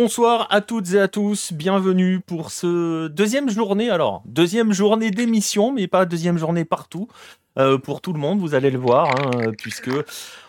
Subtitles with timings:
[0.00, 5.72] Bonsoir à toutes et à tous, bienvenue pour ce deuxième journée, alors deuxième journée d'émission,
[5.72, 7.08] mais pas deuxième journée partout,
[7.58, 9.90] euh, pour tout le monde, vous allez le voir, hein, puisque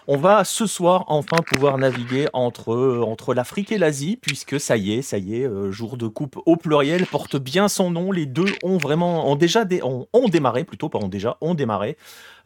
[0.05, 4.77] on va ce soir enfin pouvoir naviguer entre, euh, entre l'Afrique et l'Asie, puisque ça
[4.77, 8.11] y est, ça y est, euh, jour de coupe au pluriel porte bien son nom.
[8.11, 11.97] Les deux ont vraiment, ont déjà ont, démarré, plutôt pas ont déjà, ont démarré.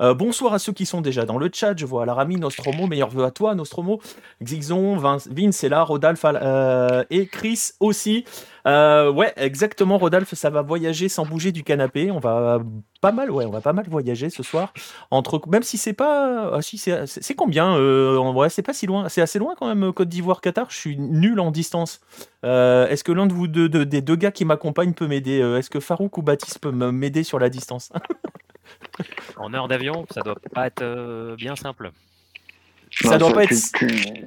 [0.01, 1.73] Euh, bonsoir à ceux qui sont déjà dans le chat.
[1.77, 4.01] Je vois Laramie, Nostromo, meilleur vœu à toi, Nostromo,
[4.43, 6.25] Xixon, Vince est là, Rodolphe
[7.09, 8.25] et Chris aussi.
[8.65, 12.11] ouais, exactement, Rodolphe, ça va voyager sans bouger du canapé.
[12.11, 12.59] On va
[13.01, 14.73] pas mal, ouais, on va pas mal voyager ce soir.
[15.11, 17.77] Entre, même si c'est pas, ah, si c'est combien bien.
[17.77, 19.09] Euh, c'est pas si loin.
[19.09, 20.67] C'est assez loin quand même, Côte d'Ivoire, Qatar.
[20.69, 22.01] Je suis nul en distance.
[22.43, 25.57] Euh, est-ce que l'un de vous deux, des deux gars qui m'accompagnent peut m'aider euh,
[25.57, 27.91] Est-ce que Farouk ou Baptiste peut m'aider sur la distance?
[29.37, 31.91] En heure d'avion, ça doit pas être bien simple.
[32.91, 33.53] Ça doit pas être.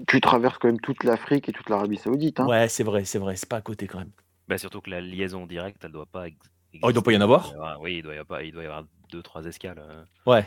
[0.09, 2.41] Tu, traverses quand même toute l'Afrique et toute l'Arabie Saoudite.
[2.41, 2.47] Hein.
[2.47, 3.37] Ouais, c'est vrai, c'est vrai.
[3.37, 4.11] C'est pas à côté quand même.
[4.49, 6.25] Bah, surtout que la liaison directe, elle doit pas.
[6.83, 8.67] Oh, il doit pas y en avoir Oui, il doit y avoir, il doit y
[8.67, 9.81] avoir deux, trois escales.
[10.27, 10.47] Ouais.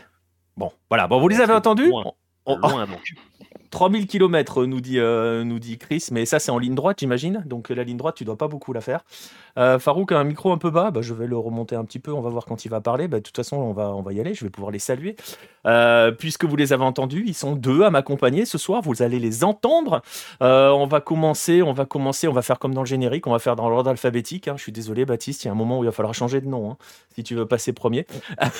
[0.56, 1.06] Bon, voilà.
[1.06, 1.90] Bon, vous les avez entendus
[3.70, 7.42] 3000 km, nous dit, euh, nous dit Chris, mais ça c'est en ligne droite, j'imagine.
[7.46, 9.04] Donc la ligne droite, tu dois pas beaucoup la faire.
[9.58, 11.98] Euh, Farouk a un micro un peu bas, bah, je vais le remonter un petit
[12.00, 13.06] peu, on va voir quand il va parler.
[13.06, 15.16] Bah, de toute façon, on va, on va y aller, je vais pouvoir les saluer.
[15.66, 19.20] Euh, puisque vous les avez entendus, ils sont deux à m'accompagner ce soir, vous allez
[19.20, 20.02] les entendre.
[20.40, 23.38] on va commencer, on va commencer, on va faire comme dans le générique, on va
[23.38, 24.48] faire dans l'ordre alphabétique.
[24.48, 24.54] Hein.
[24.56, 26.48] Je suis désolé, Baptiste, il y a un moment où il va falloir changer de
[26.48, 26.76] nom, hein,
[27.14, 28.06] si tu veux passer premier.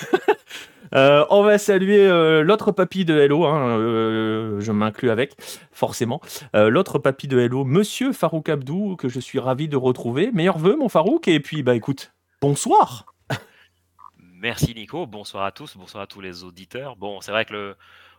[0.94, 5.34] Euh, on va saluer euh, l'autre papy de Hello, hein, euh, je m'inclus avec,
[5.72, 6.20] forcément.
[6.54, 10.30] l'autre papy de Hello, monsieur Farouk Abdou, que je suis ravi de retrouver.
[10.32, 13.14] Meilleur vœu, mon Farouk, et puis, bah écoute, bonsoir.
[14.18, 16.96] Merci Nico, bonsoir à tous, bonsoir à tous les auditeurs.
[16.96, 17.76] Bon, c'est vrai que le,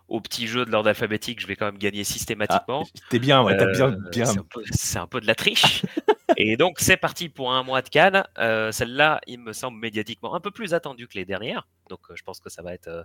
[0.08, 2.84] au petit jeu de l'ordre alphabétique, je vais quand même gagner systématiquement.
[2.86, 3.96] Ah, T'es bien, ouais, bien.
[4.12, 4.26] bien.
[4.72, 5.84] C'est un, peu de la triche.
[6.38, 8.24] Et donc, c'est parti pour un mois de Cannes.
[8.38, 11.68] Celle-là, il me semble médiatiquement un peu plus attendue que les dernières.
[11.92, 13.04] Donc euh, je pense que ça va être euh,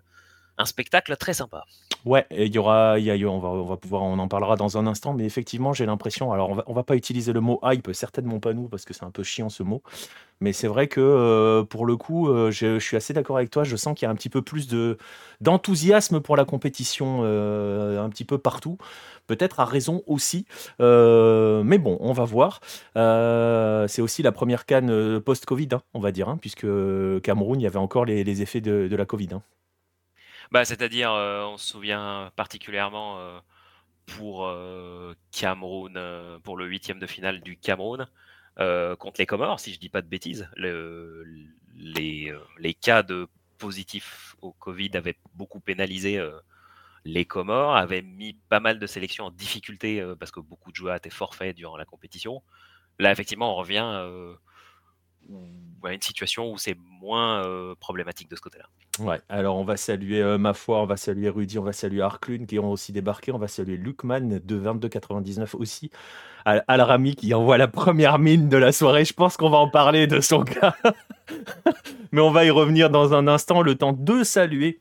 [0.58, 1.64] un spectacle très sympa.
[2.04, 5.72] Ouais, il y aura, on, va, pouvoir, on en parlera dans un instant, mais effectivement,
[5.72, 8.84] j'ai l'impression, alors on va, va pas utiliser le mot hype, certainement pas nous, parce
[8.84, 9.82] que c'est un peu chiant ce mot,
[10.40, 13.74] mais c'est vrai que euh, pour le coup, je, suis assez d'accord avec toi, je
[13.74, 14.98] sens qu'il y a un petit peu plus de,
[15.40, 18.78] d'enthousiasme pour la compétition un petit peu partout,
[19.26, 20.46] peut-être à raison aussi,
[20.78, 22.60] mais bon, on va voir.
[22.94, 26.66] c'est aussi la première canne post-Covid, hein, on va dire, hein, puisque
[27.22, 29.30] Cameroun, il y avait encore les, effets de, la Covid.
[29.32, 29.42] Hein.
[30.52, 33.38] Bah, c'est-à-dire, euh, on se souvient particulièrement euh,
[34.06, 35.98] pour euh, Cameroun,
[36.42, 38.06] pour le huitième de finale du Cameroun
[38.98, 40.48] contre les Comores, si je dis pas de bêtises.
[40.56, 46.18] les, les cas de positifs au Covid avaient beaucoup pénalisé
[47.04, 50.96] les Comores, avaient mis pas mal de sélections en difficulté parce que beaucoup de joueurs
[50.96, 52.42] étaient forfaits durant la compétition.
[52.98, 54.02] Là, effectivement, on revient
[55.84, 58.66] à une situation où c'est moins problématique de ce côté-là.
[58.98, 62.46] Ouais, alors on va saluer ma foi, on va saluer Rudy, on va saluer Arklun
[62.46, 65.90] qui ont aussi débarqué, on va saluer Lukman de 22,99 aussi,
[66.44, 69.04] Al Rami qui envoie la première mine de la soirée.
[69.04, 70.74] Je pense qu'on va en parler de son cas,
[72.10, 73.62] mais on va y revenir dans un instant.
[73.62, 74.80] Le temps de saluer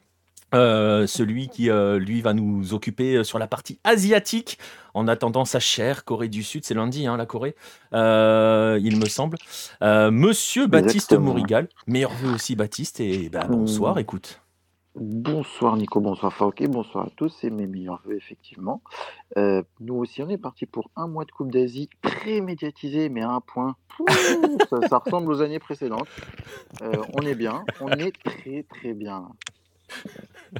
[0.55, 4.57] euh, celui qui, euh, lui, va nous occuper euh, sur la partie asiatique
[4.93, 6.63] en attendant sa chère Corée du Sud.
[6.63, 7.55] C'est lundi, hein, la Corée,
[7.91, 9.37] il me semble.
[9.81, 14.41] Monsieur Baptiste Mourigal, meilleur vœu aussi, Baptiste, et bah, bonsoir, écoute.
[14.97, 18.81] Bonsoir Nico, bonsoir Fauquet, bonsoir à tous, c'est mes meilleurs vœux effectivement.
[19.35, 23.31] nous aussi on est parti pour un mois de Coupe d'Asie très médiatisé mais à
[23.31, 23.75] un point,
[24.69, 26.07] ça, ça, ressemble aux années précédentes.
[26.81, 29.27] on est bien, on est très très bien.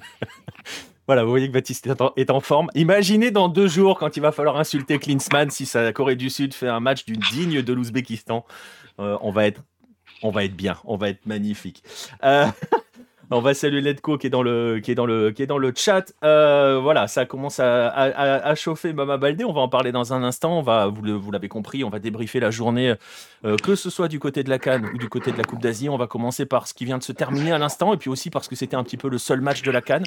[1.08, 2.70] Voilà, vous voyez que Baptiste est en, forme.
[2.74, 6.56] Imaginez dans deux jours, quand il va falloir insulter Klinsmann, si sa Corée du Sud
[6.56, 8.44] fait un match du digne de l'Ouzbékistan.
[9.00, 9.62] Euh, on, va être,
[10.24, 11.84] on va être bien, on va être magnifique.
[12.24, 12.48] Euh,
[13.32, 15.58] on va saluer Ledco qui est dans le, qui est dans le, qui est dans
[15.58, 16.14] le chat.
[16.24, 19.44] Euh, voilà, ça commence à, chauffer Mama Baldé.
[19.46, 20.62] On va en parler dans un instant.
[20.62, 22.94] Va, vous l'avez compris, on va débriefer la journée,
[23.46, 25.62] euh, que ce soit du côté de la Cannes ou du côté de la Coupe
[25.62, 25.90] d'Asie.
[25.90, 28.30] On va commencer par ce qui vient de se terminer à l'instant et puis aussi
[28.30, 30.06] parce que c'était un petit peu le seul match de la Cannes.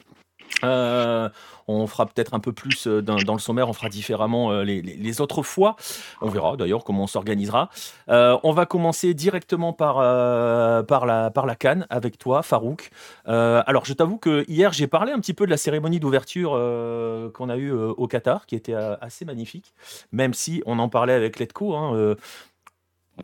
[0.64, 1.28] Euh,
[1.70, 5.20] on fera peut-être un peu plus euh, dans, le sommaire, on fera différemment euh, les,
[5.20, 5.76] autres fois.
[6.22, 7.68] On verra d'ailleurs comment on s'organisera.
[8.08, 12.90] on va commencer directement par, la, par la Cannes avec toi, Farouk.
[13.26, 16.50] alors, je t'avoue que hier, j'ai parlé un petit peu de la cérémonie d'ouverture
[17.34, 19.74] qu'on a eue au Qatar, qui était assez magnifique,
[20.12, 21.74] même si on en parlait avec Letco.
[21.74, 22.16] Hein,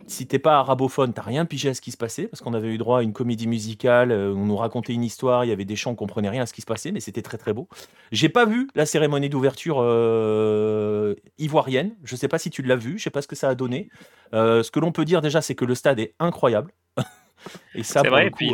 [0.06, 2.68] si t'es pas arabophone, t'as rien pigé à ce qui se passait, parce qu'on avait
[2.68, 5.64] eu droit à une comédie musicale, euh, on nous racontait une histoire, il y avait
[5.64, 7.68] des chants, on comprenait rien à ce qui se passait, mais c'était très très beau.
[8.12, 12.98] J'ai pas vu la cérémonie d'ouverture euh, ivoirienne, je sais pas si tu l'as vu,
[12.98, 13.88] je sais pas ce que ça a donné.
[14.32, 16.72] Euh, ce que l'on peut dire déjà, c'est que le stade est incroyable.
[17.74, 18.30] Et ça, c'est vrai.
[18.30, 18.50] puis,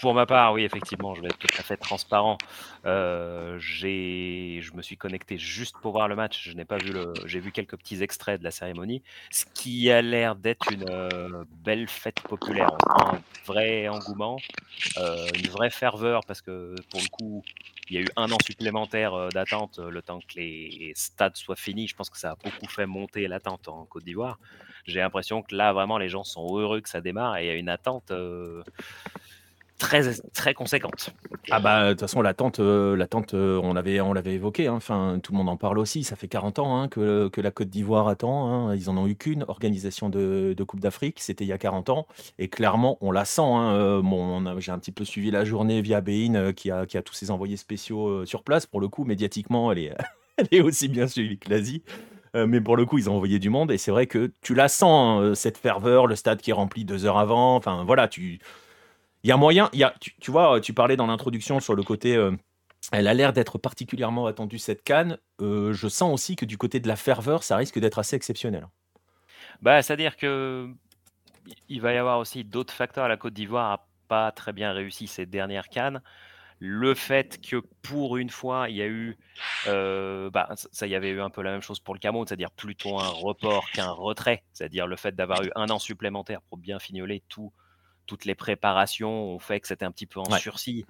[0.00, 2.36] pour ma part, oui, effectivement, je vais être tout à fait transparent.
[2.88, 6.48] Euh, je me suis connecté juste pour voir le match.
[6.48, 7.12] Je n'ai pas vu le.
[7.26, 11.44] J'ai vu quelques petits extraits de la cérémonie, ce qui a l'air d'être une euh,
[11.64, 12.70] belle fête populaire.
[12.88, 14.38] un vrai engouement,
[14.96, 17.44] une vraie ferveur, parce que pour le coup,
[17.90, 21.88] il y a eu un an supplémentaire d'attente, le temps que les stades soient finis.
[21.88, 24.38] Je pense que ça a beaucoup fait monter l'attente en Côte d'Ivoire
[24.88, 27.50] j'ai l'impression que là, vraiment, les gens sont heureux que ça démarre et il y
[27.50, 28.62] a une attente euh,
[29.78, 30.02] très,
[30.34, 31.14] très conséquente.
[31.50, 34.66] Ah bah de toute façon l'attente, euh, l'attente, euh, on l'avait, on l'avait évoqué.
[34.66, 34.74] Hein.
[34.74, 36.04] Enfin, tout le monde en parle aussi.
[36.04, 38.48] Ça fait 40 ans hein, que, que, la Côte d'Ivoire attend.
[38.48, 38.74] Hein.
[38.74, 41.20] Ils en ont eu qu'une organisation de, de Coupe d'Afrique.
[41.20, 42.06] C'était il y a 40 ans
[42.38, 43.42] et clairement on la sent.
[43.42, 47.14] Bon, j'ai un petit peu suivi la journée via Bein qui a, qui a tous
[47.14, 48.66] ses envoyés spéciaux sur place.
[48.66, 49.96] Pour le coup, médiatiquement, elle est,
[50.36, 51.82] elle est aussi bien suivie que l'Asie.
[52.34, 54.54] Euh, mais pour le coup, ils ont envoyé du monde et c'est vrai que tu
[54.54, 57.56] la sens, cette ferveur, le stade qui est rempli deux heures avant.
[57.56, 58.40] Enfin, voilà, tu.
[59.22, 59.70] Il y a moyen.
[59.82, 62.16] A, tu, vois, tu parlais dans l'introduction sur le côté.
[62.16, 62.32] Euh,
[62.92, 65.18] elle a l'air d'être particulièrement attendue, cette canne.
[65.40, 68.68] Euh, je sens aussi que du côté de la ferveur, ça risque d'être assez exceptionnel.
[69.60, 70.68] Bah, c'est-à-dire que
[71.68, 73.08] il va y avoir aussi d'autres facteurs.
[73.08, 76.00] La Côte d'Ivoire n'a pas très bien réussi ces dernières cannes
[76.60, 79.16] le fait que pour une fois, il y a eu,
[79.66, 82.50] euh, bah, ça, y avait eu un peu la même chose pour le Cameroun, c'est-à-dire
[82.50, 86.78] plutôt un report qu'un retrait, c'est-à-dire le fait d'avoir eu un an supplémentaire pour bien
[86.78, 87.52] fignoler tout,
[88.08, 90.84] toutes les préparations ont fait que c'était un petit peu en sursis.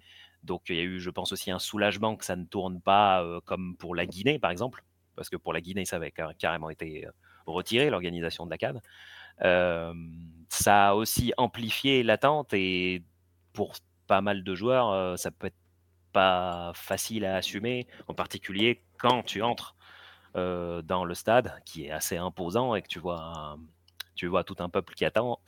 [0.44, 3.22] Donc il y a eu, je pense aussi, un soulagement que ça ne tourne pas
[3.22, 4.84] euh, comme pour la Guinée, par exemple,
[5.16, 7.06] parce que pour la Guinée, ça avait carrément été
[7.44, 8.80] retiré, l'organisation de la CAN.
[10.48, 13.02] ça a aussi amplifié l'attente et
[13.52, 13.74] pour
[14.06, 15.56] pas mal de joueurs, euh, ça peut être
[16.12, 19.74] pas facile à assumer, en particulier quand tu entres
[20.34, 23.58] dans le stade, qui est assez imposant, et que tu vois,
[24.18, 25.38] tu vois tout un peuple qui attend.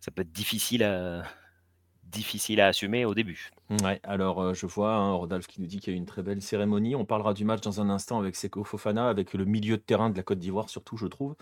[0.00, 1.24] Ça peut être difficile à,
[2.04, 3.50] difficile à assumer au début.
[3.82, 6.06] Ouais, alors euh, je vois hein, Rodolphe qui nous dit qu'il y a eu une
[6.06, 6.94] très belle cérémonie.
[6.94, 10.10] On parlera du match dans un instant avec Seko Fofana, avec le milieu de terrain
[10.10, 11.34] de la Côte d'Ivoire surtout, je trouve.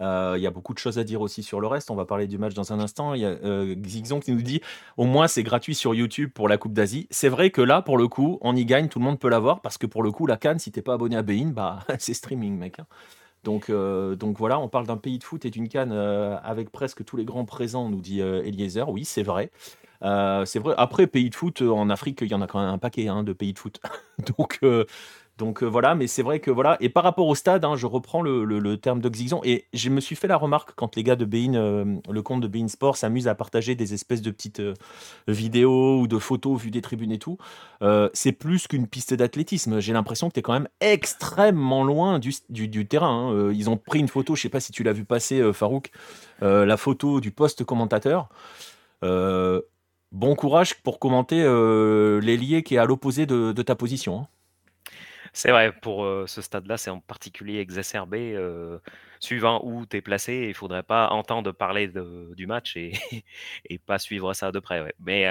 [0.00, 1.90] Euh, il y a beaucoup de choses à dire aussi sur le reste.
[1.90, 3.14] On va parler du match dans un instant.
[3.14, 4.60] Il y a euh, qui nous dit
[4.96, 7.06] au moins c'est gratuit sur YouTube pour la Coupe d'Asie.
[7.10, 9.60] C'est vrai que là, pour le coup, on y gagne, tout le monde peut l'avoir
[9.60, 12.14] parce que pour le coup, la Cannes, si t'es pas abonné à Bein, bah c'est
[12.14, 12.80] streaming, mec.
[12.80, 12.86] Hein.
[13.44, 17.04] Donc, euh, donc voilà, on parle d'un pays de foot et d'une Cannes avec presque
[17.04, 18.88] tous les grands présents, nous dit Eliezer.
[18.88, 19.50] Oui, c'est vrai.
[20.02, 20.74] c'est vrai.
[20.76, 23.22] Après, pays de foot en Afrique, il y en a quand même un paquet hein,
[23.22, 23.80] de pays de foot.
[24.38, 24.60] donc,
[25.36, 26.76] donc euh, voilà, mais c'est vrai que voilà.
[26.80, 29.10] Et par rapport au stade, hein, je reprends le, terme de
[29.44, 32.40] Et je me suis fait la remarque quand les gars de Bein, euh, le compte
[32.40, 34.74] de Bein Sport, s'amusent à partager des espèces de petites euh,
[35.26, 37.38] vidéos ou de photos vues des tribunes et tout.
[38.12, 39.80] c'est plus qu'une piste d'athlétisme.
[39.80, 43.32] J'ai l'impression que tu es quand même extrêmement loin du, du, terrain.
[43.32, 43.52] Hein.
[43.52, 45.90] ils ont pris une photo, je sais pas si tu l'as vu passer, Farouk,
[46.40, 48.28] la photo du poste commentateur.
[49.02, 51.42] bon courage pour commenter
[52.22, 54.20] l'ailier qui est à l'opposé de, ta position.
[54.20, 54.28] Hein.
[55.36, 58.38] C'est vrai, pour ce stade-là, c'est en particulier exacerbé.
[59.20, 61.88] suivant où tu es placé, il faudrait pas entendre parler
[62.36, 62.92] du match et,
[63.68, 64.94] et pas suivre ça de près.
[65.00, 65.26] Mais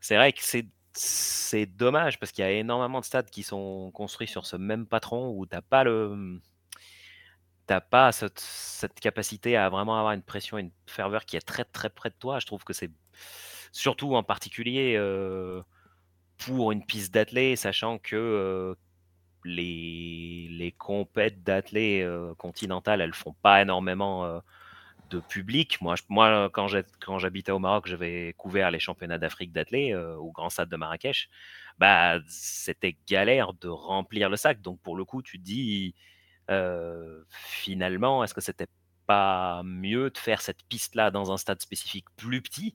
[0.00, 0.40] c'est vrai que
[0.92, 4.86] c'est dommage parce qu'il y a énormément de stades qui sont construits sur ce même
[4.86, 5.84] patron où tu n'as pas
[7.90, 11.90] pas cette, cette, capacité à vraiment avoir une pression, une ferveur qui est très très
[11.90, 12.38] près de toi.
[12.38, 12.92] Je trouve que c'est
[13.72, 14.96] surtout en particulier
[16.38, 18.76] pour une piste d'athlée, sachant que
[19.44, 24.42] les, les compètes d'athlètes continentales, elles font pas énormément
[25.10, 25.80] de public.
[25.80, 26.68] Moi, moi quand
[27.18, 31.28] j'habitais au Maroc, j'avais couvert les championnats d'Afrique d'athlètes au Grand Stade de Marrakech.
[31.78, 34.60] Bah, c'était galère de remplir le sac.
[34.60, 35.94] Donc, pour le coup, tu te dis,
[37.30, 38.68] finalement, est-ce que c'était
[39.06, 42.74] pas mieux de faire cette piste-là dans un stade spécifique plus petit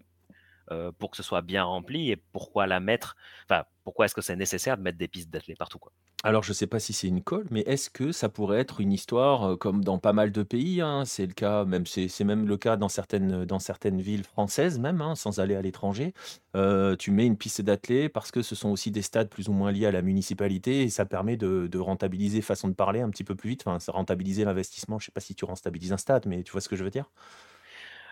[0.71, 3.15] euh, pour que ce soit bien rempli et pourquoi la mettre
[3.49, 5.91] Enfin, pourquoi est-ce que c'est nécessaire de mettre des pistes d'athlètes partout quoi
[6.23, 8.79] Alors, je ne sais pas si c'est une colle, mais est-ce que ça pourrait être
[8.79, 12.23] une histoire euh, comme dans pas mal de pays hein, C'est le cas, même c'est
[12.23, 16.13] même le cas dans certaines, dans certaines villes françaises, même hein, sans aller à l'étranger.
[16.55, 19.53] Euh, tu mets une piste d'athlètes parce que ce sont aussi des stades plus ou
[19.53, 23.23] moins liés à la municipalité et ça permet de, rentabiliser, façon de parler, un petit
[23.23, 23.63] peu plus vite.
[23.65, 24.99] Enfin, ça rentabiliser l'investissement.
[24.99, 26.83] Je ne sais pas si tu rentabilises un stade, mais tu vois ce que je
[26.83, 27.09] veux dire?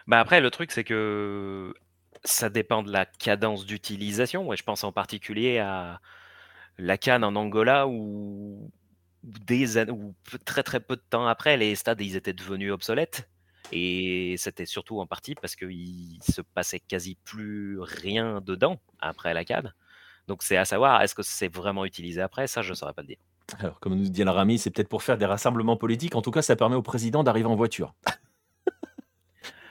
[0.07, 1.73] Bah après, le truc, c'est que
[2.23, 4.49] ça dépend de la cadence d'utilisation.
[4.55, 5.99] je pense en particulier à
[6.77, 8.71] la canne en Angola où,
[10.45, 13.29] très très peu de temps après, les stades ils étaient devenus obsolètes.
[13.71, 19.45] Et c'était surtout en partie parce qu'il se passait quasi plus rien dedans après la
[19.45, 19.73] CAD.
[20.27, 22.47] Donc c'est à savoir, est-ce que c'est vraiment utilisé après?
[22.47, 23.17] Ça, je ne saurais pas le dire.
[23.59, 26.15] Alors, comme nous dit Rami, c'est peut-être pour faire des rassemblements politiques.
[26.15, 27.95] En tout cas, ça permet au président d'arriver en voiture.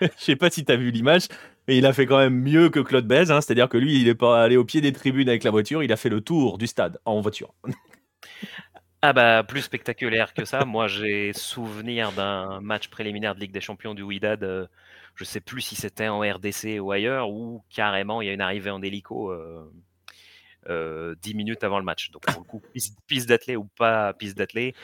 [0.01, 1.29] Je sais pas si tu as vu l'image,
[1.67, 3.31] mais il a fait quand même mieux que Claude Bez.
[3.31, 3.41] Hein.
[3.41, 5.93] C'est-à-dire que lui, il n'est pas allé au pied des tribunes avec la voiture, il
[5.93, 7.55] a fait le tour du stade en voiture.
[9.01, 10.65] Ah bah plus spectaculaire que ça.
[10.65, 14.43] Moi j'ai souvenir d'un match préliminaire de Ligue des Champions du Wydad.
[14.43, 14.67] Euh,
[15.15, 18.41] je sais plus si c'était en RDC ou ailleurs, où carrément il y a une
[18.41, 19.71] arrivée en hélico euh,
[20.69, 22.11] euh, 10 minutes avant le match.
[22.11, 24.75] Donc pour le coup, piste, piste d'athlée ou pas piste d'athlée,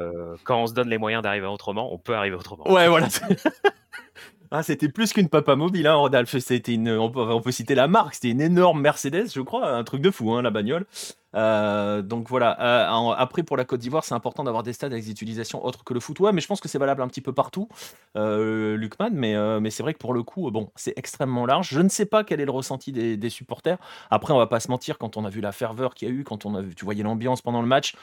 [0.00, 2.70] euh, quand on se donne les moyens d'arriver autrement, on peut arriver autrement.
[2.70, 3.08] Ouais, voilà.
[4.56, 6.38] Ah, c'était plus qu'une papa mobile, hein, Rodolphe.
[6.38, 8.14] C'était on peut, citer la marque.
[8.14, 10.86] C'était une énorme Mercedes, je crois, un truc de fou, hein, la bagnole.
[11.34, 12.56] Euh, donc voilà.
[12.60, 15.82] Euh, après, pour la Côte d'Ivoire, c'est important d'avoir des stades avec des utilisations autres
[15.82, 16.20] que le foot.
[16.20, 17.68] Ouais, mais je pense que c'est valable un petit peu partout,
[18.16, 19.10] euh, Lucman.
[19.12, 21.70] Mais, c'est vrai que pour le coup, bon, c'est extrêmement large.
[21.70, 23.78] Je ne sais pas quel est le ressenti des, supporters.
[24.08, 26.14] Après, on va pas se mentir, quand on a vu la ferveur qu'il y a
[26.14, 27.96] eu, quand on a vu, tu voyais l'ambiance pendant le match.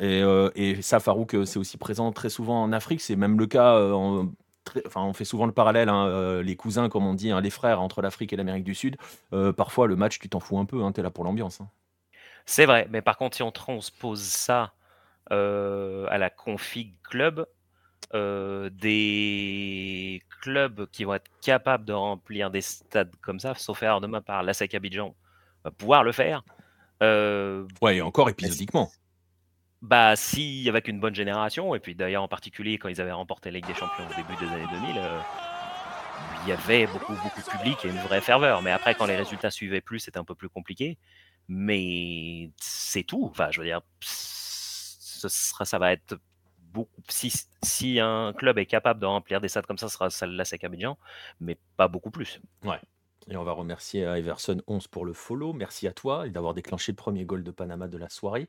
[0.00, 0.22] Et,
[0.54, 3.02] et ça, Farouk, c'est aussi présent très souvent en Afrique.
[3.02, 4.30] C'est même le cas en,
[4.86, 7.50] enfin, on fait souvent le parallèle, hein, euh, les cousins, comme on dit, hein, les
[7.50, 8.96] frères entre l'Afrique et l'Amérique du Sud.
[9.32, 11.60] Euh, parfois, le match, tu t'en fous un peu, hein, tu es là pour l'ambiance.
[12.46, 14.72] C'est vrai, mais par contre, si on transpose ça
[15.30, 17.46] euh, à la config club,
[18.12, 24.08] des clubs qui vont être capables de remplir des stades comme ça, sauf erreur de
[24.08, 25.14] ma part, la SEC Abidjan
[25.62, 26.42] va pouvoir le faire.
[27.00, 28.90] ouais, et encore épisodiquement.
[29.82, 33.50] Bah, si, avec une bonne génération, et puis d'ailleurs en particulier quand ils avaient remporté
[33.50, 35.20] la Ligue des Champions au début des années 2000, euh,
[36.44, 38.62] il y avait beaucoup, beaucoup de public et une vraie ferveur.
[38.62, 40.98] Mais après, quand les résultats suivaient plus, c'était un peu plus compliqué.
[41.48, 43.26] Mais c'est tout.
[43.30, 46.18] Enfin, je veux dire, ce sera, ça va être
[46.58, 47.02] beaucoup.
[47.08, 50.62] Si, un club est capable de remplir des stades comme ça, ce sera celle-là, c'est
[50.64, 50.98] Abidjan,
[51.40, 52.40] mais pas beaucoup plus.
[52.64, 52.80] Ouais.
[53.28, 55.52] Et on va remercier Everson 11 pour le follow.
[55.52, 58.48] Merci à toi d'avoir déclenché le premier goal de Panama de la soirée.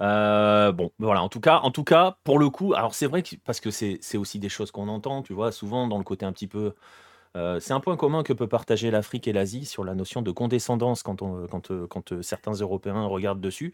[0.00, 3.22] Euh, bon, voilà, en tout cas, en tout cas, pour le coup, alors c'est vrai
[3.22, 6.24] que parce que c'est aussi des choses qu'on entend, tu vois, souvent dans le côté
[6.24, 6.74] un petit peu
[7.36, 10.30] euh, c'est un point commun que peut partager l'Afrique et l'Asie sur la notion de
[10.32, 13.72] condescendance quand, on, quand, euh, quand euh, certains Européens regardent dessus.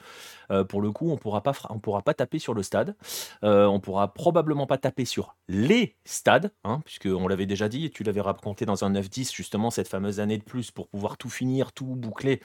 [0.69, 1.53] pour le coup, on pourra pas,
[1.83, 2.95] pourra pas taper sur le stade.
[3.43, 8.03] on pourra probablement pas taper sur les stades, hein, puisque on l'avait déjà dit, tu
[8.03, 11.73] l'avais raconté dans un 9-10, justement, cette fameuse année de plus pour pouvoir tout finir,
[11.73, 12.41] tout boucler.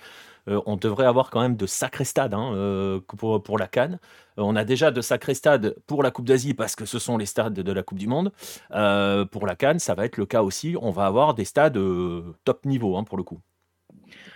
[0.48, 4.00] On devrait avoir quand même de sacrés stades hein, pour, pour la Cannes.
[4.38, 7.25] on a déjà de sacrés stades pour la Coupe d'Asie parce que ce sont les
[7.25, 8.31] stades de la Coupe du Monde.
[8.69, 10.75] pour la Cannes, ça va être le cas aussi.
[10.81, 13.41] On va avoir des stades euh, top niveau hein, pour le coup.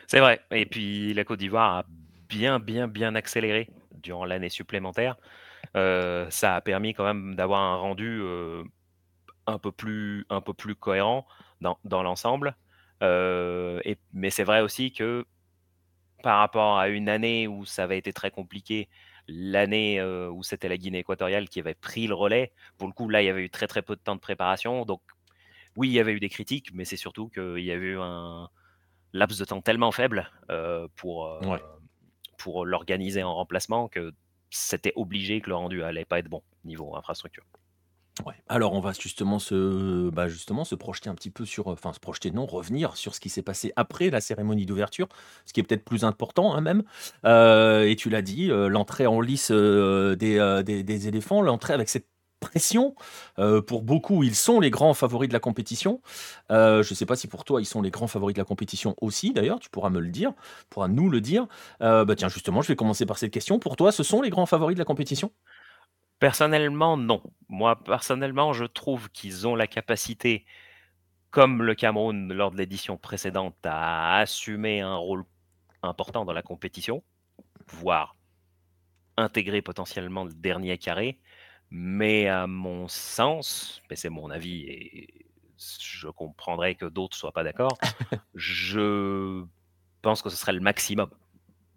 [0.08, 0.42] C'est vrai.
[0.52, 1.86] Et puis la Côte d'Ivoire a
[2.30, 5.16] bien, bien, bien accéléré durant l'année supplémentaire.
[5.76, 8.64] Euh, ça a permis quand même d'avoir un rendu euh,
[9.48, 11.26] un, peu plus, un peu plus cohérent
[11.62, 12.56] dans l'ensemble.
[13.02, 15.26] mais c'est vrai aussi que
[16.24, 18.90] par rapport à une année où ça avait été très compliqué,
[19.28, 23.22] l'année où c'était la Guinée équatoriale qui avait pris le relais, pour le coup, là,
[23.22, 24.86] il y avait eu très très peu de temps de préparation.
[24.86, 25.02] Donc,
[25.76, 28.50] oui, il y avait eu des critiques, mais c'est surtout qu'il y avait eu un
[29.14, 31.58] laps de temps tellement faible euh, pour, euh,
[32.38, 34.14] pour l'organiser en remplacement que
[34.50, 37.44] c'était obligé que le rendu allait pas être bon niveau infrastructure.
[38.48, 42.00] Alors on va justement se, bah justement se projeter un petit peu sur, enfin se
[42.00, 45.08] projeter non, revenir sur ce qui s'est passé après la cérémonie d'ouverture,
[45.46, 46.84] ce qui est peut-être plus important hein, même.
[47.26, 52.08] Euh, et tu l'as dit, l'entrée en lice des, des, éléphants, l'entrée avec cette
[52.46, 52.96] pression.
[53.40, 56.02] Euh, pour beaucoup, ils sont les grands favoris de la compétition.
[56.52, 58.46] Euh, je ne sais pas si pour toi, ils sont les grands favoris de la
[58.46, 59.60] compétition aussi, d'ailleurs.
[59.60, 61.48] Tu pourras me le dire, tu pourras nous le dire.
[61.82, 63.60] Euh, bah tiens, justement, je vais commencer par cette question.
[63.60, 65.32] Pour toi, ce sont les grands favoris de la compétition?
[66.20, 67.22] Personnellement, non.
[67.50, 70.46] Moi, personnellement, je trouve qu'ils ont la capacité,
[71.32, 75.26] comme le Cameroun lors de l'édition précédente, à assumer un rôle
[75.84, 77.04] important dans la compétition,
[77.68, 78.16] voire
[79.18, 81.20] intégrer potentiellement le dernier carré.
[81.70, 85.26] Mais à mon sens, mais c'est mon avis et
[85.80, 87.78] je comprendrais que d'autres ne soient pas d'accord,
[88.36, 89.44] je
[90.02, 91.10] pense que ce serait le maximum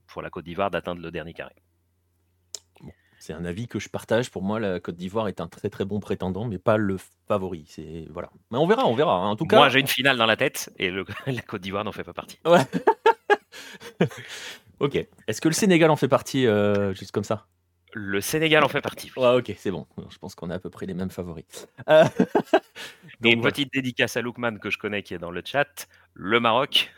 [0.06, 1.54] pour la Côte d'Ivoire d'atteindre le dernier carré.
[3.18, 4.30] C'est un avis que je partage.
[4.30, 6.96] Pour moi, la Côte d'Ivoire est un très très bon prétendant, mais pas le
[7.26, 7.64] favori.
[7.68, 8.30] C'est voilà.
[8.50, 9.18] Mais on verra, on verra.
[9.18, 10.90] En tout cas, moi j'ai une finale dans la tête et
[11.26, 12.38] la Côte d'Ivoire n'en fait pas partie.
[12.44, 12.64] Ouais.
[14.80, 15.06] ok.
[15.26, 17.46] Est-ce que le Sénégal en fait partie euh, juste comme ça?
[17.94, 19.10] Le Sénégal en fait partie.
[19.16, 19.86] ok, c'est bon.
[20.10, 21.66] Je pense qu'on a à peu près les mêmes favoris.
[21.88, 22.04] Euh,
[23.24, 25.88] et une petite dédicace à Loukman que je connais qui est dans le chat.
[26.14, 26.92] Le Maroc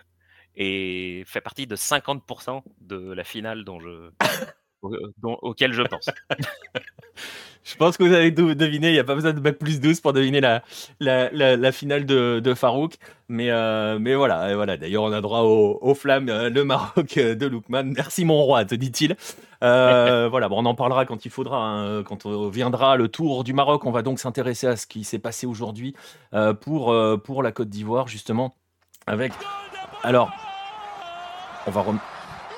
[0.57, 4.11] et fait partie de 50% de la finale dont je,
[4.83, 6.11] auquel je pense.
[7.63, 10.01] Je pense que vous avez deviné, il n'y a pas besoin de bac plus 12
[10.01, 10.63] pour deviner la,
[10.99, 12.95] la, finale de, de, Farouk.
[13.29, 14.77] Mais, euh, mais voilà, voilà.
[14.77, 17.85] d'ailleurs, on a droit aux, flammes, euh, le Maroc de Loukman.
[17.85, 19.15] Merci mon roi, te dit-il.
[19.63, 22.03] Euh, voilà, bon, on en parlera quand il faudra, hein.
[22.03, 23.85] quand on viendra le tour du Maroc.
[23.85, 25.95] On va donc s'intéresser à ce qui s'est passé aujourd'hui
[26.61, 28.55] pour, pour la Côte d'Ivoire, justement,
[29.07, 29.33] avec.
[30.03, 30.31] Alors,
[31.67, 31.85] on va.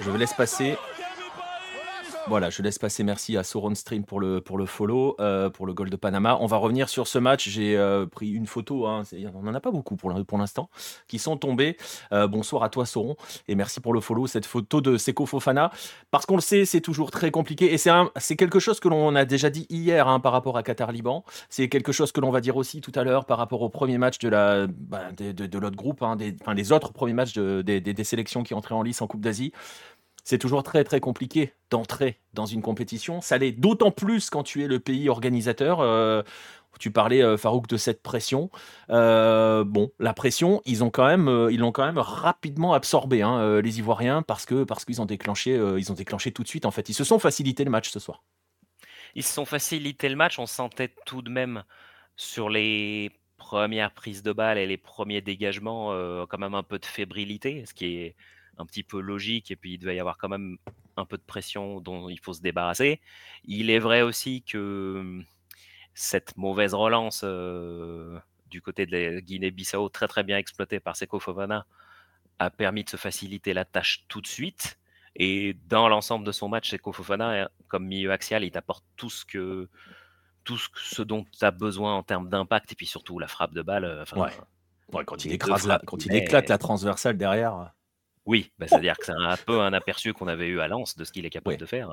[0.00, 0.76] Je vous laisse passer.
[2.28, 5.66] Voilà, je laisse passer merci à Sauron Stream pour le, pour le follow, euh, pour
[5.66, 6.38] le goal de Panama.
[6.40, 7.48] On va revenir sur ce match.
[7.48, 9.02] J'ai euh, pris une photo, hein,
[9.34, 10.70] on n'en a pas beaucoup pour, l'instant,
[11.08, 11.76] qui sont tombés.
[12.12, 13.16] Euh, bonsoir à toi Sauron,
[13.48, 14.28] et merci pour le follow.
[14.28, 15.72] Cette photo de Seko Fofana,
[16.12, 19.24] parce qu'on le sait, c'est toujours très compliqué, et c'est quelque chose que l'on a
[19.24, 21.24] déjà dit hier hein, par rapport à Qatar-Liban.
[21.48, 23.98] C'est quelque chose que l'on va dire aussi tout à l'heure par rapport au premier
[23.98, 27.80] match de la bah, de, de, l'autre groupe, hein, des, les autres premiers matchs des,
[27.80, 29.52] des sélections qui entraient en lice en Coupe d'Asie
[30.24, 33.20] c'est toujours très très compliqué d'entrer dans une compétition.
[33.20, 35.80] Ça l'est d'autant plus quand tu es le pays organisateur.
[35.80, 36.22] Euh,
[36.78, 38.50] tu parlais euh, Farouk de cette pression.
[38.90, 44.64] Euh, bon, la pression, ils l'ont quand même rapidement absorbé, hein, les Ivoiriens, parce que
[44.84, 46.66] qu'ils ont déclenché, ils ont déclenché tout de suite.
[46.66, 48.22] En fait, ils se sont facilité le match ce soir.
[49.14, 50.38] Ils se sont facilité le match.
[50.38, 51.64] On sentait tout de même
[52.16, 55.88] sur les premières prises de balles et les premiers dégagements
[56.26, 58.16] quand même un peu de fébrilité, ce qui est
[58.58, 60.58] un petit peu logique et puis il devait y avoir quand même
[60.96, 63.00] un peu de pression dont il faut se débarrasser.
[63.44, 65.24] Il est vrai aussi que mmh,
[65.94, 67.24] cette mauvaise relance
[68.52, 71.66] du côté de la Guinée-Bissau, très très bien exploitée par Seko Fofana,
[72.38, 74.78] a permis de se faciliter la tâche tout de suite.
[75.16, 79.24] Et dans l'ensemble de son match, Seko Fofana, comme milieu axial, il t'apporte tout ce
[79.24, 79.68] que
[80.44, 83.62] tout ce dont tu as besoin en termes d'impact et puis surtout la frappe de
[83.62, 84.04] balle.
[85.04, 87.72] quand il écrase quand il éclate la transversale derrière.
[88.24, 91.04] Oui, bah, c'est-à-dire que c'est un peu un aperçu qu'on avait eu à Lens de
[91.04, 91.90] ce qu'il est capable de faire.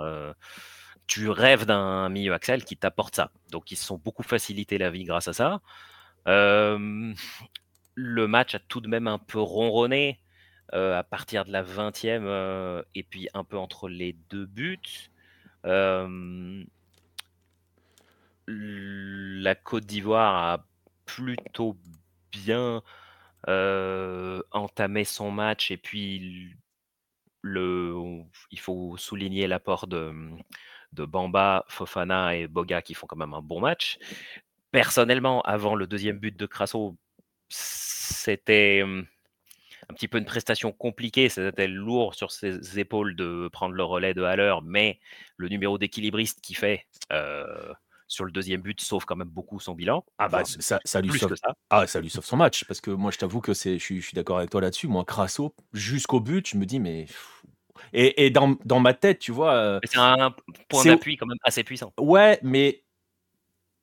[1.08, 3.32] tu rêves d'un milieu Axel qui t'apporte ça.
[3.52, 5.62] Donc ils se sont beaucoup facilité la vie grâce à ça.
[6.26, 7.16] le
[8.28, 10.20] match a tout de même un peu ronronné
[10.72, 15.10] à partir de la 20e et puis un peu entre les deux buts.
[18.48, 20.66] la Côte d'Ivoire a
[21.06, 21.76] plutôt
[22.32, 22.84] bien
[23.48, 26.50] euh, entamer son match et puis
[27.42, 27.96] le,
[28.52, 30.14] il faut souligner l'apport de,
[30.94, 33.98] de Bamba, Fofana et Boga qui font quand même un bon match.
[34.72, 36.98] Personnellement, avant le deuxième but de Crasso,
[37.50, 38.84] c'était
[39.90, 44.14] un petit peu une prestation compliquée, c'était lourd sur ses épaules de prendre le relais
[44.14, 45.00] de Haller, mais
[45.38, 47.74] le numéro d'équilibriste qui fait euh,
[48.10, 50.04] sur le deuxième but sauve quand même beaucoup son bilan.
[50.18, 51.36] Ah bah ça, ça, lui sauve.
[51.70, 54.14] Ah, ça lui sauve son match parce que moi je t'avoue que c'est, je suis,
[54.14, 54.88] d'accord avec toi là-dessus.
[54.88, 57.06] Moi Crasso jusqu'au but, je me dis mais
[57.94, 59.54] et, et dans, dans, ma tête, tu vois.
[59.54, 60.36] Euh, c'est un
[60.68, 61.94] point d'appui quand même assez puissant.
[61.98, 62.84] Ouais, mais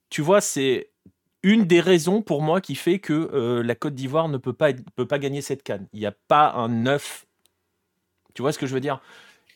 [0.09, 0.91] tu vois, c'est
[1.41, 4.71] une des raisons pour moi qui fait que euh, la Côte d'Ivoire ne peut pas,
[4.95, 5.87] peut pas gagner cette canne.
[5.93, 7.25] Il n'y a pas un neuf.
[8.33, 9.01] Tu vois ce que je veux dire?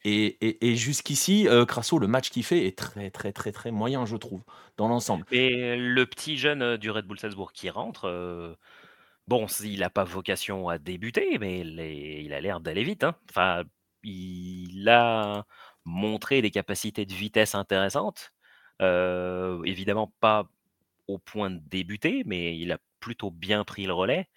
[0.03, 4.15] Et, jusqu'ici, euh, Crasso, le match qu'il fait est très, très, très, très moyen, je
[4.15, 4.41] trouve,
[4.77, 5.25] dans l'ensemble.
[5.31, 8.55] Et le petit jeune euh, du Red Bull Salzbourg qui rentre, euh,
[9.27, 13.03] bon, il n'a pas vocation à débuter, mais il, a l'air d'aller vite.
[13.03, 13.15] Hein.
[13.29, 13.63] Enfin,
[14.03, 15.45] il a
[15.85, 18.31] montré des capacités de vitesse intéressantes.
[18.79, 20.47] évidemment, pas
[21.07, 24.27] au point de débuter, mais il a plutôt bien pris le relais.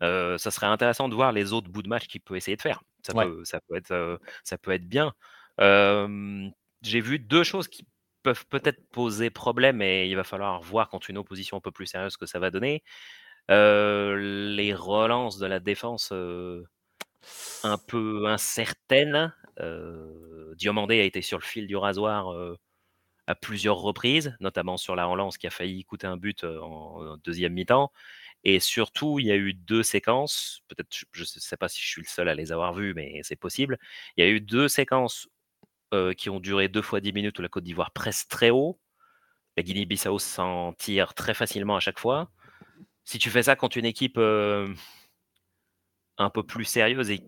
[0.00, 2.82] ça serait intéressant de voir les autres bouts de match qu'il peut essayer de faire.
[3.02, 5.12] Ça, peut, ça, peut, être, ça peut être bien.
[5.58, 7.86] J'ai vu deux choses qui
[8.22, 11.86] peuvent peut-être poser problème et il va falloir voir contre une opposition un peu plus
[11.86, 12.82] sérieuse ce que ça va donner.
[13.48, 16.12] les relances de la défense
[17.62, 19.32] un peu incertaines.
[20.56, 22.34] Diomandé a été sur le fil du rasoir
[23.26, 27.52] à plusieurs reprises, notamment sur la relance qui a failli coûter un but en deuxième
[27.52, 27.92] mi-temps.
[28.44, 31.86] Et surtout, il y a eu deux séquences, peut-être, je ne sais pas si je
[31.86, 33.78] suis le seul à les avoir vues, mais c'est possible.
[34.16, 35.28] Il y a eu deux séquences
[36.16, 38.80] qui ont duré deux fois dix minutes où la Côte d'Ivoire presse très haut.
[39.56, 42.30] La Guinée-Bissau s'en tire très facilement à chaque fois.
[43.04, 44.70] Si tu fais ça contre une équipe un
[46.30, 47.20] peu plus sérieuse et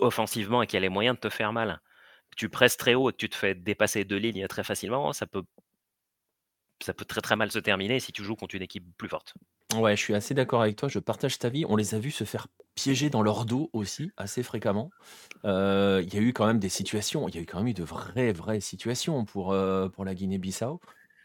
[0.00, 1.80] offensivement et qui a les moyens de te faire mal,
[2.36, 5.42] tu presses très haut et tu te fais dépasser deux lignes très facilement, ça peut,
[6.84, 9.34] ça peut très très mal se terminer si tu joues contre une équipe plus forte.
[9.76, 11.64] Ouais, je suis assez d'accord avec toi, je partage ta vie.
[11.68, 14.90] On les a vus se faire piéger dans leur dos aussi, assez fréquemment.
[15.44, 17.68] Euh, il y a eu quand même des situations, il y a eu quand même
[17.68, 20.80] eu de vraies, vraies situations pour, euh, pour la Guinée-Bissau.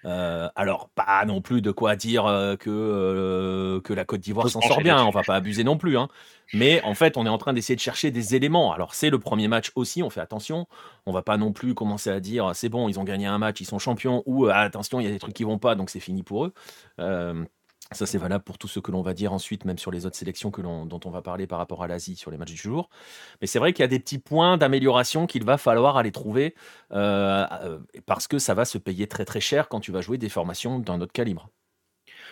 [0.05, 4.49] Euh, alors, pas non plus de quoi dire euh, que, euh, que la Côte d'Ivoire
[4.49, 5.97] s'en sort bien, on va pas abuser non plus.
[5.97, 6.09] Hein.
[6.53, 8.71] Mais en fait, on est en train d'essayer de chercher des éléments.
[8.71, 10.67] Alors, c'est le premier match aussi, on fait attention.
[11.07, 13.61] On va pas non plus commencer à dire c'est bon, ils ont gagné un match,
[13.61, 15.99] ils sont champions, ou attention, il y a des trucs qui vont pas, donc c'est
[15.99, 16.53] fini pour eux.
[17.91, 20.15] Ça, c'est valable pour tout ce que l'on va dire ensuite, même sur les autres
[20.15, 22.89] sélections que dont on va parler par rapport à l'Asie sur les matchs du jour.
[23.41, 26.55] Mais c'est vrai qu'il y a des petits points d'amélioration qu'il va falloir aller trouver
[26.91, 30.17] euh, euh, parce que ça va se payer très très cher quand tu vas jouer
[30.17, 31.49] des formations d'un autre calibre.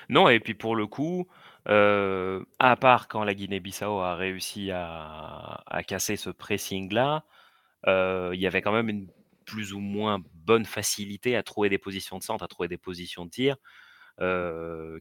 [0.10, 1.28] Non, et puis pour le coup,
[1.70, 7.26] euh, à part quand la Guinée-Bissau a réussi à, casser ce pressing-là,
[7.86, 9.08] il y avait quand même une
[9.46, 13.26] plus ou moins bonne facilité à trouver des positions de centre, à trouver des positions
[13.26, 13.58] de tir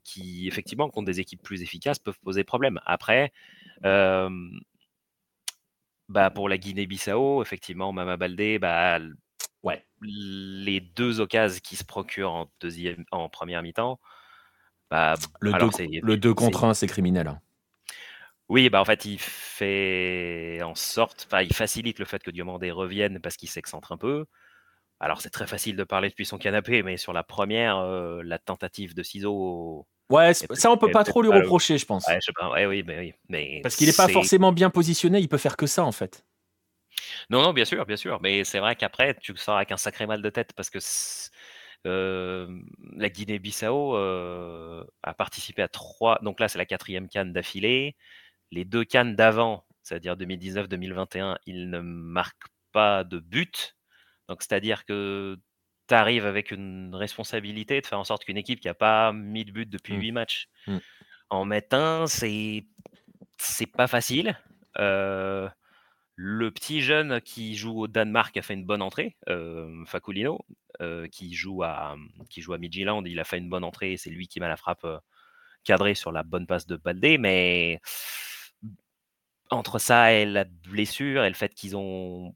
[0.04, 2.80] qui, effectivement, contre des équipes plus efficaces, peuvent poser problème.
[2.86, 3.32] Après,
[6.08, 8.98] bah, pour la Guinée-Bissau, effectivement, Mama Baldé, bah,
[9.62, 9.84] ouais.
[10.02, 13.98] les deux occasions qui se procurent en, deuxième, en première mi-temps,
[14.90, 17.28] bah, le 2 contre 1, c'est criminel.
[17.28, 17.40] Hein.
[18.50, 22.70] Oui, bah en fait, il fait en sorte, enfin, il facilite le fait que Diomandé
[22.70, 24.26] revienne parce qu'il s'excentre un peu.
[25.02, 28.38] Alors, c'est très facile de parler depuis son canapé, mais sur la première, euh, la
[28.38, 29.84] tentative de ciseaux.
[30.10, 32.06] Ouais, ça, on peut pas trop lui reprocher, je pense.
[32.06, 32.50] Ouais, je sais pas.
[32.50, 35.66] Ouais, oui, mais, mais Parce qu'il n'est pas forcément bien positionné, il peut faire que
[35.66, 36.24] ça, en fait.
[37.30, 38.20] Non, non, bien sûr, bien sûr.
[38.22, 40.78] Mais c'est vrai qu'après, tu sors avec un sacré mal de tête parce que
[41.88, 42.60] euh,
[42.94, 46.20] la Guinée-Bissau euh, a participé à trois.
[46.22, 47.96] Donc là, c'est la quatrième canne d'affilée.
[48.52, 53.74] Les deux cannes d'avant, c'est-à-dire 2019-2021, ils ne marquent pas de but.
[54.28, 55.38] Donc, c'est-à-dire que
[55.88, 59.44] tu arrives avec une responsabilité de faire en sorte qu'une équipe qui n'a pas mis
[59.44, 60.00] de but depuis mmh.
[60.00, 60.76] huit matchs mmh.
[61.30, 62.66] en mette un, c'est
[63.74, 64.38] pas facile.
[64.76, 70.44] le petit jeune qui joue au Danemark a fait une bonne entrée, euh, Faculino,
[71.10, 71.96] qui joue à
[72.28, 74.56] qui joue à Midtjylland, il a fait une bonne entrée, c'est lui qui m'a la
[74.56, 74.86] frappe
[75.64, 77.80] cadrée sur la bonne passe de Baldé, mais
[79.50, 82.34] entre ça et la blessure et le fait qu'ils ont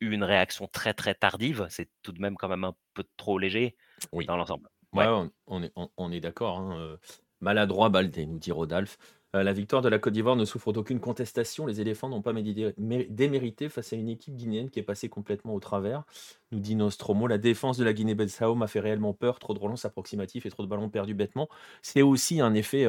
[0.00, 1.66] eu une réaction très très tardive.
[1.70, 3.76] C'est tout de même quand même un peu trop léger
[4.12, 4.26] oui.
[4.26, 4.68] dans l'ensemble.
[4.92, 5.06] Ouais,
[5.46, 6.58] on, est, on, est d'accord.
[6.58, 6.98] Hein,
[7.40, 8.98] maladroit Baldé, nous dit Rodolphe.
[9.32, 11.66] la victoire de la Côte d'Ivoire ne souffre d'aucune contestation.
[11.66, 15.60] Les éléphants n'ont pas démérité face à une équipe guinéenne qui est passée complètement au
[15.60, 16.02] travers.
[16.50, 17.28] Nous dit Nostromo.
[17.28, 19.38] La défense de la Guinée-Bissau m'a fait réellement peur.
[19.38, 21.48] Trop de relances approximatifs et trop de ballons perdus bêtement.
[21.82, 22.86] C'est aussi un effet.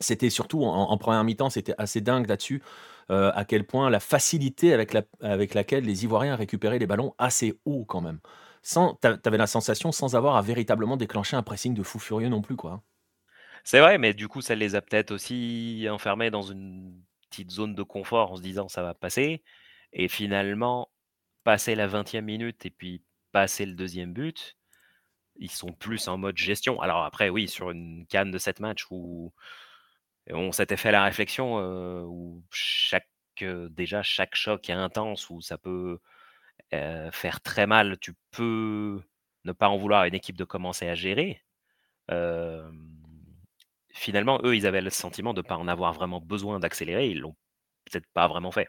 [0.00, 2.62] C'était surtout en première mi-temps, c'était assez dingue là-dessus.
[3.10, 7.84] Euh, à quel point la facilité avec, laquelle les Ivoiriens récupéraient les ballons assez haut
[7.84, 8.18] quand même.
[8.64, 8.78] Tu
[9.24, 12.56] avais la sensation sans avoir à véritablement déclencher un pressing de fou furieux non plus.
[12.56, 12.82] quoi.
[13.62, 17.76] C'est vrai, mais du coup, ça les a peut-être aussi enfermés dans une petite zone
[17.76, 19.44] de confort en se disant ça va passer.
[19.92, 20.90] Et finalement,
[21.44, 24.56] passer la 20e minute et puis passer le deuxième but,
[25.36, 26.80] ils sont plus en mode gestion.
[26.80, 29.32] Alors après, oui, sur une canne de 7 matchs où
[30.32, 31.58] on s'était fait la réflexion
[32.06, 33.08] où chaque,
[33.42, 35.98] déjà chaque choc est intense, où ça peut
[36.70, 37.98] faire très mal.
[38.00, 39.00] Tu peux
[39.44, 41.42] ne pas en vouloir à une équipe de commencer à gérer.
[43.92, 47.08] finalement, eux, ils avaient le sentiment de ne pas en avoir vraiment besoin d'accélérer.
[47.10, 47.36] Ils l'ont
[47.84, 48.68] peut-être pas vraiment fait.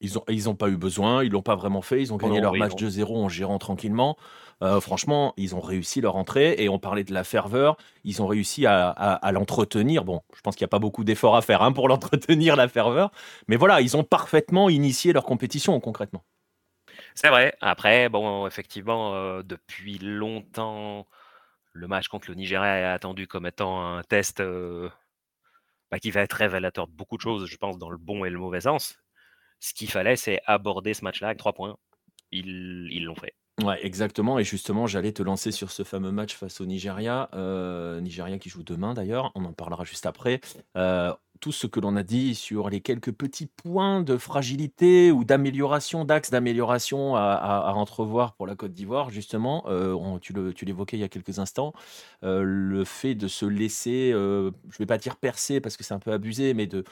[0.00, 2.00] Ils n'ont ils ont pas eu besoin, ils l'ont pas vraiment fait.
[2.00, 4.16] Ils ont gagné leur match 2-0 en gérant tranquillement.
[4.62, 7.76] Euh, franchement, ils ont réussi leur entrée et on parlait de la ferveur.
[8.04, 10.04] Ils ont réussi à, l'entretenir.
[10.04, 12.68] Bon, je pense qu'il n'y a pas beaucoup d'efforts à faire hein, pour l'entretenir, la
[12.68, 13.10] ferveur.
[13.48, 16.24] Mais voilà, ils ont parfaitement initié leur compétition concrètement.
[17.14, 17.54] C'est vrai.
[17.60, 21.06] Après, bon, effectivement, euh, depuis longtemps,
[21.72, 24.88] le match contre le Nigeria est attendu comme étant un test euh,
[25.90, 28.30] bah, qui va être révélateur de beaucoup de choses, je pense, dans le bon et
[28.30, 28.96] le mauvais sens.
[29.64, 31.78] Ce qu'il fallait, c'est aborder ce match-là avec trois points.
[32.32, 33.32] Ils l'ont fait.
[33.62, 34.38] Ouais, exactement.
[34.38, 37.30] Et justement, j'allais te lancer sur ce fameux match face au Nigeria.
[37.32, 39.32] Euh, Nigeria qui joue demain d'ailleurs.
[39.34, 40.42] On en parlera juste après.
[40.76, 45.24] Euh, tout ce que l'on a dit sur les quelques petits points de fragilité ou
[45.24, 51.04] d'amélioration, d'axe d'amélioration à, entrevoir pour la Côte d'Ivoire, justement, euh, tu l'évoquais il y
[51.04, 51.72] a quelques instants,
[52.22, 55.98] le fait de se laisser, je ne vais pas dire percer parce que c'est un
[55.98, 56.84] peu abusé, mais de,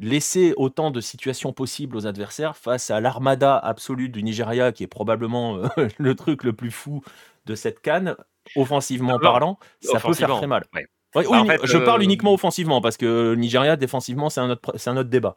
[0.00, 4.88] laisser autant de situations possibles aux adversaires face à l'armada absolue du Nigeria, qui est
[4.88, 5.66] probablement euh,
[5.98, 7.02] le truc le plus fou
[7.46, 8.16] de cette canne,
[8.56, 10.64] offensivement parlant, ça peut faire très mal.
[10.72, 11.22] Bah,
[11.62, 15.34] je parle euh, uniquement offensivement, parce que Nigeria, défensivement, c'est un, autre, un autre débat.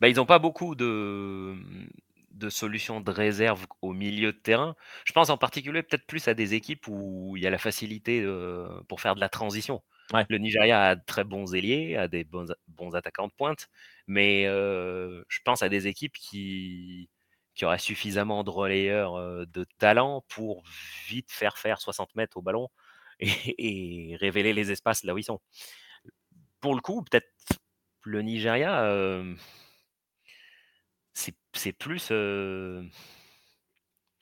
[0.00, 1.56] Bah, ils n'ont pas beaucoup de,
[2.40, 4.74] de solutions de réserve au milieu de terrain.
[5.04, 8.22] Je pense en particulier peut-être plus à des équipes où il y a la facilité
[8.22, 9.82] euh, pour faire de la transition.
[10.12, 13.68] Le Nigeria a de très bons ailiers, a des bons, bons attaquants de pointe,
[14.06, 17.08] mais je pense à des équipes qui,
[17.54, 20.64] qui aurait suffisamment de relayeurs de talent pour
[21.06, 22.68] vite faire faire 60 mètres au ballon
[23.20, 25.40] et, révéler les espaces là où ils sont.
[26.60, 27.30] Pour le coup, peut-être
[28.02, 29.22] le Nigeria,
[31.14, 32.10] c'est plus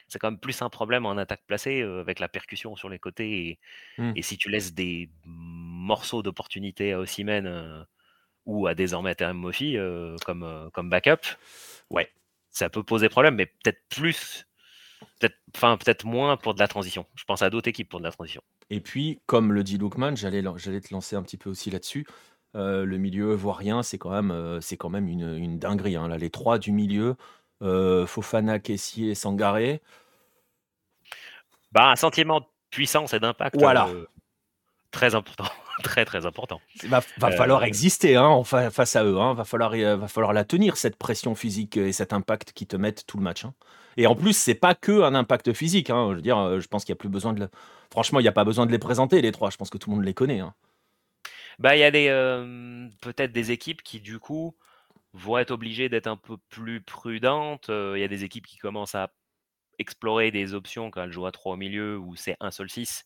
[0.09, 3.59] c'est quand même plus un problème en attaque placée avec la percussion sur les côtés.
[3.98, 4.12] Mmh.
[4.16, 5.11] Et, si tu laisses des
[5.88, 7.87] morceaux d'opportunité à Ossimène
[8.46, 9.77] ou à désormais Terem Mofi
[10.24, 11.27] comme, comme backup,
[11.90, 12.09] ouais,
[12.51, 14.46] ça peut poser problème, mais peut-être plus,
[15.18, 17.07] peut-être, enfin peut-être moins pour de la transition.
[17.16, 18.42] Je pense à d'autres équipes pour de la transition.
[18.70, 22.07] Et puis, comme le dit Lookman, j'allais, j'allais te lancer un petit peu aussi là-dessus.
[22.55, 25.96] le milieu voirien, c'est quand même, c'est quand même une, une dinguerie.
[25.96, 26.07] Hein.
[26.09, 27.16] Là, les trois du milieu,
[27.62, 29.83] euh, Fofana, Kessier, Sangaré.
[31.72, 33.88] Bah, un sentiment de puissance et d'impact voilà.
[33.88, 34.07] Euh,
[34.90, 35.44] très important.
[35.82, 36.60] très très important.
[36.82, 39.18] Il va, falloir euh, exister hein, face à eux.
[39.18, 39.34] Hein.
[39.34, 43.06] Va, falloir, va falloir la tenir, cette pression physique et cet impact qui te mettent
[43.06, 43.44] tout le match.
[43.44, 43.54] Hein.
[43.96, 45.88] Et en plus, c'est pas que un impact physique.
[45.88, 47.48] Je veux dire, je pense qu'il y a plus besoin de.
[47.90, 49.50] Franchement, il n'y a pas besoin de les présenter, les trois.
[49.50, 50.40] Je pense que tout le monde les connaît.
[51.58, 52.08] Bah, il y a des
[53.00, 54.54] peut-être des équipes qui, du coup,
[55.14, 57.70] vont être obligées d'être un peu plus prudentes.
[57.70, 59.10] Il y a des équipes qui commencent à
[59.78, 63.04] explorer des options quand elles jouent à 3 au milieu où c'est un seul 6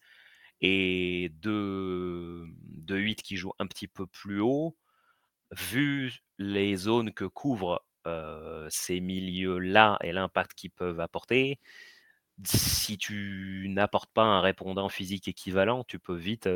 [0.62, 2.46] et 2,
[2.88, 4.76] 8 qui jouent un petit peu plus haut.
[5.50, 7.84] Vu les zones que couvrent
[8.70, 11.58] ces milieux-là et l'impact qu'ils peuvent apporter,
[12.44, 16.48] si tu n'apportes pas un répondant physique équivalent, tu peux vite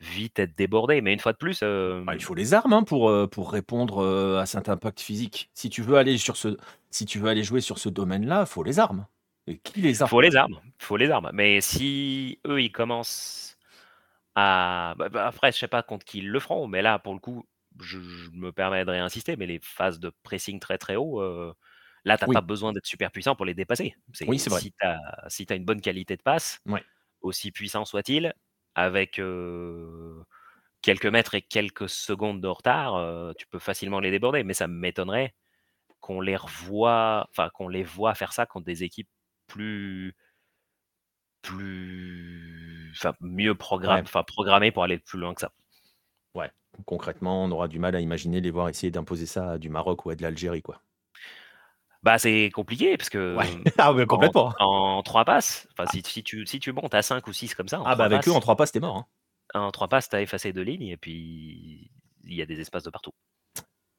[0.00, 1.00] vite être débordé.
[1.00, 4.46] Mais une fois de plus, bah, il faut les armes hein, pour, pour répondre à
[4.46, 5.50] cet impact physique.
[5.54, 6.56] Si tu veux aller sur ce,
[6.90, 9.06] si tu veux aller jouer sur ce domaine-là, il faut les armes.
[9.56, 11.30] Qui les arme Faut les armes, faut les armes.
[11.32, 13.56] Mais si eux ils commencent
[14.34, 17.14] à, bah, bah, après je sais pas contre qui ils le feront, mais là pour
[17.14, 17.46] le coup,
[17.80, 17.98] je,
[18.32, 21.22] me permets de réinsister, mais les phases de pressing très très haut.
[22.04, 23.94] Là, tu n'as pas besoin d'être super puissant pour les dépasser.
[24.26, 24.60] Oui, c'est vrai.
[24.60, 26.60] Si tu as, si as, une bonne qualité de passe,
[27.20, 28.32] aussi puissant soit-il,
[28.74, 29.20] avec
[30.82, 34.42] quelques mètres et quelques secondes de retard, tu peux facilement les déborder.
[34.42, 35.34] Mais ça m'étonnerait
[36.00, 39.08] qu'on les revoie, enfin qu'on les voit faire ça contre des équipes
[39.48, 40.14] plus,
[41.42, 45.50] plus, enfin mieux programmées, enfin programmées pour aller plus loin que ça.
[46.34, 46.50] Ouais.
[46.86, 50.06] Concrètement, on aura du mal à imaginer les voir essayer d'imposer ça à du Maroc
[50.06, 50.80] ou à de l'Algérie, quoi.
[52.04, 53.36] Bah, c'est compliqué parce que
[53.78, 54.54] ah, complètement.
[54.60, 57.66] En, trois passes, enfin, si, si, tu, si tu montes à 5 ou 6 comme
[57.66, 58.96] ça, ah, bah avec eux, en trois passes, t'es mort.
[58.96, 59.06] Hein.
[59.60, 61.90] En trois passes, t'as effacé deux lignes et puis
[62.24, 63.12] il y a des espaces de partout.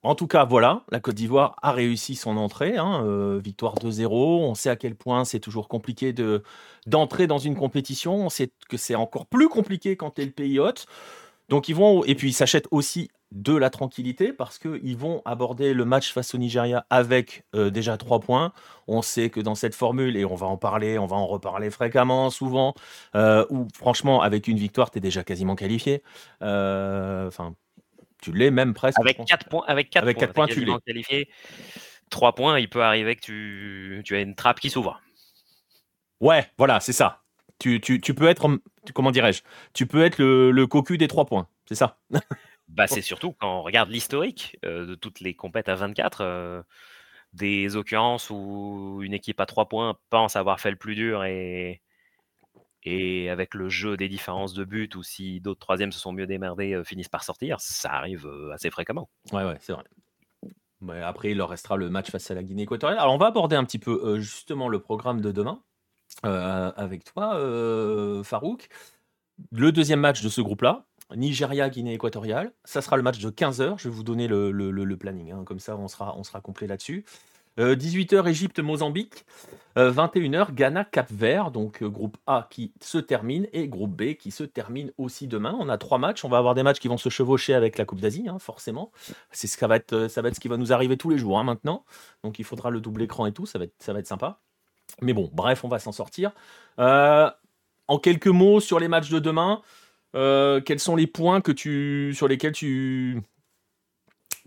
[0.02, 4.10] En tout cas, voilà, la Côte d'Ivoire a réussi son entrée, hein, euh, victoire 2-0.
[4.14, 6.42] On sait à quel point c'est toujours compliqué de,
[6.88, 8.16] d'entrer dans une compétition.
[8.16, 10.86] On sait que c'est encore plus compliqué quand tu es le pays hôte.
[11.50, 15.74] Donc ils vont, et puis ils s'achètent aussi de la tranquillité parce qu'ils vont aborder
[15.74, 18.54] le match face au Nigeria avec euh, déjà trois points.
[18.88, 21.70] On sait que dans cette formule, et on va en parler, on va en reparler
[21.70, 22.74] fréquemment, souvent,
[23.16, 26.04] euh, où franchement, avec une victoire, tu déjà quasiment qualifié.
[26.42, 27.54] Euh, enfin,
[28.22, 29.00] tu l'es même presque.
[29.00, 30.74] Avec quatre points, avec quatre points, points tu l'es.
[30.86, 31.30] qualifié.
[32.10, 35.02] Trois points, il peut arriver que tu, tu as une trappe qui s'ouvre.
[36.20, 37.22] Ouais, voilà, c'est ça.
[37.60, 38.48] Tu, tu, tu, peux être,
[38.94, 39.42] comment dirais-je,
[39.74, 42.00] tu peux être le, le cocu des trois points, c'est ça
[42.70, 46.64] Bah, c'est surtout quand on regarde l'historique de toutes les compètes à 24,
[47.34, 51.82] des occurrences où une équipe à 3 points pense avoir fait le plus dur et,
[52.84, 56.28] et avec le jeu des différences de but ou si d'autres troisièmes se sont mieux
[56.28, 59.10] démerdés, finissent par sortir, ça arrive assez fréquemment.
[59.32, 59.84] Ouais, ouais, c'est vrai.
[61.04, 63.00] après, il leur restera le match face à la Guinée équatoriale.
[63.00, 65.62] Alors, on va aborder un petit peu justement le programme de demain
[66.24, 67.40] avec toi,
[68.24, 68.70] Farouk.
[69.52, 72.54] Le deuxième match de ce groupe-là, Nigeria, Guinée équatoriale.
[72.66, 73.78] Ça sera le match de 15h.
[73.78, 75.32] Je vais vous donner le, planning.
[75.32, 75.44] Hein.
[75.46, 77.06] Comme ça, on sera, on sera complet là-dessus.
[77.60, 79.26] 18h, euh, Égypte, Mozambique.
[79.76, 81.52] 21h, euh, Ghana, Cap Vert.
[81.52, 85.56] Donc, euh, groupe A qui se termine et groupe B qui se termine aussi demain.
[85.60, 86.26] On a trois matchs.
[86.26, 88.92] On va avoir des matchs qui vont se chevaucher avec la Coupe d'Asie, hein, forcément.
[89.32, 91.86] C'est ce, ça va être, ce qui va nous arriver tous les jours hein, maintenant.
[92.24, 93.46] Donc, il faudra le double écran et tout.
[93.46, 94.40] Ça va être, ça va sympa.
[95.02, 96.32] Mais bon, bref, on va s'en sortir.
[96.78, 99.62] en quelques mots sur les matchs de demain.
[100.14, 103.22] Quels sont les points que tu, sur lesquels tu,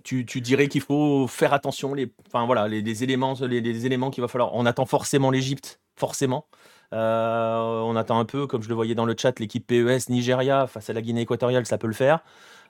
[0.02, 4.28] tu, dirais qu'il faut faire attention les, enfin, voilà, les, éléments, les, éléments qu'il va
[4.28, 4.54] falloir.
[4.54, 6.46] On attend forcément l'Égypte, forcément.
[6.92, 10.66] Euh, on attend un peu, comme je le voyais dans le chat, l'équipe PES Nigeria
[10.66, 12.20] face à la Guinée équatoriale, ça peut le faire.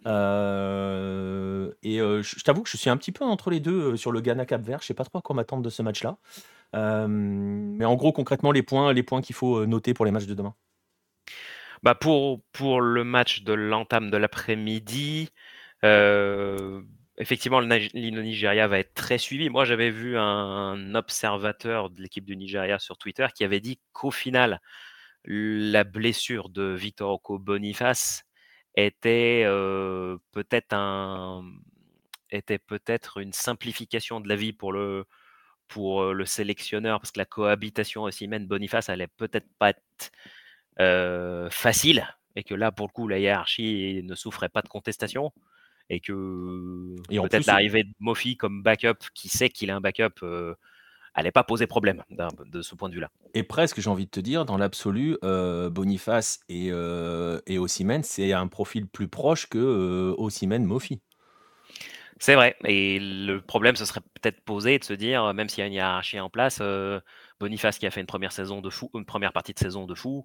[0.06, 4.20] Euh, et je, t'avoue que je suis un petit peu entre les deux sur le
[4.20, 4.78] Ghana Cap Vert.
[4.80, 6.16] Je sais pas trop à quoi m'attendre de ce match-là.
[6.74, 10.34] mais en gros, concrètement, les points, les points qu'il faut noter pour les matchs de
[10.34, 10.54] demain.
[11.82, 15.30] Bah pour, pour le match de l'entame de l'après-midi,
[15.84, 16.82] euh,
[17.18, 19.50] effectivement, le, Nigeria va être très suivi.
[19.50, 24.10] Moi, j'avais vu un, observateur de l'équipe du Nigeria sur Twitter qui avait dit qu'au
[24.10, 24.60] final,
[25.24, 28.24] la blessure de Victor Oko Boniface
[28.74, 29.44] était
[30.32, 31.44] peut-être un
[32.30, 35.06] était peut-être une simplification de la vie pour le
[35.76, 42.44] le sélectionneur parce que la cohabitation aussi même Boniface allait peut-être pas être facile et
[42.44, 45.32] que là pour le coup la hiérarchie ne souffrait pas de contestation
[45.90, 50.24] et que peut-être l'arrivée de Mofi comme backup qui sait qu'il a un backup
[51.16, 53.10] n'allait pas poser problème de ce point de vue-là.
[53.34, 57.58] Et presque, j'ai envie de te dire, dans l'absolu, euh, Boniface et, euh, et
[58.02, 61.00] c'est un profil plus proche que euh, Mofi.
[62.18, 62.56] C'est vrai.
[62.64, 65.72] Et le problème, ce serait peut-être posé de se dire, même s'il y a une
[65.72, 67.00] hiérarchie en place, euh,
[67.40, 69.94] Boniface qui a fait une première saison de fou, une première partie de saison de
[69.94, 70.24] fou.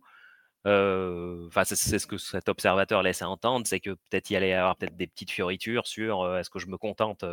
[0.65, 4.75] Enfin, c'est ce que cet observateur laissait entendre, c'est que peut-être il allait y avoir
[4.75, 7.23] peut-être des petites fioritures sur est-ce que je me contente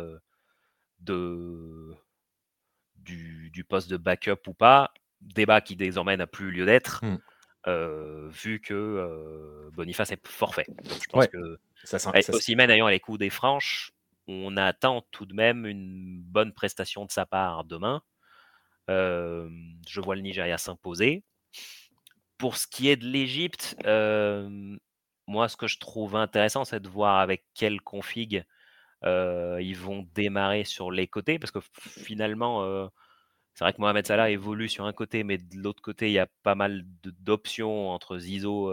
[1.01, 1.95] de
[3.05, 7.17] du, poste de backup ou pas, débat qui désormais n'a plus lieu d'être, mmh.
[7.67, 10.65] euh, vu que euh, Boniface est forfait.
[10.83, 13.91] je pense que ça, ça, aussi même ayant les coups des franches,
[14.27, 18.01] on attend tout de même une bonne prestation de sa part demain.
[18.89, 19.49] Euh,
[19.87, 21.23] je vois le Nigeria s'imposer.
[22.37, 23.75] Pour ce qui est de l'Égypte,
[25.27, 28.43] moi, ce que je trouve intéressant, c'est de voir avec quelle config
[29.03, 32.89] ils vont démarrer sur les côtés parce que finalement,
[33.53, 36.19] c'est vrai que Mohamed Salah évolue sur un côté, mais de l'autre côté, il y
[36.19, 38.71] a pas mal d'options entre Zizo,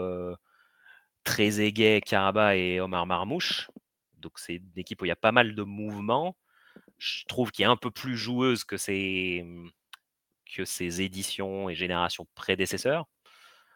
[1.23, 3.69] très aiguet, Karaba et Omar Marmouche.
[4.17, 6.35] Donc c'est une équipe où il y a pas mal de mouvements.
[6.97, 8.75] Je trouve qu'il est un peu plus joueuse que
[10.55, 13.07] que ses éditions et générations prédécesseurs.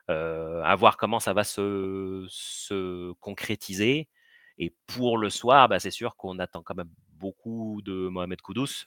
[0.10, 4.10] À voir comment ça va se, se concrétiser.
[4.58, 8.86] Et pour le soir, bah, c'est sûr qu'on attend quand même beaucoup de Mohamed Koudous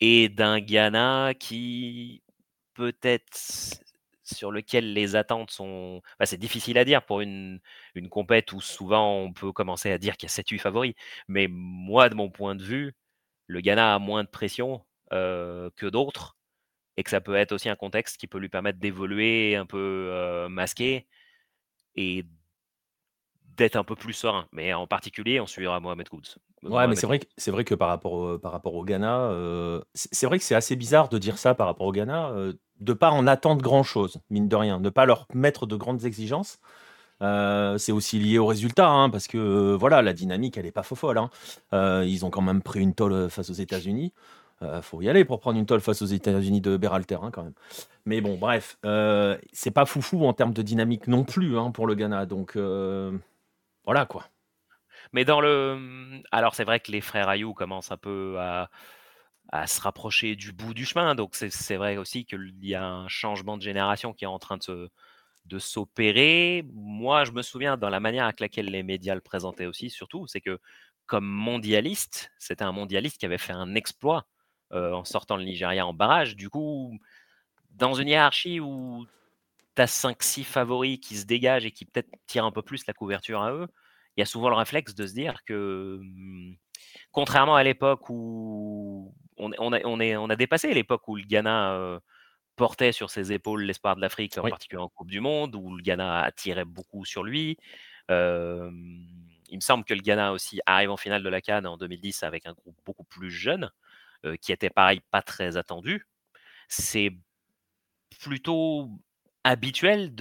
[0.00, 2.22] et d'un Ghana qui
[2.74, 3.38] peut-être
[4.24, 6.02] sur lequel les attentes sont.
[6.18, 7.60] Bah, c'est difficile à dire pour une,
[8.10, 10.94] compète où souvent on peut commencer à dire qu'il y a 7-8 favoris.
[11.28, 12.94] Mais moi, de mon point de vue,
[13.46, 16.36] le Ghana a moins de pression que d'autres
[17.02, 20.46] et que ça peut être aussi un contexte qui peut lui permettre d'évoluer un peu
[20.48, 21.08] masqué
[21.96, 22.24] et
[23.56, 24.46] d'être un peu plus serein.
[24.52, 26.38] Mais en particulier, on suivra Mohamed Kouds.
[26.62, 29.30] Ouais, mais c'est vrai, que, c'est vrai que par rapport au, par rapport au Ghana,
[29.30, 32.52] euh, c'est vrai que c'est assez bizarre de dire ça par rapport au Ghana, euh,
[32.78, 36.04] de pas en attendre grand chose, mine de rien, ne pas leur mettre de grandes
[36.04, 36.60] exigences.
[37.20, 40.84] Euh, c'est aussi lié au résultat, hein, parce que voilà, la dynamique, elle est pas
[40.84, 41.18] faux folle.
[41.18, 41.30] Hein.
[42.04, 44.12] ils ont quand même pris une tolle face aux États-Unis.
[44.82, 47.54] Faut y aller pour prendre une tolle face aux États-Unis de Berhalter, hein, quand même.
[48.06, 48.78] Mais bon, bref,
[49.52, 52.26] c'est pas foufou en termes de dynamique non plus hein, pour le Ghana.
[52.26, 52.56] Donc
[53.84, 54.24] voilà quoi.
[55.12, 56.22] Mais dans le.
[56.30, 58.68] Alors, c'est vrai que les frères Ayou commencent un peu à,
[59.66, 61.14] se rapprocher du bout du chemin.
[61.14, 64.58] Donc, c'est vrai aussi qu'il y a un changement de génération qui est en train
[64.68, 64.90] de
[65.46, 66.64] de s'opérer.
[66.72, 70.26] Moi, je me souviens dans la manière avec laquelle les médias le présentaient aussi, surtout,
[70.28, 70.60] c'est que
[71.06, 74.41] comme mondialiste, c'était un mondialiste qui avait fait un exploit euh,
[74.72, 76.36] en sortant le Nigeria en barrage.
[76.36, 76.98] Du coup,
[77.70, 79.06] dans une hiérarchie où
[79.76, 82.94] tu as 5-6 favoris qui se dégagent et qui peut-être tirent un peu plus la
[82.94, 83.66] couverture à eux,
[84.16, 86.56] il y a souvent le réflexe de se dire que, mmh,
[87.10, 91.22] contrairement à l'époque où on, on, a, on, est, on a dépassé l'époque où le
[91.22, 92.00] Ghana
[92.56, 95.82] portait sur ses épaules l'espoir de l'Afrique, en particulier en Coupe du Monde, où le
[95.82, 97.56] Ghana attirait beaucoup sur lui.
[98.08, 98.14] il
[99.56, 102.46] me semble que le Ghana aussi arrive en finale de la Cannes en 2010 avec
[102.46, 103.70] un groupe beaucoup plus jeune,
[104.40, 106.06] qui était pareil, pas très attendu.
[106.68, 107.12] C'est
[108.20, 108.88] plutôt
[109.44, 110.14] habituel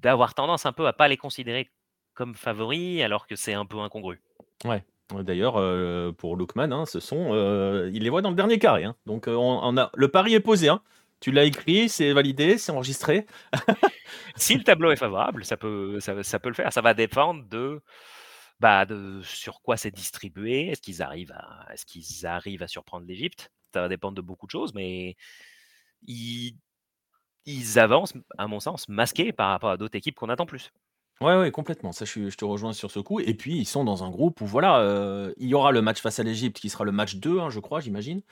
[0.00, 1.70] d'avoir tendance un peu à pas les considérer
[2.14, 4.22] comme favori alors que c'est un peu incongru.
[4.64, 4.84] Ouais.
[5.22, 8.84] D'ailleurs, euh, pour Lookman, hein, ce sont, euh, il les voit dans le dernier carré.
[8.84, 8.96] Hein.
[9.06, 10.68] Donc, euh, on, a, le pari est posé.
[10.68, 10.80] Hein.
[11.20, 13.26] Tu l'as écrit, c'est validé, c'est enregistré.
[14.36, 16.72] si le tableau est favorable, ça peut, ça, peut le faire.
[16.72, 17.80] Ça va dépendre de,
[18.60, 20.68] bah, de sur quoi c'est distribué?
[20.68, 23.50] Est-ce qu'ils arrivent à, est-ce qu'ils arrivent à surprendre l'Égypte?
[23.72, 25.16] Ça va dépendre de beaucoup de choses, mais
[26.06, 26.56] ils,
[27.46, 30.70] ils avancent, à mon sens, masqués par rapport à d'autres équipes qu'on attend plus.
[31.20, 31.92] Ouais, ouais, complètement.
[31.92, 34.40] Ça, je je te rejoins sur ce coup et puis ils sont dans un groupe
[34.40, 37.16] où voilà, euh, il y aura le match face à l'Égypte qui sera le match
[37.16, 38.22] 2, hein, je crois, j'imagine.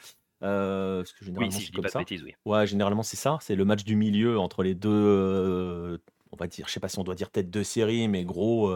[0.42, 2.00] Euh, parce que généralement c'est comme ça.
[2.00, 2.34] oui.
[2.44, 5.98] Ouais, généralement c'est ça, c'est le match du milieu entre les deux, euh,
[6.32, 8.74] on va dire, je sais pas si on doit dire tête de série, mais gros,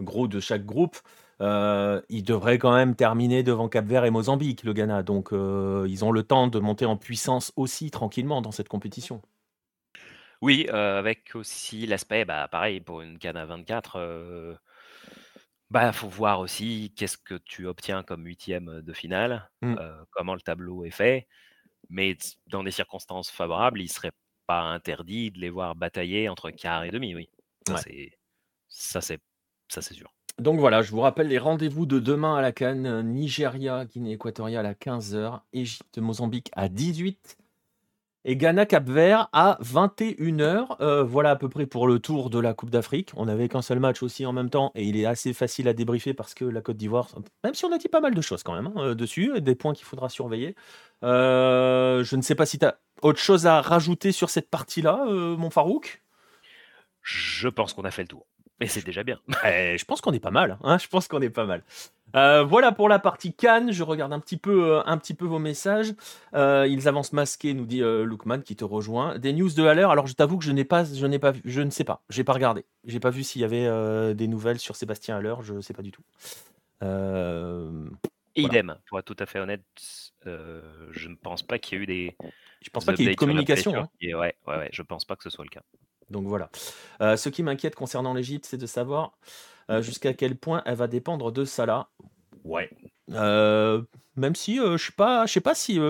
[0.00, 0.96] gros de chaque groupe.
[1.40, 5.02] ils devraient quand même terminer devant Cap-Vert et Mozambique, le Ghana.
[5.02, 9.22] Donc ils ont le temps de monter en puissance aussi tranquillement dans cette compétition.
[10.42, 14.58] Oui, avec aussi l'aspect, bah, pareil pour une à 24,
[15.70, 20.40] Bah, faut voir aussi qu'est-ce que tu obtiens comme huitième de finale, euh, comment le
[20.40, 21.26] tableau est fait.
[21.88, 22.16] Mais
[22.46, 24.12] dans des circonstances favorables, il serait
[24.46, 27.28] pas interdit de les voir batailler entre quart et demi, oui.
[27.68, 28.12] Ouais.
[28.68, 29.20] ça, c'est
[29.68, 30.10] ça, c'est sûr.
[30.38, 33.02] Donc voilà, je vous rappelle les rendez-vous de demain à la Cannes.
[33.02, 37.38] Nigeria, Guinée équatoriale à 15h, Égypte, Mozambique à 18
[38.26, 40.76] et Ghana, Cap-Vert à 21h.
[40.80, 43.12] Euh, voilà à peu près pour le tour de la Coupe d'Afrique.
[43.16, 45.72] On n'avait qu'un seul match aussi en même temps et il est assez facile à
[45.72, 47.08] débriefer parce que la Côte d'Ivoire,
[47.44, 49.54] même si on a dit pas mal de choses quand même hein, euh, dessus, des
[49.54, 50.56] points qu'il faudra surveiller.
[51.04, 55.04] Euh, je ne sais pas si tu as autre chose à rajouter sur cette partie-là,
[55.06, 56.02] euh, mon Farouk?
[57.02, 58.26] Je pense qu'on a fait le tour.
[58.60, 59.18] Et c'est déjà bien.
[59.44, 60.58] Eh, je pense qu'on est pas mal.
[60.62, 61.62] hein, je pense qu'on est pas mal.
[62.16, 63.72] Euh, voilà pour la partie Cannes.
[63.72, 65.92] Je regarde un petit peu, euh, un petit peu vos messages.
[66.34, 69.18] Euh, ils avancent masqués, nous dit Lookman qui te rejoint.
[69.18, 69.82] Des news de Haller.
[69.90, 72.02] Alors je t'avoue que je n'ai pas, je n'ai pas, vu- je ne sais pas.
[72.10, 72.64] J'ai pas regardé.
[72.84, 75.34] J'ai pas vu s'il y avait des nouvelles sur Sébastien Haller.
[75.42, 76.02] Je sais pas du tout.
[78.36, 79.62] Idem, pour être tout à fait honnête,
[80.24, 82.16] je ne pense pas qu'il y ait eu des.
[82.62, 83.72] je pense pas qu'il y ait eu de communication.
[83.76, 83.88] hein.
[84.00, 85.62] Et ouais, ouais, ouais, je pense pas que ce soit le cas.
[86.10, 86.50] Donc voilà.
[87.00, 89.12] Euh, ce qui m'inquiète concernant l'Égypte, c'est de savoir
[89.70, 91.88] euh, jusqu'à quel point elle va dépendre de Salah.
[92.44, 92.70] Ouais.
[93.12, 93.82] Euh,
[94.16, 95.80] même si je sais pas, je sais pas si il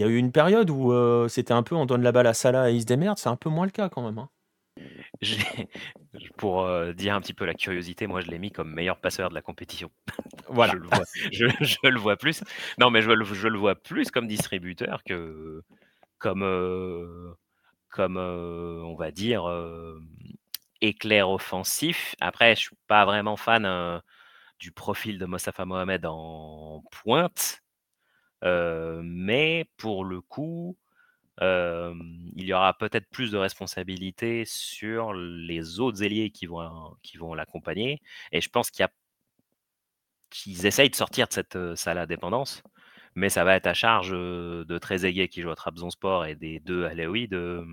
[0.00, 0.92] y a eu une période où
[1.28, 3.36] c'était un peu on donne la balle à Salah et il se démerde, c'est un
[3.36, 4.18] peu moins le cas quand même.
[4.18, 4.28] hein.
[6.36, 9.28] Pour euh, dire un petit peu la curiosité, moi je l'ai mis comme meilleur passeur
[9.28, 9.90] de la compétition.
[10.48, 10.74] Voilà.
[10.74, 12.42] Je le vois, je, je le vois plus.
[12.78, 15.62] Non, mais je, le- je le vois plus comme distributeur que
[16.18, 17.32] comme, euh,
[17.94, 19.48] comme on va dire,
[20.80, 22.16] éclair offensif.
[22.20, 24.02] Après, je suis pas vraiment fan
[24.58, 27.62] du profil de Mostafa Mohamed en pointe.
[28.42, 30.76] Mais pour le coup,
[31.40, 37.34] il y aura peut-être plus de responsabilités sur les autres ailiers qui vont, qui vont
[37.34, 38.02] l'accompagner.
[38.32, 38.90] Et je pense qu'il y a
[40.34, 42.62] qu'ils essayent de sortir de cette euh, Salah dépendance,
[43.14, 46.84] mais ça va être à charge de Trezeguet qui joue à Trabzonspor et des deux
[46.84, 47.64] Alaoui de,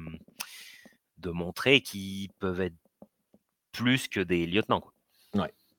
[1.17, 2.75] de montrer qu'ils peuvent être
[3.71, 4.81] plus que des lieutenants.
[4.81, 4.93] quoi.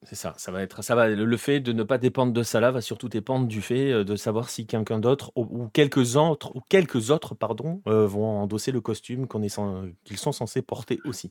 [0.05, 2.73] C'est ça, ça va être ça va le fait de ne pas dépendre de Salah
[2.73, 7.11] va surtout dépendre du fait de savoir si quelqu'un d'autre ou, quelques autres ou quelques
[7.11, 9.61] autres pardon euh, vont endosser le costume qu'on est
[10.03, 11.31] qu'ils sont censés porter aussi.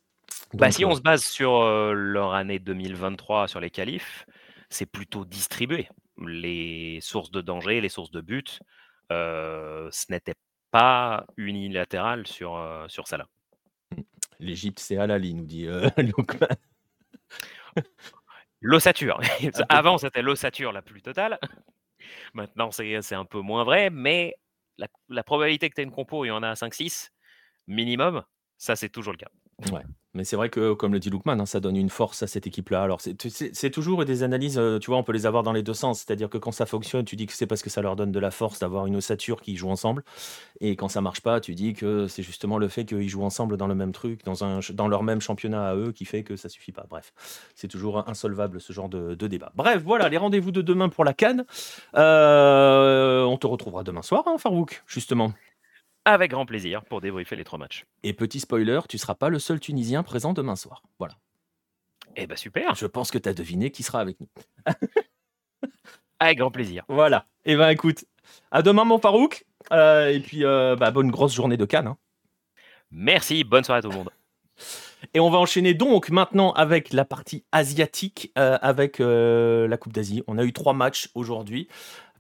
[0.54, 4.26] Bah, si on se base sur euh, leur année 2023 sur les qualifs,
[4.70, 5.90] c'est plutôt distribué.
[6.18, 8.60] Les sources de danger, les sources de but,
[9.12, 10.36] euh, ce n'était
[10.72, 13.28] pas unilatéral sur, euh, sur Salah.
[14.40, 16.48] l'Égypte c'est Halali nous dit euh, Lookman.
[18.62, 19.20] L'ossature.
[19.70, 21.40] Avant, c'était l'ossature la plus totale.
[22.34, 24.36] Maintenant, c'est un peu moins vrai, mais
[24.78, 27.10] la, la probabilité que tu aies une compo, il y en a 5-6
[27.68, 28.24] minimum,
[28.58, 29.32] ça, c'est toujours le cas.
[30.14, 32.46] Mais c'est vrai que, comme le dit Lookman, hein, ça donne une force à cette
[32.46, 32.84] équipe-là.
[32.84, 35.74] Alors, c'est- toujours des analyses, euh, tu vois, on peut les avoir dans les deux
[35.74, 36.00] sens.
[36.00, 38.20] C'est-à-dire que quand ça fonctionne, tu dis que c'est parce que ça leur donne de
[38.20, 40.04] la force d'avoir une ossature qui joue ensemble.
[40.60, 43.56] Et quand ça marche pas, tu dis que c'est justement le fait qu'ils jouent ensemble
[43.56, 46.74] dans le même truc, dans, leur même championnat à eux, qui fait que ça suffit
[46.74, 46.86] pas.
[46.90, 47.14] Bref,
[47.56, 49.54] c'est toujours insolvable ce genre de, de débat.
[49.56, 51.46] Bref, voilà, les rendez-vous de demain pour la Cannes.
[51.96, 55.34] Euh, on te retrouvera demain soir, hein, Farouk, justement.
[56.06, 57.86] Avec grand plaisir pour débriefer les trois matchs.
[58.04, 60.82] Et petit spoiler, tu seras pas le seul Tunisien présent demain soir.
[60.98, 61.16] Voilà.
[62.16, 64.28] Eh ben super, Je pense que tu as deviné qui sera avec nous.
[66.20, 66.84] avec grand plaisir.
[66.88, 67.28] Voilà.
[67.46, 68.06] Et ben écoute,
[68.52, 69.46] à demain mon Farouk.
[69.72, 71.88] Euh, et puis euh, bah, bonne grosse journée de Cannes.
[71.88, 71.98] hein.
[72.90, 74.10] Merci, bonne soirée à tout le monde.
[75.14, 79.94] Et on va enchaîner donc maintenant avec la partie asiatique, euh, avec euh, la Coupe
[79.94, 80.24] d'Asie.
[80.28, 81.68] On a eu trois matchs aujourd'hui.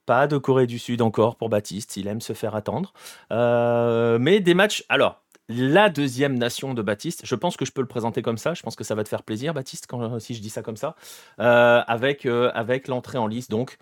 [0.06, 2.93] Pas de Corée du Sud encore pour Baptiste, il aime se faire attendre.
[3.32, 4.84] Euh, mais des matchs.
[4.89, 8.54] Alors, la deuxième nation de Baptiste, je pense que je peux le présenter comme ça.
[8.54, 10.78] Je pense que ça va te faire plaisir, Baptiste, quand, si je dis ça comme
[10.78, 10.95] ça.
[11.39, 13.78] Euh, avec euh, avec l'entrée en lice donc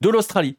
[0.00, 0.58] de l'Australie.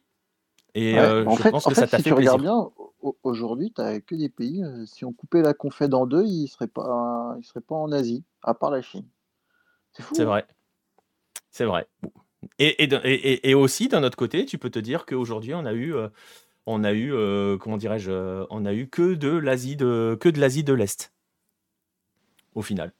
[0.74, 2.32] Et Ouais, euh, en je fait, pense en que ça t'a si fait tu plaisir.
[2.32, 4.62] regardes bien, au- aujourd'hui, tu n'as que des pays.
[4.62, 7.76] euh, si on coupait la confède en deux, ils ne seraient pas, ils seraient pas
[7.76, 9.06] en Asie, à part la Chine.
[9.92, 10.14] C'est fou.
[10.16, 10.26] C'est hein.
[10.26, 10.46] vrai.
[11.50, 11.86] C'est vrai.
[12.58, 15.64] Et, de- et- et- et aussi, d'un autre côté, tu peux te dire qu'aujourd'hui, on
[15.64, 16.08] a eu, euh,
[16.66, 20.28] on a eu euh, comment dirais-je, euh, on a eu que de l'Asie de, que
[20.28, 21.12] de l'Asie de l'Est.
[22.54, 22.92] Au final.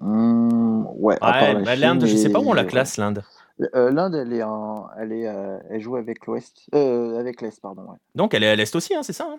[0.00, 3.22] Hum, ouais, Ouais, bah, l'Inde, je sais pas où on la classe, l'Inde.
[3.58, 5.30] L'Inde, elle est en, elle est,
[5.70, 7.82] elle joue avec l'Ouest, avec l'Est, pardon.
[7.82, 7.98] Ouais.
[8.14, 9.38] Donc, elle est à l'Est aussi, hein, c'est ça hein?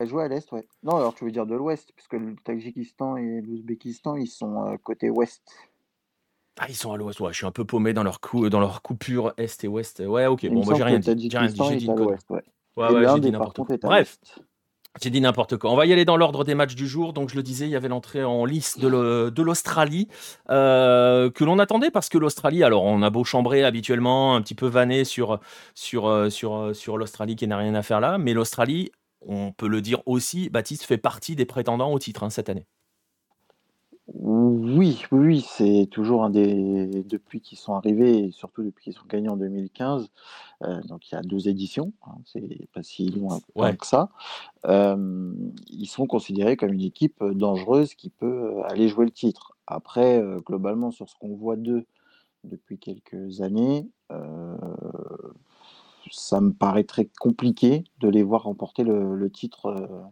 [0.00, 0.64] Elle joue à l'Est, ouais.
[0.84, 4.76] Non, alors tu veux dire de l'Ouest, puisque le Tadjikistan et l'Ouzbékistan, ils sont euh,
[4.82, 5.42] côté Ouest.
[6.58, 7.20] Ah, ils sont à l'Ouest.
[7.20, 10.02] Ouais, je suis un peu paumé dans leur, cou dans leur coupure Est et Ouest.
[10.04, 10.42] Ouais, ok.
[10.42, 11.30] Il Bon, moi, j'ai rien dit.
[11.30, 11.60] J'ai rien dit.
[11.68, 12.42] J'ai dit l'Ouest, ouais.
[12.76, 13.76] Ouais, j'ai dit n'importe quoi.
[13.82, 14.18] Bref.
[15.00, 15.70] J'ai dit n'importe quoi.
[15.70, 17.12] On va y aller dans l'ordre des matchs du jour.
[17.12, 20.08] Donc, je le disais, il y avait l'entrée en lice de l'Australie
[20.50, 24.54] euh, que l'on attendait parce que l'Australie, alors on a beau chambrer habituellement, un petit
[24.54, 25.38] peu vanner sur,
[25.74, 28.90] sur, euh, sur, euh, sur l'Australie qui n'a rien à faire là, mais l'Australie,
[29.24, 32.66] on peut le dire aussi, Baptiste fait partie des prétendants au titre hein, cette année.
[34.14, 39.06] Oui, oui, c'est toujours un des depuis qu'ils sont arrivés et surtout depuis qu'ils sont
[39.06, 40.08] gagnés en 2015,
[40.62, 44.08] euh, donc il y a deux éditions, hein, c'est pas si loin que ça.
[44.64, 49.56] ils sont considérés comme une équipe, dangereuse qui peut, aller jouer le titre.
[49.66, 51.84] Après, globalement sur ce qu'on voit d'eux
[52.44, 53.90] depuis quelques années,
[56.10, 60.10] ça me paraît très compliqué de les voir remporter le titre,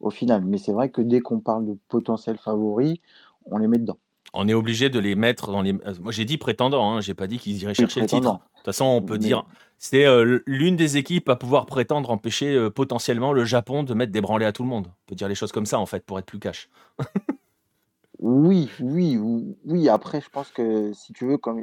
[0.00, 0.44] au final.
[0.44, 2.98] Mais c'est vrai que dès qu'on parle de potentiels favoris,
[3.46, 3.98] on les met dedans.
[4.32, 5.72] On est obligé de les mettre dans les.
[5.72, 8.32] Euh, moi, j'ai dit prétendant, hein, j'ai pas dit qu'ils iraient chercher le titre.
[8.32, 9.44] De toute façon, on peut dire
[9.78, 14.12] c'est euh, l'une des équipes à pouvoir prétendre empêcher euh, potentiellement le Japon de mettre
[14.12, 14.88] des branlées à tout le monde.
[14.88, 16.70] On peut dire les choses comme ça en fait pour être plus cash.
[18.18, 19.18] oui, oui,
[19.64, 19.88] oui.
[19.88, 21.62] Après, je pense que si tu veux, comme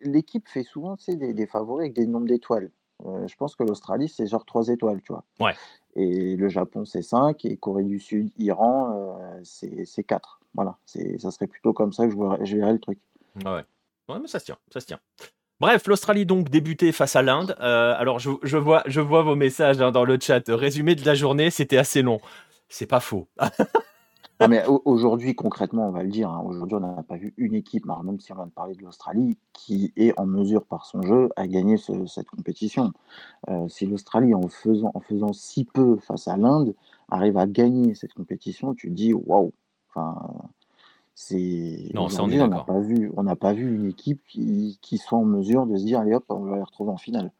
[0.00, 2.70] l'équipe fait souvent des, des favoris avec des nombres d'étoiles.
[3.04, 5.24] je pense que l'Australie, c'est genre 3 étoiles, tu vois.
[5.40, 5.54] Ouais.
[5.94, 7.44] Et le Japon, c'est 5.
[7.44, 10.40] Et Corée du Sud, Iran, c'est 4.
[10.54, 12.98] Voilà, ça serait plutôt comme ça que je verrais, le truc.
[13.44, 13.64] Ouais.
[14.08, 15.00] ouais, mais ça se tient, ça se tient.
[15.62, 17.54] Bref, l'Australie donc débutait face à l'Inde.
[17.60, 20.42] Euh, alors je, vois, je vois vos messages hein, dans le chat.
[20.48, 22.20] Résumé de la journée, c'était assez long.
[22.68, 23.28] C'est pas faux.
[24.48, 27.86] mais aujourd'hui, concrètement, on va le dire, hein, aujourd'hui, on n'a pas vu une équipe,
[27.86, 31.30] même si on vient de parler de l'Australie, qui est en mesure par son jeu
[31.36, 32.92] à gagner cette compétition.
[33.50, 36.74] Euh, si l'Australie, en faisant, en faisant si peu face à l'Inde,
[37.10, 39.52] arrive à gagner cette compétition, tu dis waouh,
[39.94, 40.16] Enfin,
[41.14, 41.90] c'est.
[41.94, 45.24] Non, on n'a pas vu, on n'a pas vu une équipe qui, qui, soit en
[45.24, 47.30] mesure de se dire allez hop, on va les retrouver en finale.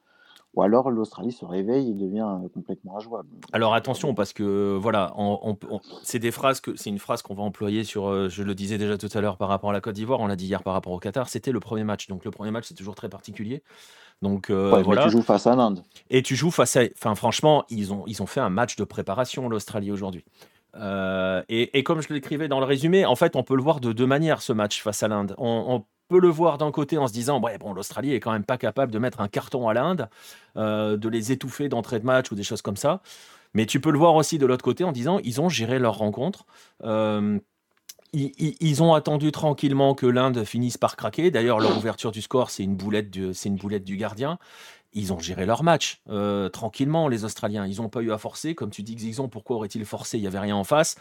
[0.54, 3.28] Ou alors l'Australie se réveille et devient euh, complètement injouable.
[3.52, 5.56] Alors attention parce que voilà, on,
[6.02, 8.08] c'est des phrases que c'est une phrase qu'on va employer sur.
[8.08, 10.26] Euh, je le disais déjà tout à l'heure par rapport à la Côte d'Ivoire, on
[10.26, 11.28] l'a dit hier par rapport au Qatar.
[11.28, 13.62] C'était le premier match, donc le premier match c'est toujours très particulier.
[14.20, 15.04] Donc euh, voilà.
[15.04, 15.82] tu joues face à l'Inde.
[16.10, 16.82] Et tu joues face à.
[16.96, 20.24] Enfin franchement, ils ont ils ont fait un match de préparation l'Australie aujourd'hui.
[20.76, 23.92] Euh, et, comme je l'écrivais dans le résumé, en fait, on peut le voir de
[23.92, 25.34] deux manières ce match face à l'Inde.
[25.38, 28.58] On, peut le voir d'un côté en se disant, bon, l'Australie est quand même pas
[28.58, 30.10] capable de mettre un carton à l'Inde,
[30.58, 33.00] euh, de les étouffer d'entrée de match ou des choses comme ça.
[33.54, 35.96] Mais tu peux le voir aussi de l'autre côté en disant, ils ont géré leur
[35.96, 36.44] rencontre.
[36.84, 37.38] Euh,
[38.12, 41.30] ils, ont attendu tranquillement que l'Inde finisse par craquer.
[41.30, 44.38] D'ailleurs, leur ouverture du score, c'est une boulette du gardien
[44.92, 47.66] ils ont géré leur match euh, tranquillement, les Australiens.
[47.66, 48.54] Ils n'ont pas eu à forcer.
[48.54, 50.18] Comme tu dis, Xixon, pourquoi aurait-il forcé?
[50.18, 50.96] Il n'y avait rien en face.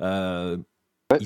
[0.00, 0.58] Euh,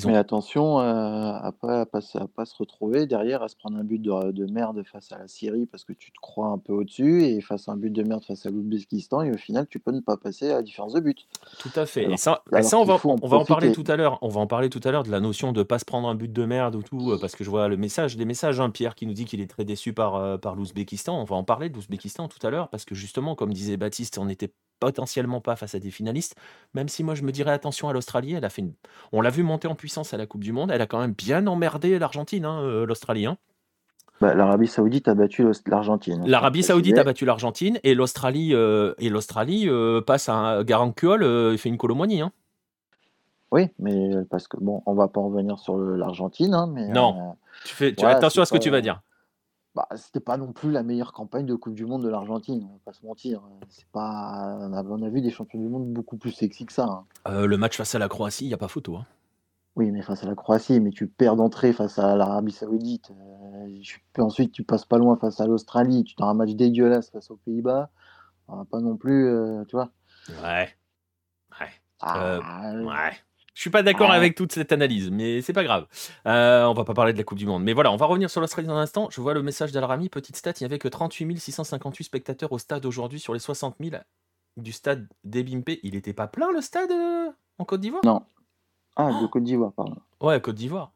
[0.07, 2.01] mais attention euh, à pas, pas,
[2.35, 5.67] pas se retrouver derrière à se prendre un but de, merde face à la Syrie
[5.67, 8.25] parce que tu te crois un peu au-dessus et face à un but de merde
[8.25, 11.01] face à l'Ouzbékistan et au final tu peux ne pas passer à la différence de
[11.01, 11.27] but.
[11.59, 12.11] Tout à fait.
[12.11, 14.19] et ça, ça on, va, on va en parler tout à l'heure.
[14.23, 16.15] On va en parler tout à l'heure de la notion de pas se prendre un
[16.15, 18.71] but de merde ou tout euh, parce que je vois le message, des messages, hein,
[18.71, 21.21] Pierre qui nous dit qu'il est très déçu par, euh, par l'Ouzbékistan.
[21.21, 24.19] On va en parler de l'Ouzbékistan tout à l'heure parce que justement, comme disait Baptiste,
[24.19, 26.37] on était potentiellement pas face à des finalistes,
[26.75, 28.65] même si moi je me dirais attention à l'Australie, elle a fait
[29.13, 31.13] on l'a vu monter en puissance à la Coupe du Monde, elle a quand même
[31.13, 33.27] bien emmerdé l'Argentine, hein, euh, l'Australie.
[33.27, 33.37] Hein.
[34.21, 36.23] Bah, L'Arabie Saoudite a battu l'Argentine.
[36.23, 41.23] Hein, L'Arabie Saoudite a battu l'Argentine et l'Australie euh, et l'Australie euh, passe à Garancuol
[41.23, 42.23] et fait une colomonie.
[43.53, 47.37] Oui, mais parce que bon, on va pas revenir sur l'Argentine, mais non.
[47.65, 49.03] tu fais, tu, attention à ce que tu vas dire
[49.77, 52.73] bah, c'était pas non plus la meilleure campagne de Coupe du Monde de l'Argentine, on
[52.73, 53.43] va pas se mentir.
[53.69, 56.85] C'est pas, on a, vu des champions du monde beaucoup plus sexy que ça.
[56.85, 57.05] Hein.
[57.29, 58.97] Euh, le match face à la Croatie, il n'y a pas photo.
[58.97, 59.05] Hein.
[59.77, 63.11] Oui, mais face à la Croatie, mais tu perds d'entrée face à l'Arabie Saoudite.
[63.11, 66.05] Euh, ensuite, tu passes pas loin face à l'Australie.
[66.05, 67.91] Tu as un match dégueulasse face aux Pays-Bas.
[68.47, 69.91] Pas non plus, euh, tu vois.
[70.43, 70.71] Ouais.
[71.61, 71.71] Ouais.
[72.01, 72.41] Ah,
[72.73, 73.11] ouais.
[73.57, 75.87] Je suis pas d'accord avec toute cette analyse, mais c'est pas grave.
[76.27, 77.63] Euh, on va pas parler de la Coupe du Monde.
[77.63, 79.09] Mais voilà, on va revenir sur l'Australie dans un instant.
[79.11, 80.11] Je vois le message d'Alarami.
[80.11, 83.77] Petite stat, il n'y avait que 38 658 spectateurs au stade aujourd'hui sur les 60
[83.81, 83.97] 000
[84.59, 85.71] du stade d'Ebimpe.
[85.83, 88.05] Il n'était pas plein le stade euh, en Côte d'Ivoire?
[88.05, 88.25] Non.
[88.95, 89.97] Ah, de Côte d'Ivoire, pardon.
[90.21, 90.93] Ouais, Côte d'Ivoire.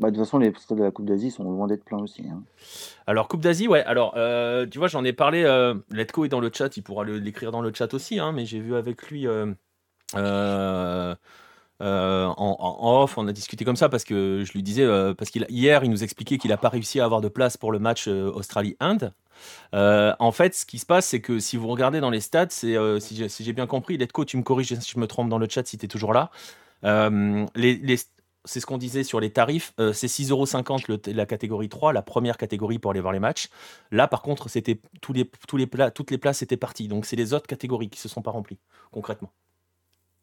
[0.00, 2.24] Bah, de toute façon, les stades de la Coupe d'Asie sont loin d'être pleins aussi.
[2.28, 2.42] Hein.
[3.06, 3.84] Alors, Coupe d'Asie, ouais.
[3.84, 5.44] Alors, euh, tu vois, j'en ai parlé.
[5.92, 8.58] Letco est dans le chat, il pourra l'écrire dans le chat aussi, hein, mais j'ai
[8.58, 9.28] vu avec lui
[10.14, 11.14] euh,
[11.82, 15.30] euh, en, off, on a discuté comme ça parce que je lui disais, euh, parce
[15.30, 18.08] qu'hier, il nous expliquait qu'il n'a pas réussi à avoir de place pour le match
[18.08, 19.12] Australie-Inde.
[19.72, 22.74] en fait, ce qui se passe, c'est que si vous regardez dans les stats, si
[23.40, 25.78] j'ai bien compris, Letco, tu me corriges si je me trompe dans le chat si
[25.78, 26.30] tu es toujours là.
[28.48, 32.78] c'est ce qu'on disait sur les tarifs, c'est 6,50€ la catégorie 3, la première catégorie
[32.78, 33.48] pour aller voir les matchs.
[33.90, 36.88] Là, par contre, c'était tous les toutes les places étaient parties.
[36.88, 38.58] Donc, c'est les autres catégories qui se sont pas remplies,
[38.92, 39.32] concrètement.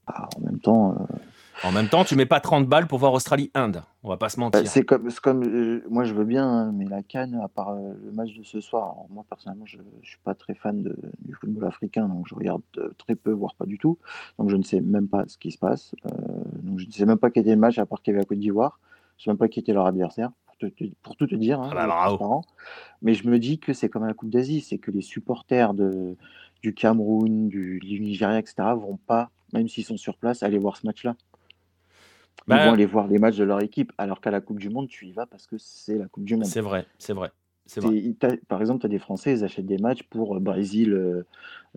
[0.07, 0.91] Ah, en même temps.
[0.93, 1.15] Euh,
[1.63, 3.83] en même temps, tu mets pas 30 balles pour voir Australie-Inde.
[4.03, 4.61] On va pas se mentir.
[4.61, 7.69] Bah, c'est comme, comme euh, moi je veux bien, hein, mais la Cannes, à part
[7.69, 10.83] euh, le match de ce soir, moi personnellement, je, ne suis pas très fan
[11.19, 12.63] du football africain, donc je regarde
[12.97, 13.97] très peu, voire pas du tout.
[14.39, 15.95] Donc je ne sais même pas ce qui se passe.
[16.63, 18.23] donc je ne sais même pas quel était le match, à part qu'il y avait
[18.23, 18.79] la Côte d'Ivoire.
[19.17, 20.31] Je ne sais même pas qui était leur adversaire,
[21.01, 21.61] pour, tout te dire.
[21.61, 22.41] Hein, ah bah,
[23.01, 26.15] mais je me dis que c'est comme la Coupe d'Asie, c'est que les supporters de,
[26.61, 30.85] du Cameroun, du, Nigeria, etc., vont pas, même s'ils sont sur place, aller voir ce
[30.85, 31.15] match-là.
[32.47, 34.69] Ils bah, vont aller voir les matchs de leur équipe, alors qu'à la Coupe du
[34.69, 36.45] Monde, tu y vas parce que c'est la Coupe du Monde.
[36.45, 37.31] C'est vrai, c'est vrai.
[38.49, 41.23] Par exemple, tu as des Français, ils achètent des matchs pour euh, Brésil, euh,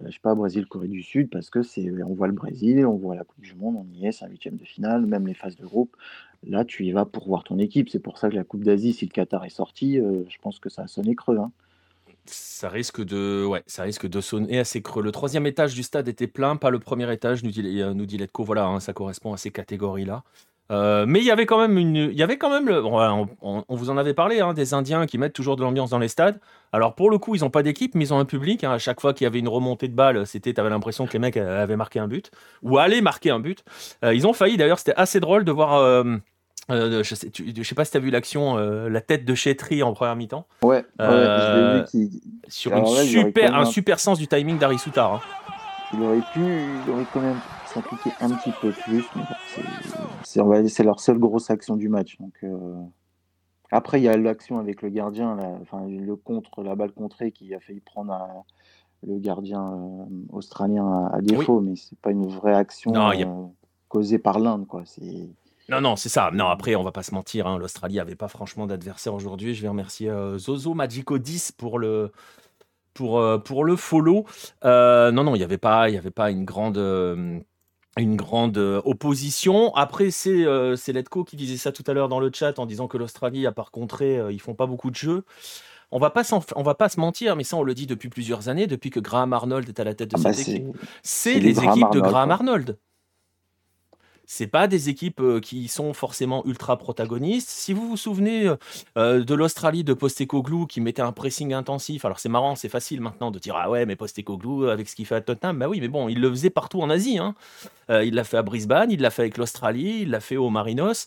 [0.00, 2.84] euh, je sais pas, Brésil, Corée du Sud, parce que c'est, on voit le Brésil,
[2.84, 5.26] on voit la Coupe du Monde, on y est, c'est un huitième de finale, même
[5.26, 5.96] les phases de groupe.
[6.46, 7.88] Là, tu y vas pour voir ton équipe.
[7.88, 10.68] C'est pour ça que la Coupe d'Asie, si le Qatar est sorti, je pense que
[10.68, 11.38] ça a sonné creux.
[11.38, 11.50] Hein.
[12.28, 15.02] Ça risque de, ouais, ça risque de sonner assez creux.
[15.02, 18.44] Le troisième étage du stade était plein, pas le premier étage, nous dit, dit Letco.
[18.44, 20.22] Voilà, hein, ça correspond à ces catégories-là.
[20.72, 23.64] Euh, mais il y avait quand même une, il y avait quand même le, on,
[23.68, 26.40] vous en avait parlé, hein, des Indiens qui mettent toujours de l'ambiance dans les stades.
[26.72, 28.64] Alors pour le coup, ils n'ont pas d'équipe, mais ils ont un public.
[28.64, 28.72] Hein.
[28.72, 31.18] à chaque fois qu'il y avait une remontée de balle, c'était, t'avais l'impression que les
[31.20, 32.30] mecs avaient marqué un but
[32.62, 33.64] ou allaient marquer un but.
[34.04, 36.04] Euh, ils ont failli d'ailleurs, c'était assez drôle de voir.
[36.70, 39.92] Euh, je sais, sais pas si tu as vu l'action, la tête de Chetri en
[39.92, 40.46] première mi-temps.
[40.62, 41.84] Ouais, ouais
[42.48, 45.14] sur une super, un super sens du timing d'Ari Soutar.
[45.14, 45.20] Hein.
[45.92, 49.04] Il aurait pu, il aurait quand même s'impliquer un petit peu plus,
[50.24, 52.18] c'est leur seule grosse action du match.
[52.18, 52.74] Donc, euh,
[53.70, 57.54] Après, il y a l'action avec le gardien, enfin, le contre, la balle contrée qui
[57.54, 58.44] a failli prendre
[59.06, 63.24] le gardien euh, australien à, défaut, mais c'est pas une vraie action euh,
[63.88, 64.66] causée par l'Inde.
[64.66, 64.82] quoi.
[65.68, 66.30] Non, non, c'est ça.
[66.32, 67.46] Non, après, on va pas se mentir.
[67.46, 69.54] Hein, L'Australie avait pas franchement d'adversaire aujourd'hui.
[69.54, 72.12] Je vais remercier Zozo Magico 10 pour le,
[72.94, 74.26] pour, pour le follow.
[74.62, 76.78] non, non, il n'y avait, pas, y avait pas une grande
[77.96, 79.74] une grande euh, opposition.
[79.74, 82.88] Après, c'est euh, Letco qui disait ça tout à l'heure dans le chat en disant
[82.88, 85.24] que l'Australie, à part contrer, euh, ils font pas beaucoup de jeux.
[85.92, 86.22] On va pas
[86.56, 88.98] on va pas se mentir, mais ça on le dit depuis plusieurs années, depuis que
[88.98, 90.76] Graham Arnold est à la tête de ah cette bah, équipe.
[91.02, 92.76] C'est les équipes de Graham Arnold
[94.26, 97.48] c'est pas des équipes euh, qui sont forcément ultra protagonistes.
[97.48, 98.56] Si vous vous souvenez euh,
[98.98, 103.00] euh, de l'Australie de Postecoglou qui mettait un pressing intensif, alors c'est marrant, c'est facile
[103.00, 105.80] maintenant de dire ah ouais, mais Postecoglou avec ce qu'il fait à Tottenham, bah oui,
[105.80, 107.18] mais bon, il le faisait partout en Asie.
[107.18, 107.34] Hein.
[107.88, 111.06] il l'a fait à Brisbane, il l'a fait avec l'Australie, il l'a fait au Marinos.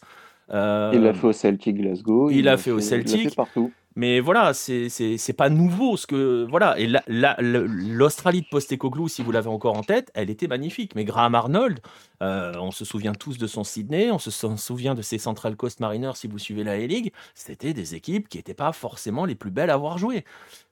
[0.49, 2.29] il l'a fait au Celtic Glasgow.
[2.29, 3.21] Il l'a fait, au Celtic.
[3.21, 3.71] Il fait partout.
[3.95, 6.79] Mais voilà, c'est pas nouveau ce que voilà.
[6.79, 10.95] Et l'Australie de Postecoglou, si vous l'avez encore en tête, elle était magnifique.
[10.95, 11.81] Mais Graham Arnold,
[12.21, 15.79] euh, on se souvient tous de son Sydney, on se souvient de ses Central Coast
[15.79, 17.11] Mariners si vous suivez la A-League.
[17.33, 20.23] C'était des équipes qui n'étaient pas forcément les plus belles à avoir joué.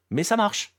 [0.09, 0.74] Mais ça marche.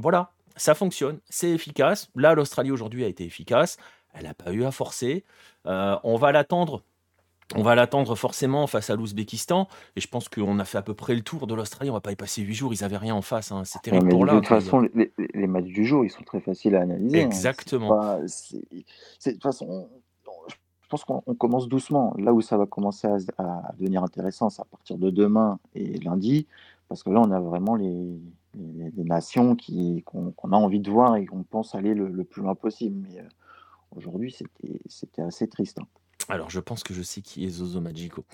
[0.00, 2.08] Voilà, ça fonctionne, c'est efficace.
[2.14, 3.76] Là, l'Australie aujourd'hui a été efficace.
[4.14, 5.24] Elle n'a pas eu à forcer.
[5.66, 6.82] Euh, on va l'attendre
[7.54, 9.68] on va l'attendre forcément face à l'Ouzbékistan.
[9.96, 11.90] Et je pense qu'on a fait à peu près le tour de l'Australie.
[11.90, 12.72] On va pas y passer huit jours.
[12.72, 13.52] Ils avaient rien en face.
[13.52, 13.62] Hein.
[13.64, 14.34] C'est terrible pour là.
[14.34, 17.20] De toute façon, les, matchs du jour, ils sont très faciles à analyser.
[17.20, 17.26] Hein.
[17.26, 18.18] Exactement.
[18.20, 19.88] de toute façon,
[20.46, 22.14] je pense qu'on commence doucement.
[22.18, 26.46] Là où ça va commencer à, devenir intéressant, c'est à partir de demain et lundi.
[26.88, 28.20] Parce que là, on a vraiment les,
[28.96, 29.56] nations
[30.04, 33.06] qu'on a envie de voir et qu'on pense aller le, plus loin possible.
[33.08, 33.24] Mais euh,
[33.96, 34.34] aujourd'hui,
[34.86, 35.78] c'était assez triste.
[35.78, 35.86] Hein.
[36.28, 38.24] Alors, je pense que je sais qui est Zozo Magico.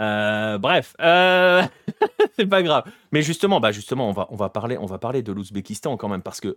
[0.00, 1.62] Euh, bref, euh,
[2.36, 2.84] c'est pas grave.
[3.12, 6.08] Mais justement, bah justement, on va, on va parler, on va parler de l'Ouzbékistan quand
[6.08, 6.56] même parce que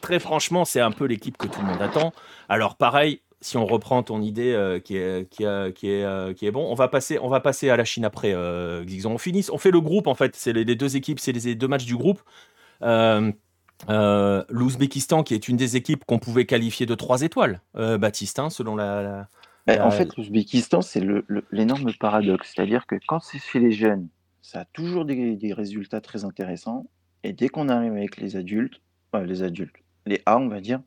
[0.00, 2.12] très franchement, c'est un peu l'équipe que tout le monde attend.
[2.48, 5.44] Alors pareil, si on reprend ton idée euh, qui est qui,
[5.74, 8.34] qui est qui est bon, on va passer, on va passer à la Chine après.
[8.34, 10.34] on finit, on fait le groupe en fait.
[10.34, 12.20] C'est les, deux équipes, c'est les deux matchs du groupe.
[12.80, 18.74] L'Ouzbékistan qui est une des équipes qu'on pouvait qualifier de trois étoiles, Baptiste, hein, selon
[18.74, 19.28] la
[19.68, 21.02] en fait, l'Ouzbékistan, c'est
[21.50, 22.52] l'énorme paradoxe.
[22.54, 24.08] C'est-à-dire que quand c'est chez les jeunes,
[24.42, 26.86] ça a toujours des, résultats très intéressants.
[27.24, 28.80] Et dès qu'on arrive avec les adultes,
[29.24, 30.80] les adultes, les A, on va dire,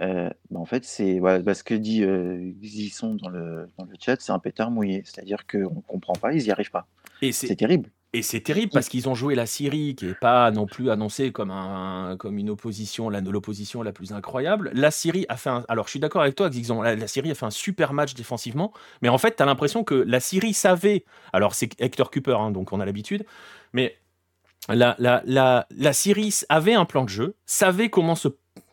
[0.00, 3.84] euh, bah, en fait, c'est voilà, bah, ce que dit euh, Zisson dans le, dans
[3.84, 5.02] le chat, c'est un pétard mouillé.
[5.04, 6.86] C'est-à-dire qu'on ne comprend pas, ils n'y arrivent pas.
[7.32, 7.90] C'est terrible.
[8.14, 11.32] Et c'est terrible parce qu'ils ont joué la Syrie, qui n'est pas non plus annoncée
[11.32, 14.70] comme, un, comme une opposition, l'opposition la, plus incroyable.
[14.72, 15.64] La Syrie a fait un.
[15.66, 18.14] Alors, je suis d'accord avec toi, Xixon, la, la, Syrie a fait un super match
[18.14, 21.04] défensivement, mais en fait, tu as l'impression que la Syrie savait.
[21.32, 23.26] Alors, c'est Hector Cooper, hein, donc on a l'habitude,
[23.72, 23.98] mais
[24.68, 28.28] la, la, la, la Syrie avait un plan de jeu, savait comment se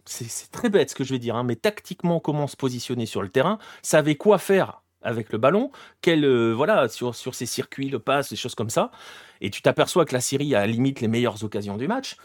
[0.05, 3.21] c'est très bête ce que je vais dire, hein, mais tactiquement comment se positionner sur
[3.21, 5.71] le terrain, savait quoi faire avec le ballon,
[6.01, 8.91] quel, euh, voilà, sur, sur ces circuits, le passe, des choses comme ça.
[9.41, 12.17] Et tu t'aperçois que la Syrie a limite les meilleures occasions du match.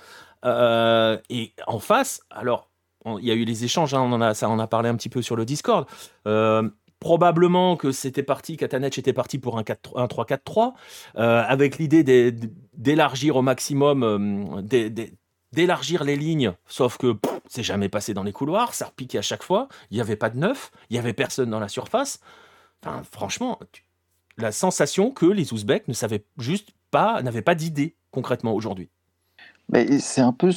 [0.44, 2.68] Euh, et en face, alors,
[3.06, 4.96] il y a eu les échanges, hein, on en a, ça en a parlé un
[4.96, 5.86] petit peu sur le Discord.
[6.26, 6.68] Euh,
[7.00, 10.74] probablement que c'était parti, Katanech était parti pour un, 3-4-3,
[11.16, 12.32] euh, avec l'idée
[12.74, 14.66] d'élargir au maximum,
[15.52, 17.16] d'élargir les lignes, sauf que
[17.48, 20.30] c'est jamais passé dans les couloirs, ça repiquait à chaque fois, il n'y avait pas
[20.30, 22.20] de neuf, il n'y avait personne dans la surface.
[22.86, 23.58] Enfin, franchement,
[24.38, 28.88] la sensation que les Ouzbeks ne savaient juste pas, n'avaient pas d'idée concrètement aujourd'hui.
[29.68, 30.52] Mais c'est un peu,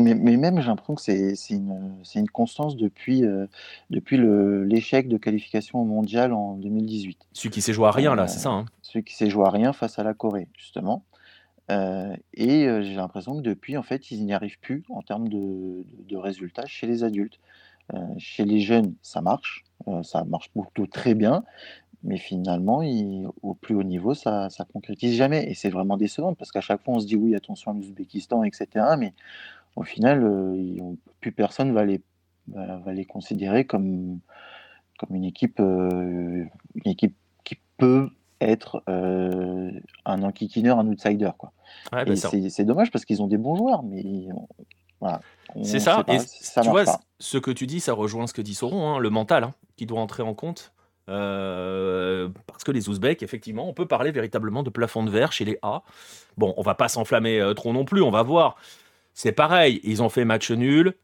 [0.00, 3.46] mais, même j'ai l'impression que c'est une, une, constance depuis, euh,
[3.90, 4.18] depuis
[4.66, 7.26] l'échec de qualification au mondial en 2018.
[7.34, 9.50] Celui qui s'est joué à rien, là, c'est ça hein Celui qui s'est joué à
[9.50, 11.04] rien face à la Corée, justement.
[11.70, 15.28] Euh, et euh, j'ai l'impression que depuis, en fait, ils n'y arrivent plus en termes
[15.28, 17.38] de, de, résultats chez les adultes.
[18.16, 19.64] chez les jeunes, ça marche,
[20.02, 21.44] ça marche plutôt très bien,
[22.04, 22.82] mais finalement,
[23.42, 25.50] au plus haut niveau, ça ne concrétise jamais.
[25.50, 28.44] Et c'est vraiment décevant parce qu'à chaque fois, on se dit oui, attention à l'Ouzbékistan,
[28.44, 28.68] etc.
[28.98, 29.14] Mais
[29.76, 32.00] au final, euh, plus personne va les,
[32.48, 34.20] va, les considérer comme,
[34.98, 38.10] comme une équipe, euh, une équipe qui peut
[38.40, 39.72] être euh,
[40.04, 41.30] un enquiquineur, un outsider.
[41.36, 41.52] Quoi.
[41.90, 44.28] Bah, c'est dommage parce qu'ils ont des bons joueurs, mais
[45.00, 45.20] voilà.
[45.62, 46.04] C'est ça.
[46.08, 46.18] et
[46.62, 46.84] tu vois,
[47.18, 49.86] ce que tu dis, ça rejoint ce que dit Sauron, hein, le mental hein, qui
[49.86, 50.72] doit entrer en compte.
[51.08, 55.44] Euh, parce que les Ouzbeks, effectivement, on peut parler véritablement de plafond de verre chez
[55.44, 55.82] les A.
[56.36, 58.56] Bon, on va pas s'enflammer euh, trop non plus, on va voir.
[59.14, 60.94] C'est pareil, ils ont fait match nul,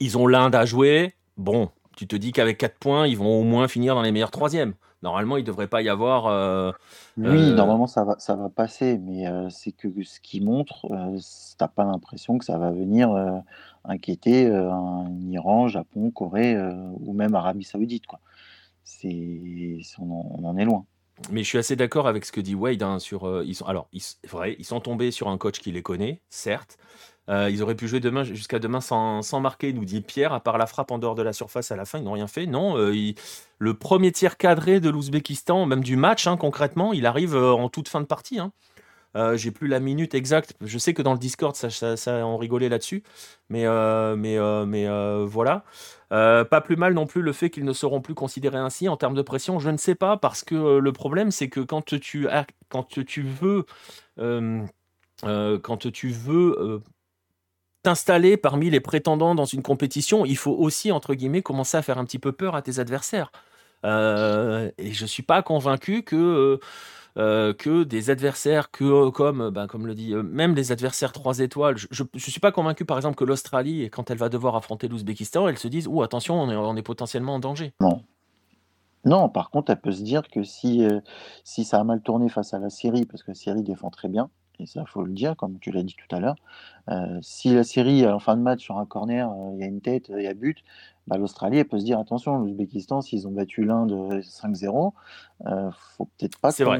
[0.00, 1.14] ils ont l'Inde à jouer.
[1.36, 4.32] Bon, tu te dis qu'avec 4 points, ils vont au moins finir dans les meilleurs
[4.32, 4.74] troisièmes.
[5.02, 6.26] Normalement, il ne devrait pas y avoir.
[6.26, 6.72] Euh,
[7.16, 11.68] oui, normalement, ça va, ça va passer, mais c'est que ce qui montre, tu n'as
[11.68, 13.10] pas l'impression que ça va venir
[13.84, 16.56] inquiéter un Iran, Japon, Corée
[17.00, 18.06] ou même Arabie Saoudite.
[18.06, 18.20] Quoi
[18.88, 20.86] c'est on, en est loin.
[21.30, 23.28] Mais je suis assez d'accord avec ce que dit Wade hein, sur.
[23.28, 26.22] Euh, ils sont, alors, ils, vrai, ils sont tombés sur un coach qui les connaît,
[26.30, 26.78] certes.
[27.28, 30.40] Euh, ils auraient pu jouer demain jusqu'à demain sans, sans, marquer, nous dit Pierre, à
[30.40, 32.46] part la frappe en dehors de la surface à la fin, ils n'ont rien fait.
[32.46, 32.94] Non, euh,
[33.58, 37.88] le premier tir cadré de l'Ouzbékistan, même du match hein, concrètement, il arrive en toute
[37.88, 38.38] fin de partie.
[38.38, 38.52] Hein.
[39.34, 40.54] J'ai plus la minute exacte.
[40.60, 43.02] Je sais que dans le Discord, ça, on rigolait là-dessus,
[43.48, 43.64] mais,
[44.16, 44.86] mais, mais
[45.26, 45.64] voilà.
[46.12, 48.96] Euh, pas plus mal non plus le fait qu'ils ne seront plus considérés ainsi en
[48.96, 49.58] termes de pression.
[49.58, 52.26] Je ne sais pas parce que euh, le problème c'est que quand tu,
[52.68, 53.66] quand tu veux,
[54.18, 54.66] euh,
[55.22, 56.82] quand tu veux
[57.88, 61.98] t'installer parmi les prétendants dans une compétition, il faut aussi entre guillemets commencer à faire
[61.98, 63.32] un petit peu peur à tes adversaires.
[63.84, 66.60] et je suis pas convaincu que
[67.18, 71.40] euh, que des adversaires que, comme, ben, comme le dit, euh, même les adversaires 3
[71.40, 71.76] étoiles.
[71.76, 75.48] Je ne suis pas convaincu, par exemple, que l'Australie, quand elle va devoir affronter l'Ouzbékistan,
[75.48, 77.72] elle se dise ou attention, on est, potentiellement en danger.
[77.80, 78.04] Non.
[79.04, 81.00] Non, par contre, elle peut se dire que si, euh,
[81.42, 84.08] si ça a mal tourné face à la Syrie, parce que la Syrie défend très
[84.08, 84.30] bien,
[84.60, 86.36] et ça, faut le dire, comme tu l'as dit tout à l'heure,
[87.22, 90.10] si la Syrie, en fin de match, sur un corner, il y a une tête,
[90.14, 90.64] il y a but,
[91.08, 94.92] bah, l'Australie, peut se dire attention, l'Ouzbékistan, s'ils ont battu l'Inde 5-0,
[95.46, 96.50] euh, faut peut-être pas.
[96.50, 96.78] C'est vrai.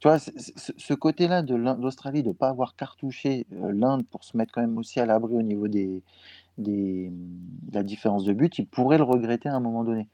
[0.00, 4.36] Tu vois, ce côté-là de l'Australie de ne pas avoir cartouché euh, l'Inde pour se
[4.36, 6.02] mettre quand même aussi à l'abri au niveau des,
[6.58, 10.08] des, de la différence de but, ils pourraient le regretter à un moment donné.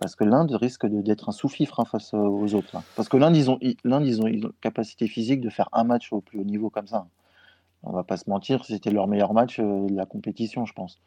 [0.00, 2.82] Parce que l'Inde risque d'être un sous-fifre hein, face aux autres.
[2.96, 6.40] Parce que l'Inde, ils ont, l'Inde, une capacité physique de faire un match au plus
[6.40, 7.06] haut niveau comme ça.
[7.82, 10.98] On va pas se mentir, c'était leur meilleur match euh, de la compétition, je pense.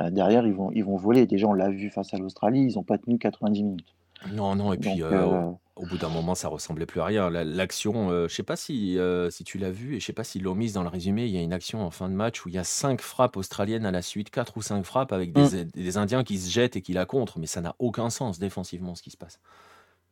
[0.00, 1.26] Euh, derrière, ils vont, ils vont voler.
[1.26, 3.94] Déjà, on l'a vu face à l'Australie, ils n'ont pas tenu 90 minutes.
[4.30, 7.30] Non, non, et puis euh, au bout d'un moment, ça ressemblait plus à rien.
[7.30, 8.98] L'action, je je sais pas si,
[9.30, 11.30] si tu l'as vu, et je sais pas s'ils l'ont mise dans le résumé, il
[11.30, 13.86] y a une action en fin de match où il y a cinq frappes australiennes
[13.86, 15.70] à la suite, quatre ou cinq frappes avec des, mm.
[15.74, 18.94] des Indiens qui se jettent et qui la contre, mais ça n'a aucun sens défensivement
[18.94, 19.40] ce qui se passe.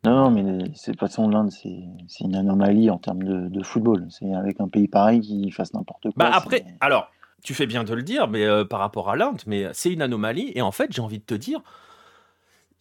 [0.03, 4.07] Non, mais de toute façon, l'Inde, c'est une anomalie en termes de, football.
[4.09, 6.13] C'est avec un pays pareil qui fasse n'importe quoi.
[6.15, 7.11] Bah après, alors,
[7.43, 10.01] tu fais bien de le dire, mais euh, par rapport à l'Inde, mais c'est une
[10.01, 10.51] anomalie.
[10.55, 11.61] Et en fait, j'ai envie de te dire,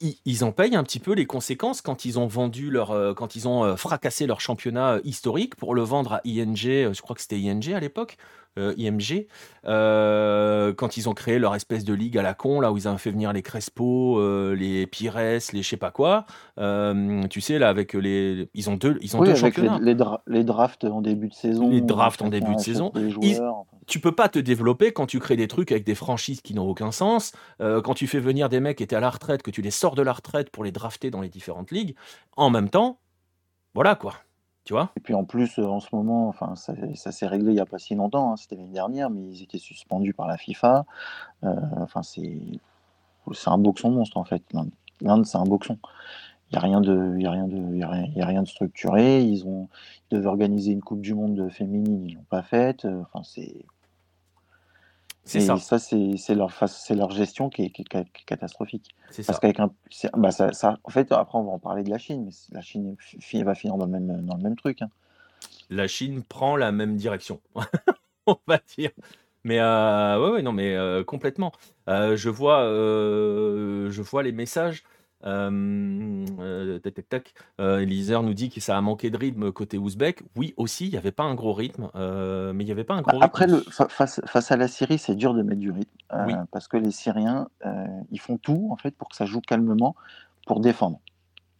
[0.01, 3.37] ils, en payent un petit peu les conséquences quand ils ont vendu leur, euh, quand
[3.37, 6.57] ils ont euh, fracassé leur championnat historique pour le vendre à ING.
[6.57, 8.17] je crois que c'était ING à l'époque.
[8.59, 9.29] Euh, IMG,
[9.65, 12.89] euh, quand ils ont créé leur espèce de ligue à la con, là où ils
[12.89, 16.27] ont fait venir les Crespo, euh, les Pires, les je sais pas quoi.
[16.57, 18.51] tu sais, là, avec les.
[18.55, 19.79] Ils ont deux, ils ont deux championnats.
[19.81, 19.97] Les,
[20.27, 21.71] les, drafts en début de saison.
[21.71, 22.93] Les drafts en début de saison.
[23.87, 26.69] Tu peux pas te développer quand tu crées des trucs avec des franchises qui n'ont
[26.69, 27.33] aucun sens.
[27.61, 29.95] quand tu fais venir des mecs qui étaient à la retraite, que tu les sors
[29.95, 31.95] de la retraite pour les drafter dans les différentes ligues.
[32.37, 32.99] En même temps,
[33.75, 34.15] voilà quoi.
[34.97, 37.67] Et puis en plus, euh, en ce moment, enfin, ça, s'est réglé il n'y a
[37.67, 40.85] pas si longtemps, hein, c'était l'année dernière, mais ils étaient suspendus par la FIFA.
[41.45, 42.39] Euh, enfin, c'est,
[43.47, 44.43] un boxon monstre en fait.
[45.01, 45.79] L'Inde, c'est un boxon.
[46.51, 49.23] Il n'y a rien de, a a rien, de structuré.
[49.23, 49.69] Ils ont,
[50.11, 52.85] devaient organiser une Coupe du Monde féminine, ils l'ont pas faite.
[52.85, 53.65] Enfin, c'est,
[55.31, 55.57] C'est ça.
[55.57, 56.53] ça c'est leur,
[56.91, 58.95] leur gestion qui est, qui est, catastrophique.
[59.11, 59.33] C'est ça.
[59.33, 59.71] Parce qu'avec un,
[60.17, 62.61] bah ça, ça, en fait, après, on va en parler de la Chine, mais la
[62.61, 62.97] Chine
[63.45, 64.83] va finir dans le même, dans le même truc.
[64.83, 64.91] Hein.
[65.69, 67.41] La Chine prend la même direction,
[68.27, 68.91] on va dire.
[69.45, 71.53] Mais euh, ouais, ouais, non, mais euh, complètement.
[71.89, 74.83] Euh, je vois, euh, je vois les messages.
[75.25, 77.35] Euh, tac, tac, tac.
[77.59, 80.23] Eliezer nous dit que ça a manqué de rythme côté ouzbek.
[80.37, 83.03] Oui, aussi, il n'y avait pas un gros rythme, mais il n'y avait pas un
[83.03, 86.47] gros bah, Après, le, face, face, à la Syrie, c'est dur de mettre du rythme
[86.51, 87.49] parce que les Syriens,
[88.11, 89.95] ils font tout en fait pour que ça joue calmement
[90.47, 91.01] pour défendre.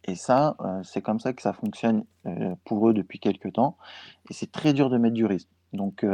[0.05, 2.03] Et ça, c'est comme ça que ça fonctionne
[2.65, 3.77] pour eux depuis quelques temps.
[4.29, 5.49] Et c'est très dur de mettre du rythme.
[5.73, 6.05] Donc,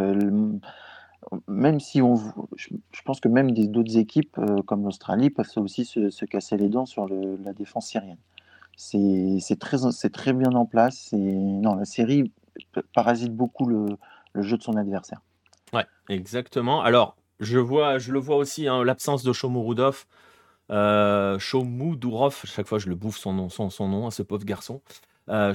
[1.47, 2.15] même si on,
[2.55, 6.86] je, pense que même d'autres équipes euh, comme l'Australie peuvent aussi se, casser les dents
[6.86, 8.18] sur la défense syrienne.
[8.78, 11.11] C'est très, bien en place.
[11.13, 12.32] Non, la série
[12.93, 13.97] parasite beaucoup le,
[14.36, 15.22] jeu de son adversaire.
[15.74, 16.82] Ouais, exactement.
[16.82, 20.05] Alors, je, vois, je le vois aussi, hein, l'absence de Shomourudov.
[20.70, 24.82] Euh, Shomoudurov, chaque fois je le bouffe son nom, son nom, à ce pauvre garçon.
[25.30, 25.53] Euh,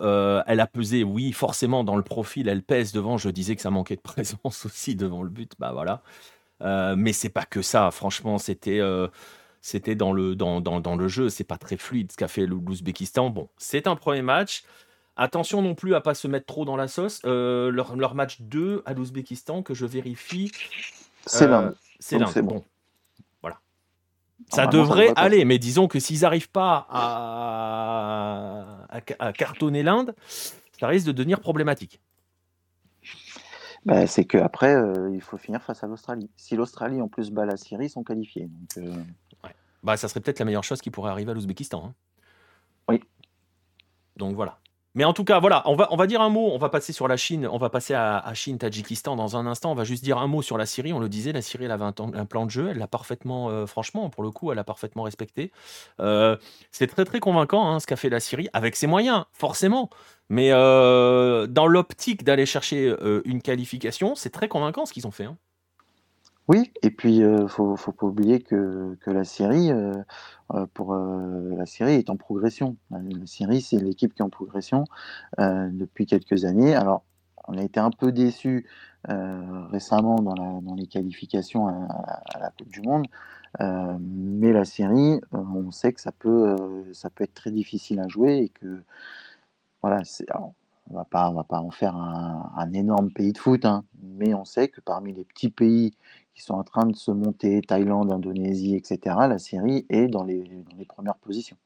[0.00, 3.16] euh, elle a pesé, oui, forcément, dans le profil, elle pèse devant.
[3.16, 5.52] Je disais que ça manquait de présence aussi devant le but.
[5.58, 6.02] Bah voilà.
[6.62, 7.90] Euh, mais c'est pas que ça.
[7.90, 9.08] Franchement, c'était euh,
[9.62, 11.30] c'était dans le, dans, dans, dans le jeu.
[11.30, 13.30] C'est pas très fluide ce qu'a fait l'Ouzbékistan.
[13.30, 14.64] Bon, c'est un premier match.
[15.16, 17.20] Attention non plus à pas se mettre trop dans la sauce.
[17.24, 20.52] Leur, leur, match 2 à l'Ouzbékistan, que je vérifie.
[21.26, 21.72] C'est là.
[21.98, 22.26] C'est là.
[22.42, 22.64] Bon.
[24.48, 30.14] Ça devrait aller, mais disons que s'ils n'arrivent pas à, à, cartonner l'Inde,
[30.78, 32.00] ça risque de devenir problématique.
[33.86, 36.30] Bah, c'est qu'après, euh, il faut finir face à l'Australie.
[36.36, 38.48] Si l'Australie en plus bat la Syrie, ils sont qualifiés.
[38.48, 39.02] Donc, euh,
[39.82, 41.86] bah, ça serait peut-être la meilleure chose qui pourrait arriver à l'Ouzbékistan.
[41.86, 41.94] Hein.
[42.88, 43.00] Oui.
[44.16, 44.58] Donc voilà.
[44.94, 47.16] Mais en tout cas, voilà, on va, dire un mot, on va passer sur la
[47.16, 50.26] Chine, on va passer à, Chine, Tadjikistan dans un instant, on va juste dire un
[50.26, 52.50] mot sur la Syrie, on le disait, la Syrie, elle avait un, un plan de
[52.50, 55.52] jeu, elle l'a parfaitement, euh, franchement, pour le coup, elle l'a parfaitement respecté.
[56.00, 56.36] Euh,
[56.72, 59.90] c'est très très convaincant hein, ce qu'a fait la Syrie, avec ses moyens, forcément.
[60.28, 65.24] Mais euh, dans l'optique d'aller chercher une qualification, c'est très convaincant ce qu'ils ont fait.
[65.24, 65.36] Hein.
[66.50, 69.94] Oui, et puis ne faut, faut, pas oublier que, que la Syrie, euh,
[70.74, 72.76] pour euh, la Syrie est en progression.
[72.90, 74.84] La Syrie, c'est l'équipe qui est en progression
[75.38, 76.74] euh, depuis quelques années.
[76.74, 77.04] Alors,
[77.46, 78.66] on a été un peu déçus
[79.04, 83.06] récemment dans, la, dans, les qualifications à, la Coupe du Monde,
[84.00, 88.38] mais la Syrie, on sait que ça peut, ça peut être très difficile à jouer
[88.38, 88.82] et que
[89.82, 90.02] voilà,
[90.90, 93.84] on va pas, on va pas en faire un, un énorme pays de foot, hein,
[94.02, 95.92] mais on sait que parmi les petits pays
[96.34, 100.44] qui sont en train de se monter, Thaïlande, Indonésie, etc., la Syrie est dans les,
[100.88, 101.56] premières positions.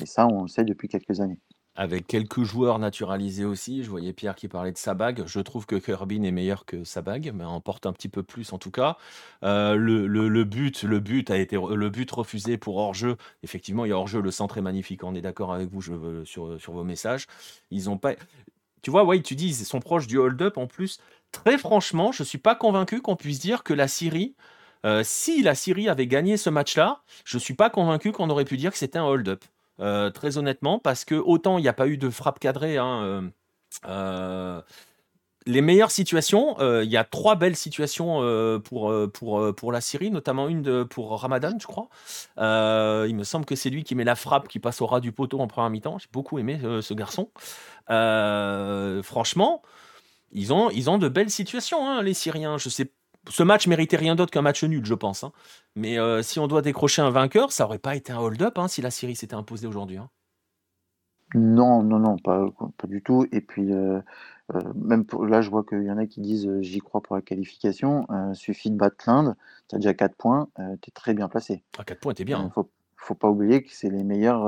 [0.00, 1.38] Et ça, on le sait depuis quelques années.
[1.74, 5.22] Avec quelques joueurs naturalisés aussi, je voyais Pierre qui parlait de Sabag.
[5.24, 8.52] Je trouve que Kerbin est meilleur que Sabag, mais en porte un petit peu plus
[8.52, 8.98] en tout cas.
[9.42, 13.16] Euh, le, but, le but a été le but refusé pour hors-jeu.
[13.42, 14.20] Effectivement, il y a hors-jeu.
[14.20, 15.02] Le centre est magnifique.
[15.02, 17.26] On est d'accord avec vous sur vos messages.
[17.70, 18.16] Ils ont pas.
[18.82, 20.98] Tu vois, ouais, tu dis ils sont proches du hold-up en plus
[21.32, 24.36] très franchement, je ne suis pas convaincu qu'on puisse dire que la Syrie,
[24.84, 28.44] euh, si la Syrie avait gagné ce match-là, je ne suis pas convaincu qu'on aurait
[28.44, 29.44] pu dire que c'était un hold-up.
[29.80, 33.32] Euh, très honnêtement, parce que autant il n'y a pas eu de frappe cadrée, hein,
[33.86, 34.60] euh,
[35.46, 38.20] les meilleures situations, il y a trois belles situations
[38.60, 41.88] pour, pour, pour la Syrie, notamment une pour Ramadan, je crois.
[42.36, 45.10] il me semble que c'est lui qui met la frappe qui passe au ras du
[45.10, 45.98] poteau en première mi-temps.
[45.98, 47.30] J'ai beaucoup aimé ce garçon.
[49.02, 49.62] franchement,
[50.32, 52.58] ils ont, ils ont de belles situations, hein, les Syriens.
[52.58, 52.90] Je sais,
[53.28, 55.24] ce match méritait rien d'autre qu'un match nul, je pense.
[55.24, 55.32] Hein.
[55.76, 58.68] Mais euh, si on doit décrocher un vainqueur, ça aurait pas été un hold-up hein,
[58.68, 59.98] si la Syrie s'était imposée aujourd'hui.
[61.34, 63.26] Non, non, non, pas, pas du tout.
[63.32, 64.00] Et puis, euh,
[64.54, 67.16] euh, même pour, là, je vois qu'il y en a qui disent j'y crois pour
[67.16, 68.06] la qualification.
[68.34, 69.34] suffit de battre l'Inde,
[69.68, 71.62] tu as déjà 4 points, tu es très bien placé.
[71.78, 72.42] À ah, 4 points, tu es bien.
[72.44, 74.46] Il faut, faut pas oublier que c'est les meilleurs,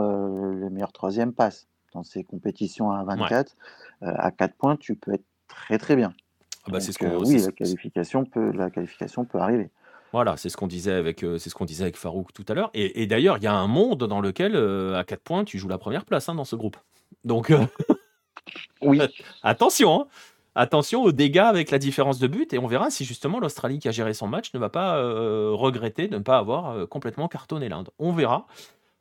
[0.57, 3.57] les meilleurs troisième passes dans ces compétitions à 24.
[4.03, 6.15] à 4 points, tu peux être très très bien.
[6.67, 9.71] Ah bah, c'est ce euh, oui, la qualification, peut, la qualification peut arriver.
[10.13, 12.55] Voilà, c'est ce qu'on disait avec euh, c'est ce qu'on disait avec Farouk tout à
[12.55, 12.71] l'heure.
[12.73, 15.69] Et, d'ailleurs, il y a un monde dans lequel euh, à 4 points, tu joues
[15.69, 16.77] la première place hein, dans ce groupe.
[17.25, 17.53] Donc
[18.83, 19.01] oui.
[19.43, 20.07] attention, hein.
[20.55, 23.89] attention aux dégâts avec la différence de but et on verra si justement l'Australie qui
[23.89, 24.97] a géré son match ne va pas
[25.53, 27.91] regretter de ne pas avoir complètement cartonné l'Inde.
[27.99, 28.47] On verra.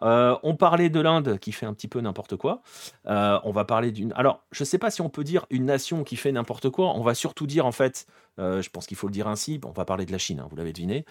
[0.03, 2.61] Euh, on parlait de l'Inde qui fait un petit peu n'importe quoi.
[3.07, 4.13] Euh, on va parler d'une.
[4.13, 6.93] Alors, je ne sais pas si on peut dire une nation qui fait n'importe quoi.
[6.95, 8.05] On va surtout dire, en fait,
[8.39, 9.59] euh, je pense qu'il faut le dire ainsi.
[9.65, 11.05] on va parler de la Chine, hein, vous l'avez deviné.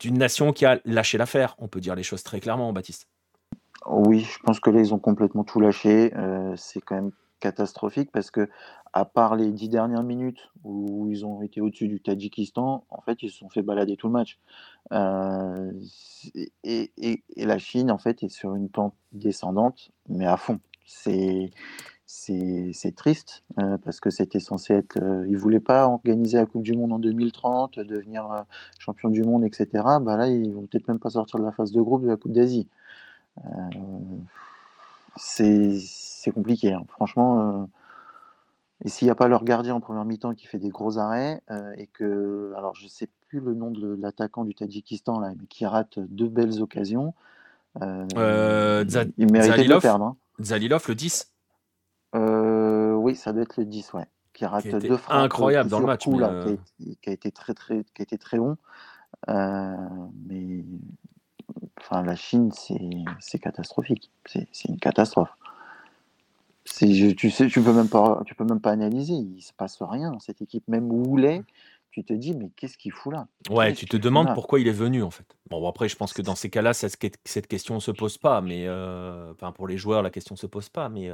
[0.00, 1.54] d'une nation qui a lâché l'affaire.
[1.58, 3.08] On peut dire les choses très clairement, Baptiste.
[3.86, 6.12] Oui, je pense que là, ils ont complètement tout lâché.
[6.56, 7.12] c'est quand même
[7.42, 8.48] catastrophique parce que,
[8.92, 13.22] à part les dix dernières minutes où ils ont été au-dessus du Tadjikistan, en fait,
[13.22, 14.38] ils se sont fait balader tout le match.
[14.92, 15.72] Euh,
[16.64, 20.60] et, la Chine, en fait, est sur une pente descendante, mais à fond.
[20.84, 21.50] C'est
[22.94, 24.98] triste euh, parce que c'était censé être.
[24.98, 28.44] Euh, ils ne voulaient pas organiser la Coupe du Monde en 2030, devenir
[28.78, 29.66] champion du monde, etc.
[30.00, 32.16] Bah là, ils vont peut-être même pas sortir de la phase de groupe de la
[32.16, 32.68] Coupe d'Asie.
[35.16, 35.78] c'est
[36.30, 36.84] compliqué, hein.
[36.88, 37.68] franchement.
[38.84, 41.42] et s'il n'y a pas leur gardien en première mi-temps qui fait des gros arrêts
[41.76, 45.66] et que, alors je sais plus le nom de l'attaquant du Tadjikistan là, mais qui
[45.66, 47.14] rate deux belles occasions.
[47.80, 50.04] il, méritait de perdre.
[50.04, 50.16] Hein.
[50.40, 51.32] Zalilov, le 10
[52.14, 54.06] euh, oui, ça doit être le 10, ouais.
[54.32, 55.24] Qui rate deux frappes.
[55.24, 56.04] Incroyable dans le match.
[56.04, 58.56] Coup, là, euh, qui, a, été très, très, qui a été très bon.
[59.28, 59.76] Euh,
[60.26, 60.64] mais
[61.78, 64.10] enfin, la Chine, c'est catastrophique.
[64.26, 65.30] C'est une catastrophe.
[66.78, 69.14] Tu sais, tu peux même pas, tu peux même pas analyser.
[69.14, 70.66] Il se passe rien cette équipe.
[70.68, 71.42] Même Houlet,
[71.90, 73.26] tu te dis, mais qu'est-ce qu'il fout là?
[73.50, 75.36] Ouais, tu te demandes pourquoi il est venu en fait.
[75.50, 78.40] Bon, après, je pense que dans ces cas-là, cette question ne se pose pas.
[78.40, 80.88] Mais enfin, pour les joueurs, la question ne se pose pas.
[80.88, 81.10] Mais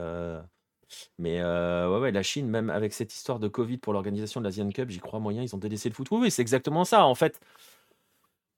[1.18, 4.46] mais euh, ouais, ouais, la Chine, même avec cette histoire de Covid pour l'organisation de
[4.46, 6.08] l'Asian Cup, j'y crois moyen, ils ont délaissé le foot.
[6.10, 7.04] Oui, c'est exactement ça.
[7.04, 7.40] En fait,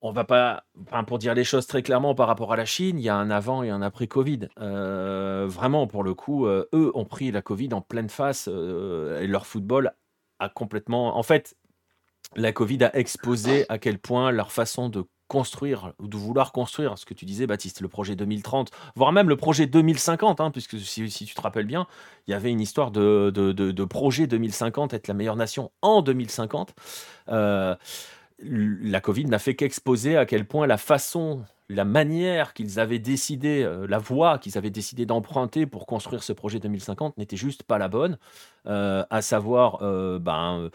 [0.03, 0.65] on va pas,
[1.07, 3.31] pour dire les choses très clairement par rapport à la Chine, il y a un
[3.31, 4.49] avant et un après Covid.
[4.59, 9.27] Euh, vraiment, pour le coup, euh, eux ont pris la Covid en pleine face et
[9.27, 9.93] leur football
[10.39, 11.17] a complètement.
[11.17, 11.55] En fait,
[12.37, 16.99] la Covid a exposé à quel point leur façon de construire ou de vouloir construire
[16.99, 20.79] ce que tu disais, Baptiste, le projet 2030, voire même le projet 2050, hein, puisque
[20.79, 21.87] si, tu te rappelles bien,
[22.27, 26.75] il y avait une histoire de, de, projet 2050, être la meilleure nation en 2050.
[28.45, 32.99] Euh, la Covid n'a fait qu'exposer à quel point la façon, la manière qu'ils avaient
[32.99, 37.63] décidé, euh, la voie qu'ils avaient décidé d'emprunter pour construire ce projet 2050 n'était juste
[37.63, 38.19] pas la bonne,
[38.67, 39.79] euh, à savoir,
[40.21, 40.71] ben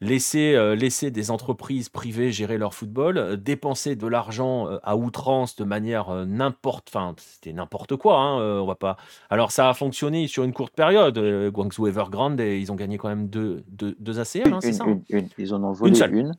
[0.00, 4.96] laisser, euh, laisser des entreprises privées gérer leur football, euh, dépenser de l'argent euh, à
[4.96, 8.96] outrance de manière n'importe, enfin c'était n'importe quoi, hein, on va pas.
[9.30, 11.18] Alors ça a fonctionné sur une courte période.
[11.52, 14.84] Guangzhou Evergrande, et ils ont gagné quand même deux, deux, deux ACL, hein, c'est ça?
[14.84, 16.32] une, une, Ils en ont volé une.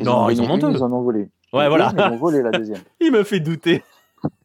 [0.00, 0.70] Ils non, ils en ont deux.
[0.70, 1.28] Ils en ont volé.
[1.52, 1.92] Ouais, voilà.
[1.96, 2.80] Ils ont volé la deuxième.
[3.00, 3.82] Il me fait douter.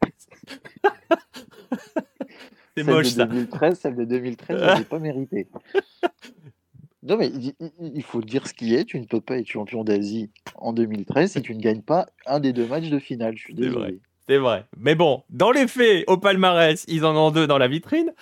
[2.76, 3.80] c'est moche de 2013, ça.
[3.80, 5.48] Celle de 2013, elle n'est pas méritée.
[7.02, 7.30] Non, mais
[7.80, 8.84] il, faut dire ce qui est.
[8.84, 12.40] Tu ne peux pas être champion d'Asie en 2013 si tu ne gagnes pas un
[12.40, 13.36] des deux matchs de finale.
[13.36, 14.00] Je suis désolé.
[14.28, 14.64] C'est vrai.
[14.76, 18.12] Mais bon, dans les faits, au palmarès, ils en ont deux dans la vitrine.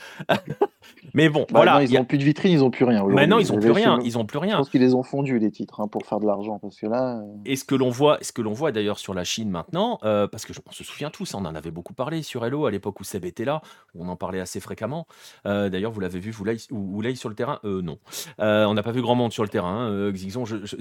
[1.15, 1.83] Mais bon, bah voilà.
[1.85, 3.05] ils n'ont plus de vitrine, ils n'ont plus rien.
[3.05, 4.01] Maintenant, ils n'ont plus rien.
[4.05, 4.55] Ils ont plus rien.
[4.55, 6.87] Je pense qu'ils les ont fondus les titres hein, pour faire de l'argent, parce que
[6.87, 7.19] là.
[7.19, 9.99] Euh, Et ce que l'on voit, ce que l'on voit d'ailleurs sur la Chine maintenant,
[10.03, 12.71] euh, parce que on se souvient tous, on en avait beaucoup parlé sur Hello à
[12.73, 13.63] l'époque où Seb était là,
[13.95, 15.07] on en parlait assez fréquemment.
[15.47, 17.99] Euh, d'ailleurs, vous l'avez vu, vous l'avez sur le terrain Non.
[18.39, 19.89] on n'a pas vu grand monde sur le terrain.
[19.91, 20.13] Hein,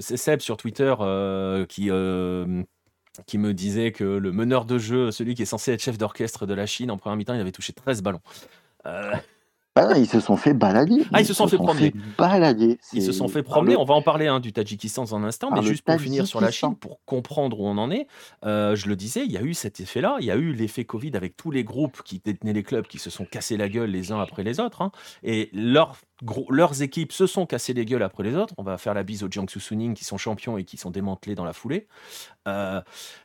[0.00, 0.94] c'est Seb sur Twitter
[1.68, 1.90] qui
[3.26, 6.46] qui me disait que le meneur de jeu, celui qui est censé être chef d'orchestre
[6.46, 8.20] de la Chine, en première mi-temps, il avait touché 13 ballons.
[8.86, 9.12] Euh...
[9.76, 11.04] Ah, ils se sont fait balader.
[11.12, 11.92] Ah, ils, se sont fait promener.
[12.16, 12.78] balader.
[12.92, 13.76] Ils se sont fait promener.
[13.76, 16.40] On va en parler hein, du Tadjikistan dans un instant, mais juste pour finir sur
[16.40, 18.06] la Chine, pour comprendre où on en est,
[18.44, 20.18] euh, je le disais, il y a eu cet effet-là.
[20.20, 23.00] Il y a eu l'effet Covid avec tous les groupes qui détenaient les clubs qui
[23.00, 24.80] se sont cassés la gueule les uns après les autres.
[24.80, 24.92] Hein.
[25.22, 25.96] et leur,
[26.50, 28.54] leurs équipes se sont cassées les gueules après les autres.
[28.58, 31.34] On va faire la bise aux Jiangsu Suning qui sont champions et qui sont démantelés
[31.34, 31.88] dans la foulée.
[32.46, 32.80] Euh,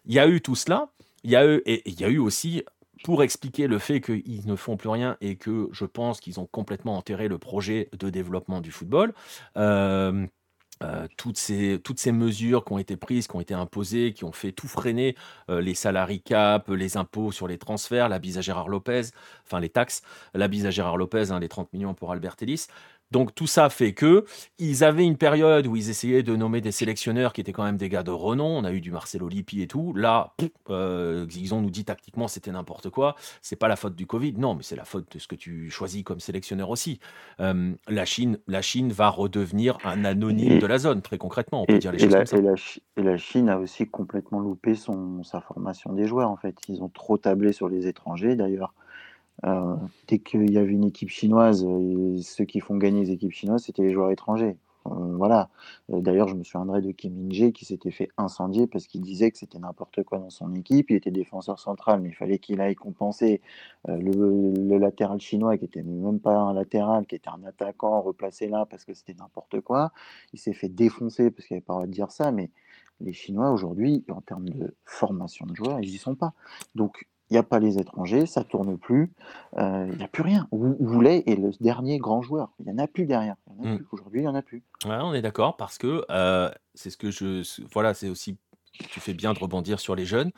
[0.05, 0.89] il y a eu tout cela.
[1.23, 2.63] Il y a eu, et il y a eu aussi
[3.03, 6.47] pour expliquer le fait qu'ils ne font plus rien et que je pense qu'ils ont
[6.47, 9.13] complètement enterré le projet de développement du football.
[9.57, 10.25] Euh,
[10.81, 14.53] euh, toutes, ces, mesures qui ont été prises, qui ont été imposées, qui ont fait
[14.53, 15.15] tout freiner,
[15.49, 16.23] euh, les salariés
[16.69, 19.01] les impôts sur les transferts, la bise à Gérard Lopez,
[19.45, 20.01] enfin les taxes,
[20.33, 22.67] la bise à Gérard Lopez, hein, les 30 millions pour Albert Ellis,
[23.11, 24.25] donc tout ça fait que
[24.59, 27.77] ils avaient une période où ils essayaient de nommer des sélectionneurs qui étaient quand même
[27.77, 28.57] des gars de renom.
[28.57, 29.93] On a eu du Marcelo Lippi et tout.
[29.93, 30.33] Là,
[30.69, 33.15] euh, ils ont nous dit tactiquement c'était n'importe quoi.
[33.41, 35.69] C'est pas la faute du Covid, non, mais c'est la faute de ce que tu
[35.71, 36.99] choisis comme sélectionneur aussi.
[37.39, 41.63] Euh, la Chine, la Chine va redevenir un anonyme de la zone très concrètement.
[41.63, 42.37] On peut dire les choses la, comme ça.
[42.97, 46.55] Et la, Chine a aussi complètement loupé son, sa formation des joueurs en fait.
[46.67, 48.73] Ils ont trop tablé sur les étrangers d'ailleurs.
[49.45, 49.75] Euh,
[50.07, 51.65] dès qu'il y avait une équipe chinoise,
[52.21, 54.57] ceux qui font gagner les équipes chinoises, c'était les joueurs étrangers.
[54.87, 55.49] Euh, voilà.
[55.91, 59.29] Euh, d'ailleurs, je me souviendrai de Kim Min-jae qui s'était fait incendier parce qu'il disait
[59.29, 60.89] que c'était n'importe quoi dans son équipe.
[60.89, 63.41] Il était défenseur central, mais il fallait qu'il aille compenser
[63.87, 68.65] le, latéral chinois qui était même pas un latéral, qui était un attaquant replacé là
[68.65, 69.91] parce que c'était n'importe quoi.
[70.33, 72.49] Il s'est fait défoncer parce qu'il n'avait pas le droit de dire ça, mais
[73.01, 76.33] les Chinois aujourd'hui, en termes de formation de joueurs, ils n'y sont pas.
[76.75, 79.11] Donc il n'y a pas les étrangers, ça tourne plus,
[79.57, 80.47] euh, il n'y a plus rien.
[80.51, 82.51] Woulet est le dernier grand joueur.
[82.59, 83.35] Il n'y en a plus derrière.
[83.59, 83.77] Mm.
[83.91, 84.63] Aujourd'hui, il n'y en a plus.
[84.85, 87.43] Ouais, on est d'accord parce que euh, c'est ce que je.
[87.71, 88.37] Voilà, c'est aussi.
[88.71, 90.31] Tu fais bien de rebondir sur les jeunes.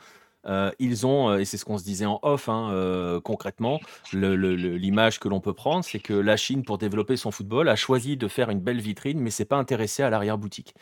[0.44, 3.78] Euh, ils ont, et c'est ce qu'on se disait en off, hein, concrètement,
[4.12, 8.16] l'image que l'on peut prendre, c'est que la Chine, pour développer son football, a choisi
[8.16, 10.74] de faire une belle vitrine, mais c'est pas intéressé à l'arrière-boutique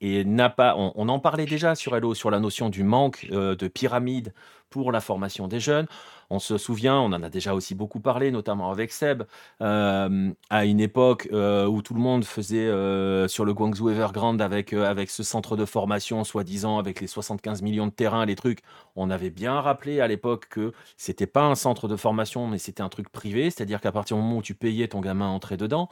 [0.00, 0.74] et n'a pas.
[0.76, 4.32] On, en parlait déjà sur Hello sur la notion du manque de pyramide
[4.70, 5.86] pour la formation des jeunes.
[6.30, 9.22] On se souvient, on en a déjà aussi beaucoup parlé, notamment avec Seb,
[9.62, 14.42] euh, à une époque euh, où tout le monde faisait euh, sur le Guangzhou Evergrande
[14.42, 18.60] avec, avec ce centre de formation, soi-disant, avec les 75 millions de terrains, les trucs.
[18.94, 22.82] On avait bien rappelé à l'époque que c'était pas un centre de formation, mais c'était
[22.82, 25.88] un truc privé, c'est-à-dire qu'à partir du moment où tu payais ton gamin entrer dedans,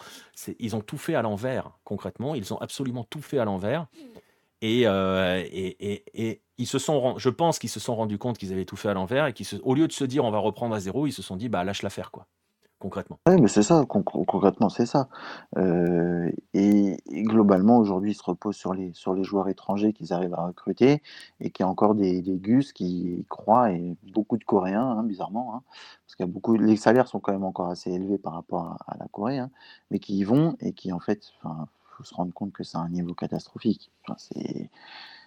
[0.59, 2.34] ils ont tout fait à l'envers, concrètement.
[2.34, 3.87] Ils ont absolument tout fait à l'envers.
[4.61, 8.65] Et, et, et, ils se sont, je pense qu'ils se sont rendus compte qu'ils avaient
[8.65, 11.07] tout fait à l'envers et qu'au lieu de se dire on va reprendre à zéro,
[11.07, 12.27] ils se sont dit bah lâche l'affaire quoi,
[12.79, 13.19] concrètement.
[13.29, 15.09] Oui, mais c'est ça, concrètement c'est ça.
[15.59, 20.35] Euh, et, globalement aujourd'hui ils se reposent sur les, sur les joueurs étrangers qu'ils arrivent
[20.35, 21.03] à recruter
[21.41, 25.03] et qu'il y a encore des, des gus qui croient et beaucoup de Coréens hein,
[25.03, 25.63] bizarrement, hein,
[26.07, 29.07] parce qu'il beaucoup, les salaires sont quand même encore assez élevés par rapport à, la
[29.09, 29.51] Corée, hein,
[29.91, 32.77] mais qui y vont et qui en fait, enfin, faut se rendre compte que c'est
[32.77, 33.91] un niveau catastrophique.
[34.19, 34.71] C'est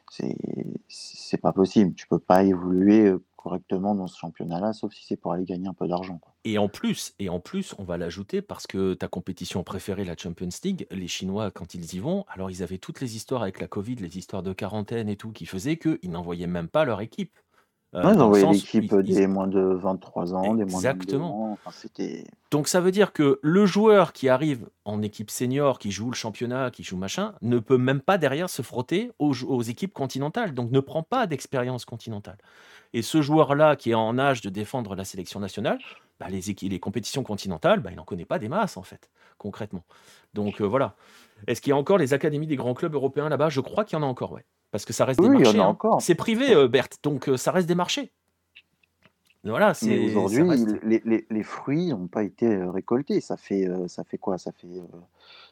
[0.10, 1.94] c'est pas possible.
[1.94, 5.74] Tu peux pas évoluer correctement dans ce championnat-là, sauf si c'est pour aller gagner un
[5.74, 6.20] peu d'argent.
[6.44, 10.18] Et en plus, et en plus, on va l'ajouter parce que ta compétition préférée, la
[10.18, 13.62] Champions League, les Chinois, quand ils y vont, alors ils avaient toutes les histoires avec
[13.62, 17.02] la Covid, les histoires de quarantaine et tout, qui faisaient qu'ils n'envoyaient même pas leur
[17.02, 17.40] équipe.
[17.96, 21.58] Euh, l'équipe des moins de 23 ans, des moins de Exactement.
[22.52, 26.16] Donc ça veut dire que le joueur qui arrive en équipe senior, qui joue le
[26.16, 30.54] championnat, qui joue machin, ne peut même pas derrière se frotter aux, aux équipes continentales,
[30.54, 32.38] donc ne prend pas d'expérience continentale.
[32.94, 35.80] Et ce joueur-là qui est en âge de défendre la sélection nationale,
[36.20, 39.84] bah, les, les compétitions continentales, bah, il n'en connaît pas des masses en fait, concrètement.
[40.36, 40.96] Donc euh, voilà.
[41.48, 43.50] Est-ce qu'il y a encore les académies des grands clubs européens là-bas?
[43.50, 44.46] Je crois qu'il y en a encore, ouais.
[44.72, 45.60] Parce que ça reste des marchés.
[45.60, 45.78] Hein.
[46.00, 48.12] C'est privé, euh, Berthe, donc euh, ça reste des marchés.
[49.46, 53.22] Voilà, c'est aujourd'hui les, les, fruits n'ont pas été euh, récoltés.
[53.22, 54.38] Ça fait ça fait quoi?
[54.38, 54.68] Ça fait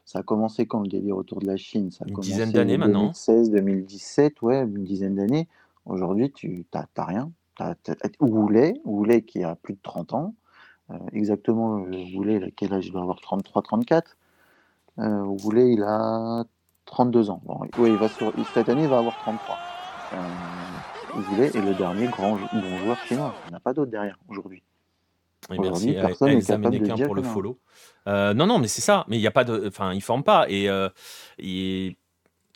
[0.03, 1.89] ça a commencé quand le délire autour de la Chine?
[1.89, 3.13] Ça a une dizaine d'années maintenant.
[3.13, 5.47] 2016, 2017, ouais, une dizaine d'années.
[5.86, 7.32] Aujourd'hui, tu n'as rien.
[8.20, 10.36] Oulet qui a plus de 30 ans,
[11.13, 11.78] exactement
[12.15, 13.22] Oulet, quel âge il doit avoir?
[13.22, 14.18] 33, 34.
[14.99, 16.45] Euh, il a
[16.88, 17.41] 32 ans.
[17.77, 19.57] oui, il va sur, cette année, il va avoir 33.
[20.13, 20.17] Euh,
[21.41, 23.35] est le dernier grand bon joueur chinois.
[23.45, 24.63] Il n'y en a pas d'autre derrière aujourd'hui.
[25.51, 26.57] Et merci personne Elsa
[27.05, 27.59] pour le follow.
[28.07, 29.05] Euh, non, non, mais c'est ça.
[29.07, 30.45] Mais il n'y a pas de, enfin, ils forment pas.
[30.49, 30.89] Et, euh,
[31.39, 31.97] et,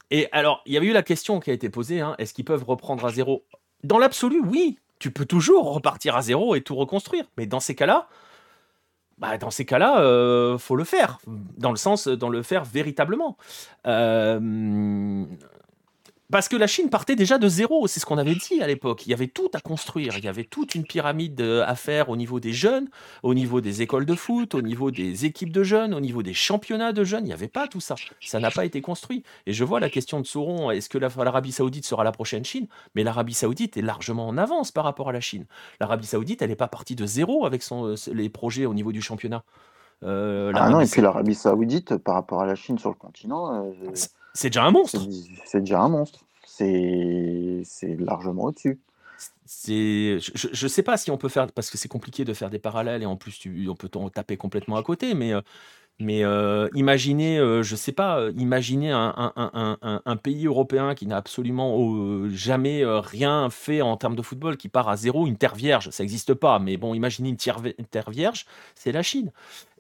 [0.10, 2.02] et, alors, il y avait eu la question qui a été posée.
[2.02, 3.46] Hein, Est-ce qu'ils peuvent reprendre à zéro?
[3.84, 4.78] Dans l'absolu, oui.
[5.00, 7.26] Tu peux toujours repartir à zéro et tout reconstruire.
[7.38, 8.08] Mais dans ces cas-là,
[9.22, 13.38] bah, dans ces cas-là, euh, faut le faire, dans le sens, dans le faire véritablement.
[13.86, 15.24] Euh,
[16.32, 19.06] parce que la Chine partait déjà de zéro, c'est ce qu'on avait dit à l'époque.
[19.06, 22.10] Il y avait tout à construire, il y avait toute une pyramide euh, à faire
[22.10, 22.88] au niveau des jeunes,
[23.24, 26.34] au niveau des écoles de foot, au niveau des équipes de jeunes, au niveau des
[26.34, 27.26] championnats de jeunes.
[27.26, 27.96] Il n'y avait pas tout ça.
[28.22, 29.24] Ça n'a pas été construit.
[29.46, 32.68] Et je vois la question de Sauron est-ce que l'Arabie Saoudite sera la prochaine Chine?
[32.96, 35.46] Mais l'Arabie Saoudite est largement en avance par rapport à la Chine.
[35.80, 38.92] L'Arabie Saoudite, elle n'est pas partie de zéro avec son, euh, les projets au niveau
[38.92, 39.44] du championnat.
[40.04, 43.72] Euh, ah non, et puis l'Arabie Saoudite, par rapport à la Chine sur le continent.
[44.34, 45.02] C'est déjà un monstre.
[45.46, 46.26] C'est déjà un monstre.
[46.46, 47.64] C'est
[48.00, 48.80] largement au-dessus.
[49.46, 52.50] C'est, je ne sais pas si on peut faire, parce que c'est compliqué de faire
[52.50, 55.42] des parallèles et en plus tu, on peut taper complètement à côté, mais euh,
[56.02, 62.28] mais euh, imaginez, euh, je sais pas, euh, imaginez un, pays européen qui n'a absolument
[62.30, 66.04] jamais rien fait en termes de football, qui part à zéro, une terre vierge, ça
[66.04, 67.62] n'existe pas, mais bon, imaginez une terre,
[67.92, 68.46] terre vierge,
[68.76, 69.32] c'est la Chine.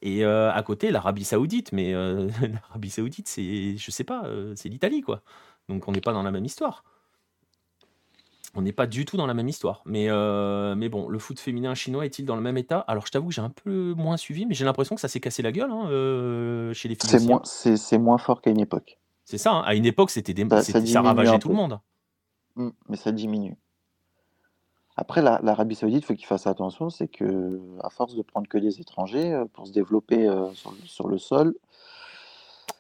[0.02, 1.92] Et à côté, l'Arabie Saoudite, mais
[2.42, 4.24] l'Arabie Saoudite, c'est, je sais pas,
[4.56, 5.22] c'est l'Italie, quoi.
[5.70, 6.84] Donc on n'est pas dans la même histoire
[8.56, 9.82] on n'est pas du tout dans la même histoire.
[9.86, 12.80] Mais, euh, mais bon, le foot féminin chinois est-il dans le même état?
[12.88, 15.20] Alors, je t'avoue que j'ai un peu moins suivi, mais j'ai l'impression que ça s'est
[15.20, 17.10] cassé la gueule hein, euh, chez les filles.
[17.10, 19.00] C'est moins, c'est, moins fort qu'à une époque.
[19.24, 19.64] C'est ça, hein.
[19.66, 21.80] à une époque, c'était des, ça, ravageait tout le monde.
[22.56, 23.56] Mmh, mais ça diminue.
[24.98, 28.58] Après, l'Arabie Saoudite, il faut qu'il fasse attention, c'est que à force de prendre que
[28.58, 30.30] des étrangers euh, pour se développer
[30.86, 31.56] sur le sol,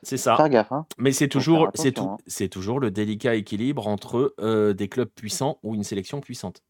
[0.03, 0.36] c'est ça.
[0.40, 0.86] Hein.
[0.98, 2.18] Mais c'est toujours, c'est tout, hein.
[2.26, 6.64] c'est toujours le délicat équilibre entre euh, des clubs puissants ou une sélection puissante.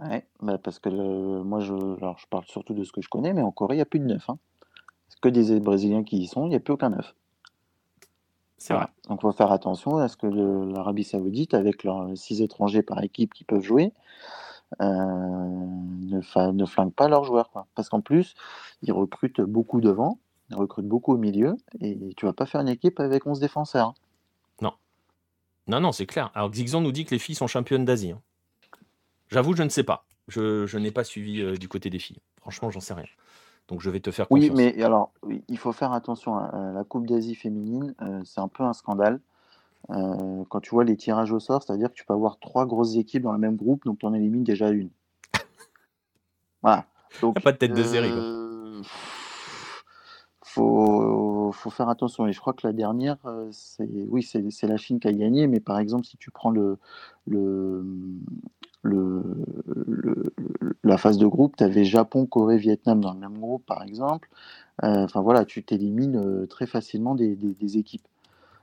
[0.00, 3.32] Ouais, bah, parce que moi, je, alors, je parle surtout de ce que je connais,
[3.32, 4.28] mais en Corée, il n'y a plus de neuf.
[4.28, 4.38] Hein.
[5.08, 7.14] C'est que des Brésiliens qui y sont, il n'y a plus aucun neuf.
[8.58, 8.86] C'est vrai.
[9.08, 13.02] Donc, il faut faire attention à ce que l'Arabie Saoudite, avec leurs six étrangers par
[13.02, 13.92] équipe qui peuvent jouer,
[14.80, 17.50] ne, ne flinguent pas leurs joueurs.
[17.74, 18.34] Parce qu'en plus,
[18.82, 20.18] ils recrutent beaucoup devant,
[20.50, 23.94] ils recrutent beaucoup au milieu, et tu vas pas faire une équipe avec 11 défenseurs.
[24.60, 24.72] Non.
[25.66, 26.30] Non, non, c'est clair.
[26.34, 28.12] Alors, Xixon nous dit que les filles sont championnes d'Asie.
[28.12, 28.20] Hein.
[29.28, 30.04] J'avoue, je ne sais pas.
[30.28, 32.18] Je, n'ai pas suivi du côté des filles.
[32.40, 33.06] Franchement, j'en sais rien.
[33.68, 34.50] Donc je vais te faire confiance.
[34.50, 35.12] Oui, mais alors,
[35.48, 36.36] il faut faire attention.
[36.36, 37.94] La Coupe d'Asie féminine,
[38.24, 39.20] c'est un peu un scandale.
[39.88, 43.22] quand tu vois les tirages au sort, c'est-à-dire que tu peux avoir trois grosses équipes
[43.22, 44.90] dans le même groupe, donc tu en élimines déjà une.
[46.62, 46.86] Voilà.
[47.20, 48.12] Donc, pas de tête de série.
[50.56, 52.26] Faut, faut faire attention.
[52.26, 53.18] Et je crois que la dernière,
[53.52, 56.78] c'est oui, c'est la Chine qui a gagné, mais par exemple, si tu prends le,
[57.26, 57.84] le,
[58.82, 59.44] le,
[60.82, 64.28] la phase de groupe, tu avais Japon, Corée, Vietnam dans le même groupe, par exemple.
[64.84, 68.06] Euh, enfin voilà, tu t'élimines euh, très facilement des, équipes.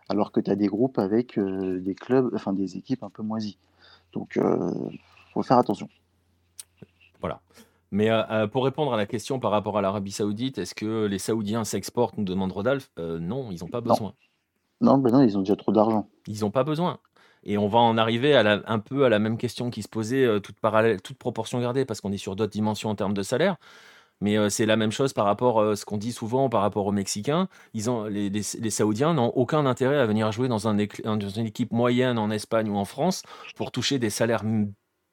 [0.10, 3.24] Alors que tu as des groupes avec euh, des clubs, enfin des équipes un peu
[3.24, 3.57] moisies.
[4.14, 4.99] Donc, il
[5.34, 5.90] faut faire attention.
[7.20, 7.41] Voilà.
[7.94, 8.10] Mais
[8.52, 12.18] pour répondre à la question par rapport à l'Arabie Saoudite, est-ce que les Saoudiens s'exportent,
[12.18, 12.91] nous demande Rodolphe?
[12.98, 14.14] Non, ils n'ont pas besoin.
[14.82, 16.10] Non, ben non, ils ont déjà trop d'argent.
[16.28, 16.99] Ils n'ont pas besoin.
[17.45, 20.26] Et on va en arriver à un peu à la même question qui se posait,
[20.26, 23.22] euh, toute, parallèle, toute proportion gardée, parce qu'on est sur d'autres dimensions en termes de
[23.22, 23.57] salaire.
[24.22, 26.61] Mais euh, c'est la même chose par rapport à euh, ce qu'on dit souvent par
[26.61, 27.49] rapport aux Mexicains.
[27.74, 31.45] Ils ont, les, les, Saoudiens n'ont aucun intérêt à venir jouer dans, un, dans, une
[31.45, 33.24] équipe moyenne en Espagne ou en France
[33.56, 34.44] pour toucher des salaires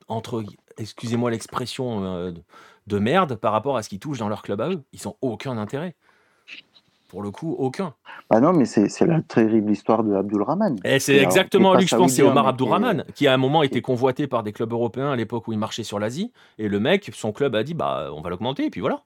[0.07, 0.45] entre,
[0.81, 2.33] excusez-moi l'expression,
[2.87, 4.83] de merde par rapport à ce qu'ils touchent dans leur club à eux.
[4.93, 5.95] Ils n'ont aucun intérêt.
[7.09, 7.95] Pour le coup, aucun.
[8.31, 10.79] Bah non, mais c'est la terrible histoire de Abdulrahman.
[10.85, 13.83] Et c'est exactement lui que je pense, c'est Omar Abdulrahman, qui à un moment était
[13.83, 16.33] convoité par des clubs européens à l'époque où il marchait sur l'Asie.
[16.59, 19.03] Et le mec, son club a dit bah on va l'augmenter, et puis voilà.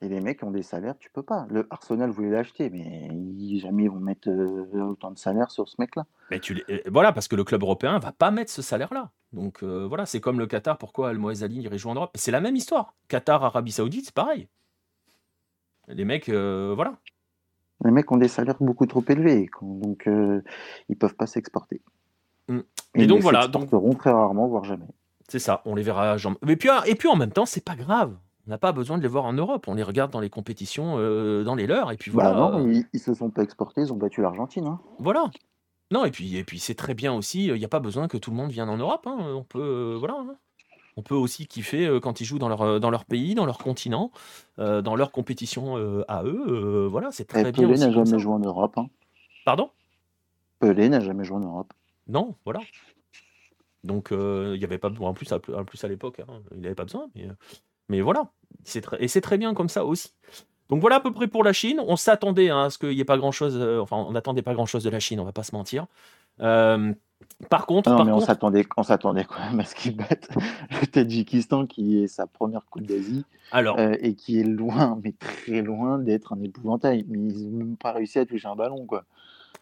[0.00, 1.46] Et les mecs ont des salaires, tu peux pas.
[1.48, 3.08] Le Arsenal voulait l'acheter, mais
[3.60, 6.04] jamais ils vont mettre euh, autant de salaire sur ce mec-là.
[6.30, 9.10] Mais tu euh, voilà, parce que le club européen va pas mettre ce salaire-là.
[9.32, 10.78] Donc euh, voilà, c'est comme le Qatar.
[10.78, 12.10] Pourquoi Al Ali irait jouer en Europe?
[12.16, 12.94] C'est la même histoire.
[13.08, 14.48] Qatar, Arabie Saoudite, c'est pareil.
[15.88, 16.98] Les mecs, euh, voilà.
[17.84, 20.42] Les mecs ont des salaires beaucoup trop élevés, donc euh,
[20.88, 21.80] ils peuvent pas s'exporter.
[22.48, 22.60] Mm.
[22.94, 24.86] Et, donc voilà, donc très rarement, voire jamais.
[25.28, 26.36] C'est ça, on les verra jamais.
[26.42, 28.16] Mais puis, et puis en même temps, c'est pas grave.
[28.46, 29.68] On n'a pas besoin de les voir en Europe.
[29.68, 32.32] On les regarde dans les compétitions, euh, dans les leurs, et puis voilà.
[32.32, 34.66] Bah non, ils, se sont pas exportés, ils ont battu l'Argentine.
[34.66, 34.80] Hein.
[34.98, 35.30] Voilà.
[35.92, 37.46] Non, et puis, et puis c'est très bien aussi.
[37.46, 39.06] Il n'y a pas besoin que tout le monde vienne en Europe.
[39.06, 39.18] Hein.
[39.20, 40.14] On peut, voilà.
[40.18, 40.36] Hein.
[40.96, 43.46] On peut aussi kiffer euh, quand ils jouent dans leur, euh, dans leur pays, dans
[43.46, 44.10] leur continent,
[44.58, 45.76] euh, dans leur compétition
[46.08, 46.86] à eux.
[46.90, 47.52] voilà, c'est très bien.
[47.52, 48.78] Pelé n'a jamais joué en Europe.
[49.44, 49.70] Pardon?
[50.58, 51.72] Pelé n'a jamais joué en Europe.
[52.08, 52.60] Non, voilà.
[53.84, 56.20] Donc il y avait pas en plus à, plus à l'époque,
[56.54, 57.08] il n'avait pas besoin.
[57.14, 57.28] Mais,
[57.88, 58.30] mais voilà,
[58.98, 60.12] et c'est très bien comme ça aussi.
[60.68, 61.80] Donc voilà à peu près pour la Chine.
[61.86, 63.60] On s'attendait hein, à ce qu'il n'y ait pas grand chose.
[63.80, 65.86] enfin, on n'attendait pas grand chose de la Chine, on va pas se mentir.
[67.48, 70.28] Par contre, non, mais on s'attendait, on s'attendait quand même à ce qu'ils battent
[70.80, 75.62] le Tadjikistan, qui est sa première Coupe d'Asie, euh, et qui est loin, mais très
[75.62, 77.04] loin d'être un épouvantail.
[77.08, 79.04] Mais ils n'ont même pas réussi à toucher un ballon, quoi.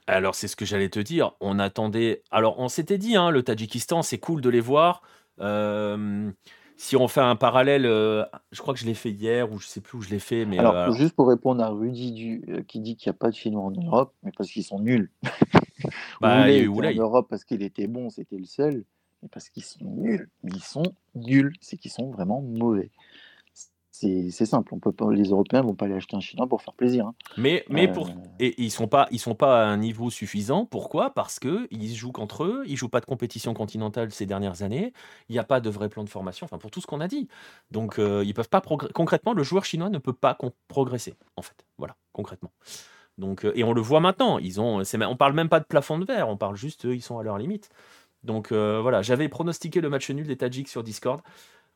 [0.06, 1.32] Alors c'est ce que j'allais te dire.
[1.40, 2.22] On attendait.
[2.30, 5.02] Alors on s'était dit, hein, le Tadjikistan, c'est cool de les voir.
[5.40, 6.30] Euh,
[6.80, 9.66] si on fait un parallèle, euh, je crois que je l'ai fait hier ou je
[9.66, 12.80] sais plus où je l'ai fait, mais alors, juste pour répondre à Rudy du, qui
[12.80, 15.10] dit qu'il n'y a pas de Chinois en Europe, mais parce qu'ils sont nuls.
[16.20, 18.84] Bah, il en Europe parce qu'il était bon, c'était le seul,
[19.22, 20.28] mais parce qu'ils sont nuls.
[20.42, 20.82] Mais ils sont
[21.14, 22.90] nuls, c'est qu'ils sont vraiment mauvais.
[24.00, 26.72] C'est simple, on peut pas, les Européens vont pas aller acheter un Chinois pour faire
[26.72, 27.06] plaisir.
[27.06, 27.14] Hein.
[27.36, 28.12] Mais, mais pour, euh.
[28.38, 30.64] et ils sont pas, ils sont pas à un niveau suffisant.
[30.64, 31.10] Pourquoi?
[31.10, 34.94] Parce que ils jouent qu'entre eux, ils jouent pas de compétition continentale ces dernières années.
[35.28, 36.46] Il n'y a pas de vrai plan de formation.
[36.46, 37.28] Enfin, pour tout ce qu'on a dit.
[37.70, 41.14] Donc, euh, ils peuvent pas concrètement, le joueur chinois ne peut pas progresser.
[41.36, 42.52] En fait, voilà, concrètement.
[43.18, 44.38] Donc, euh, et on le voit maintenant.
[44.38, 47.18] Ils ont, on parle même pas de plafond de verre, on parle juste, ils sont
[47.18, 47.68] à leur limite.
[48.22, 51.20] Donc voilà, j'avais pronostiqué le match nul des Tadjiks sur Discord.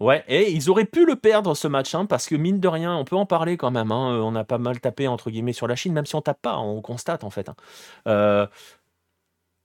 [0.00, 2.96] Ouais, et ils auraient pu le perdre ce match, hein, parce que mine de rien,
[2.96, 3.92] on peut en parler quand même.
[3.92, 4.20] Hein.
[4.22, 6.58] on a pas mal tapé entre guillemets sur la Chine, même si on tape pas,
[6.58, 7.48] on constate en fait.
[7.48, 7.54] Hein.
[8.08, 8.46] Euh,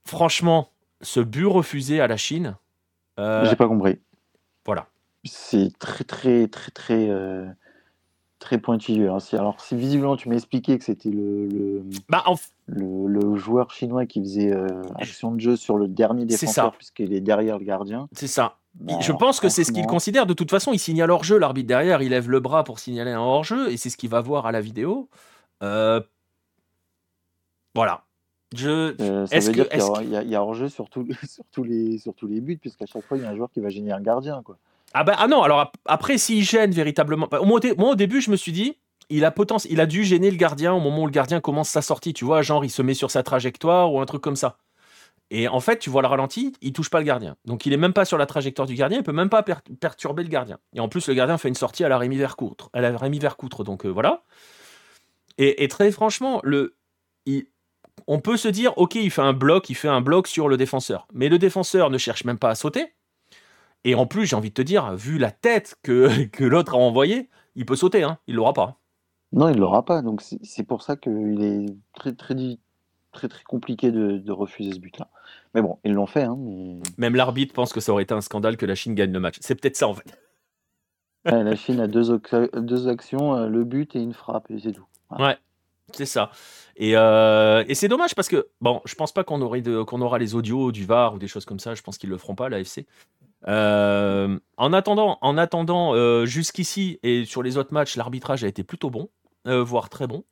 [0.06, 0.68] franchement,
[1.00, 2.56] ce but refusé à la Chine.
[3.18, 3.98] J'ai pas compris.
[4.64, 4.86] Voilà.
[5.24, 7.10] C'est très très très très
[8.40, 9.10] très pointilleux.
[9.10, 9.18] Hein.
[9.34, 12.24] alors, si visiblement tu m'as expliqué que c'était le, le, bah,
[12.66, 17.20] le, joueur chinois qui faisait euh, action de jeu sur le dernier défenseur, puisqu'il est
[17.20, 18.08] derrière le gardien.
[18.12, 18.56] C'est ça.
[18.74, 20.26] Bah, je pense que c'est ce qu'il considère.
[20.26, 21.38] De toute façon, il signale hors-jeu.
[21.38, 24.20] L'arbitre derrière, il lève le bras pour signaler un hors-jeu, et c'est ce qu'il va
[24.20, 25.08] voir à la vidéo.
[25.62, 26.00] Euh,
[27.74, 28.04] voilà.
[28.54, 28.94] Je...
[29.00, 30.88] Euh, ça veut dire qu'il y, a, hors-jeu sur,
[31.28, 33.50] sur, tous les, sur tous les buts, puisqu'à chaque fois, il y a un joueur
[33.50, 34.42] qui va gêner un gardien.
[34.42, 34.56] Quoi.
[34.92, 38.50] Ah bah ah non, alors après s'il gêne véritablement, moi, au début je me suis
[38.50, 38.76] dit,
[39.08, 39.32] il a
[39.68, 42.24] il a dû gêner le gardien au moment où le gardien commence sa sortie, tu
[42.24, 44.56] vois, genre il se met sur sa trajectoire ou un truc comme ça.
[45.30, 47.36] Et en fait, tu vois le ralenti, il touche pas le gardien.
[47.44, 50.24] Donc il est même pas sur la trajectoire du gardien, il peut même pas perturber
[50.24, 50.58] le gardien.
[50.74, 52.68] Et en plus, le gardien fait une sortie à la Rémi Vercoutre.
[52.72, 54.24] À la Rémi Vercoutre, donc euh, voilà.
[55.38, 56.76] Et, très franchement, le,
[58.06, 60.58] on peut se dire, ok, il fait un bloc, il fait un bloc sur le
[60.58, 61.06] défenseur.
[61.14, 62.92] Mais le défenseur ne cherche même pas à sauter.
[63.84, 66.10] Et en plus, j'ai envie de te dire, vu la tête que,
[66.44, 68.18] l'autre a envoyée, il peut sauter, hein.
[68.26, 68.80] il l'aura pas.
[69.32, 70.02] Non, il l'aura pas.
[70.02, 72.34] Donc c'est pour ça qu'il est très très
[73.12, 75.08] très très compliqué de, refuser ce but-là.
[75.54, 76.22] Mais bon, ils l'ont fait.
[76.22, 76.38] Hein,
[76.98, 79.36] Même l'arbitre pense que ça aurait été un scandale que la Chine gagne le match.
[79.40, 80.18] C'est peut-être ça en fait.
[81.24, 82.20] la Chine a deux,
[82.54, 84.86] deux, actions, euh, le but et une frappe, et c'est tout.
[85.18, 85.36] Ouais,
[85.92, 86.30] c'est ça.
[86.76, 89.38] Et, euh, et c'est dommage parce que, bon, je pense pas qu'on
[89.84, 91.74] qu'on aura les audios du VAR ou des choses comme ça.
[91.74, 92.86] Je pense qu'ils le feront pas, l'AFC.
[93.48, 98.88] Euh, en attendant, en attendant jusqu'ici et sur les autres matchs, l'arbitrage a été plutôt
[98.88, 99.10] bon,
[99.44, 100.24] voire très bon.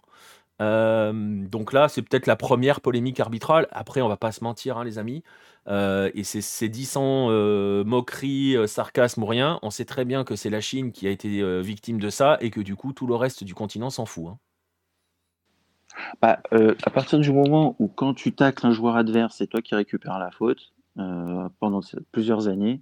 [0.61, 1.13] Euh,
[1.47, 3.69] donc là, c'est peut-être la première polémique arbitrale.
[3.71, 5.23] Après, on va pas se mentir, hein, les amis.
[5.69, 9.59] Euh, et c'est dit sans euh, moquerie, sarcasme ou rien.
[9.63, 12.51] On sait très bien que c'est la Chine qui a été victime de ça et
[12.51, 14.29] que du coup, tout le reste du continent s'en fout.
[14.29, 14.39] Hein.
[16.23, 19.75] Bah, à partir du moment où quand tu tacles un joueur adverse, c'est toi qui
[19.75, 20.73] récupères la faute
[21.61, 21.81] pendant
[22.13, 22.81] plusieurs années,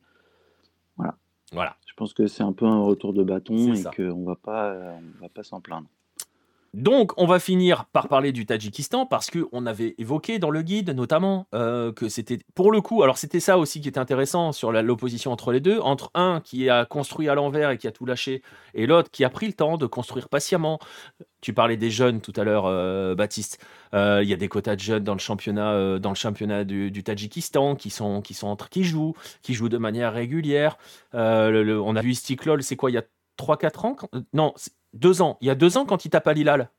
[0.96, 1.14] voilà.
[1.52, 1.76] Voilà.
[1.86, 4.74] Je pense que c'est un peu un retour de bâton et qu'on va pas,
[5.18, 5.86] on va pas s'en plaindre.
[6.76, 10.90] Donc, on va finir par parler du Tadjikistan parce qu'on avait évoqué dans le guide
[10.90, 14.70] notamment euh, que c'était pour le coup, alors c'était ça aussi qui était intéressant sur
[14.70, 18.04] l'opposition entre les deux, entre un qui a construit à l'envers et qui a tout
[18.04, 18.42] lâché
[18.74, 20.78] et l'autre qui a pris le temps de construire patiemment.
[21.40, 23.58] Tu parlais des jeunes tout à l'heure, euh, Baptiste.
[23.94, 27.02] Euh, il y a des quotas de jeunes dans le championnat, dans le championnat du,
[27.02, 30.76] Tadjikistan qui sont qui sont entre qui jouent, qui jouent de manière régulière.
[31.14, 33.04] on a vu Istiklol, c'est quoi il y a
[33.38, 33.96] 3-4 ans
[34.34, 34.52] Non,
[34.98, 35.38] deux ans.
[35.40, 36.70] Il y a deux ans quand il tape à Lilal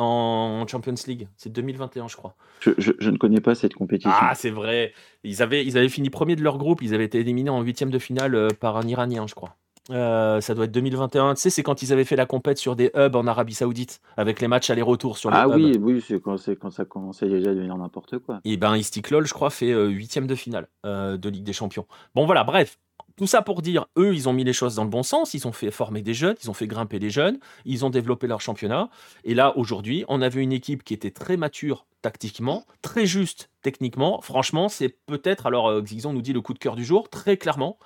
[0.00, 1.28] en Champions League.
[1.36, 2.34] C'est 2021, je crois.
[2.60, 4.10] Je, ne connais pas cette compétition.
[4.12, 4.94] Ah, c'est vrai.
[5.24, 6.80] Ils avaient, ils avaient fini premier de leur groupe.
[6.82, 9.56] Ils avaient été éliminés en huitième de finale euh, par un Iranien, je crois.
[9.90, 11.34] Euh, ça doit être 2021.
[11.34, 14.00] Tu sais, c'est quand ils avaient fait la compète sur des hubs en Arabie Saoudite,
[14.16, 17.50] avec les matchs aller-retour sur les ah, oui, oui, c'est quand, quand, ça commençait déjà
[17.50, 18.40] à devenir n'importe quoi.
[18.44, 21.86] Et ben, Istiklol, je crois, fait euh, huitième de finale de Ligue des Champions.
[22.14, 22.78] Bon, voilà, bref.
[23.20, 25.46] Tout ça pour dire, eux, ils ont mis les choses dans le bon sens, ils
[25.46, 28.40] ont fait former des jeunes, ils ont fait grimper des jeunes, ils ont développé leur
[28.40, 28.88] championnat.
[29.24, 34.22] Et là, aujourd'hui, on avait une équipe qui était très mature tactiquement, très juste techniquement.
[34.22, 37.36] Franchement, c'est peut-être, alors euh, Xixon nous dit le coup de cœur du jour, très
[37.36, 37.78] clairement.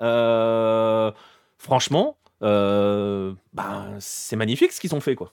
[0.00, 1.12] Euh,
[1.56, 5.14] franchement, euh, ben, c'est magnifique ce qu'ils ont fait.
[5.14, 5.32] quoi.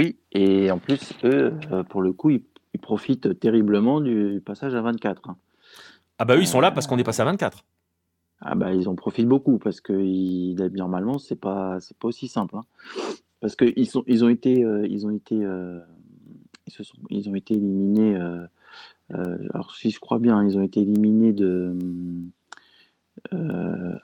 [0.00, 1.52] Oui, et en plus, eux,
[1.90, 2.44] pour le coup, ils,
[2.80, 5.28] profitent terriblement du passage à 24.
[5.28, 5.36] Hein.
[6.18, 7.62] Ah bah oui, ils sont là parce qu'on est passé à 24.
[8.40, 9.92] Ah bah, ils en profitent beaucoup parce que
[10.76, 12.64] normalement c'est pas c'est pas aussi simple hein.
[13.40, 15.80] Parce qu'ils sont ils ont été euh, ils ont été euh,
[16.66, 18.46] ils se sont ils ont été éliminés euh,
[19.54, 21.74] alors si je crois bien ils ont été éliminés de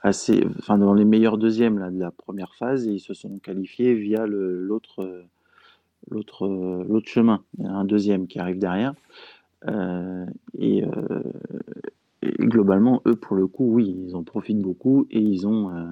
[0.03, 3.39] assez enfin dans les meilleurs deuxièmes là, de la première phase et ils se sont
[3.39, 5.25] qualifiés via l'autre
[6.11, 6.49] l'autre
[6.89, 8.95] l'autre chemin un deuxième qui arrive derrière
[10.59, 10.85] et
[12.39, 15.85] globalement, eux, pour le coup, oui, ils en profitent beaucoup et ils ont, euh,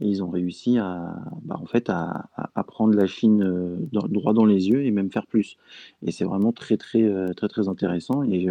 [0.00, 2.28] ils ont réussi à, bah, en fait, à,
[2.66, 5.56] prendre la Chine euh, droit dans les yeux et même faire plus.
[6.02, 8.22] Et c'est vraiment très, très, euh, très, très intéressant.
[8.24, 8.48] Et,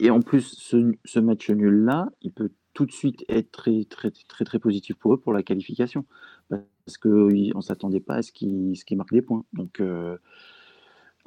[0.00, 4.44] et en plus, ce, match nul-là, il peut tout de suite être très, très, très,
[4.44, 6.04] très positif pour eux pour la qualification.
[6.48, 9.44] Parce qu'on ne s'attendait pas à ce qu'ils qu marquent des points.
[9.52, 9.80] Donc,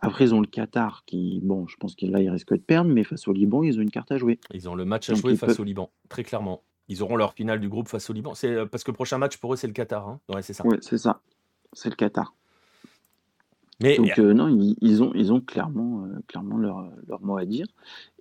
[0.04, 2.92] après, ils ont le Qatar qui, bon, je pense que là, ils risquent de perdre,
[2.92, 4.40] mais face au Liban, ils ont une carte à jouer.
[4.54, 6.64] Ils ont le match à jouer face au Liban, très clairement.
[6.90, 8.34] Ils auront leur finale du groupe face au Liban.
[8.34, 10.08] C'est euh, parce que le prochain match pour eux, c'est le Qatar.
[10.08, 10.66] Hein ouais, c'est ça.
[10.68, 11.22] Oui, c'est ça.
[11.72, 12.36] C'est le Qatar.
[13.84, 14.48] Donc euh, non,
[14.82, 17.66] ils, ont, ils ont clairement, euh, clairement leur, leur, mot à dire.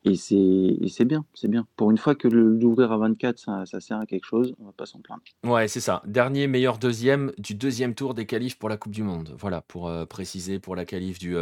[0.05, 1.67] Et c'est bien, c'est bien.
[1.77, 4.73] Pour une fois que l'ouvrir à 24, ça, ça, sert à quelque chose, on va
[4.73, 5.23] pas s'en plaindre.
[5.45, 6.03] Ouais, c'est ça.
[6.07, 9.35] Dernier meilleur deuxième du deuxième tour des qualifs pour la Coupe du Monde.
[9.39, 11.37] Voilà, pour préciser pour la qualif du,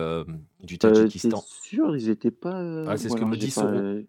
[0.62, 1.42] du Tadjikistan.
[1.46, 2.84] c'est sûr, ils étaient pas.
[2.86, 4.04] Ah, c'est ce que me dit son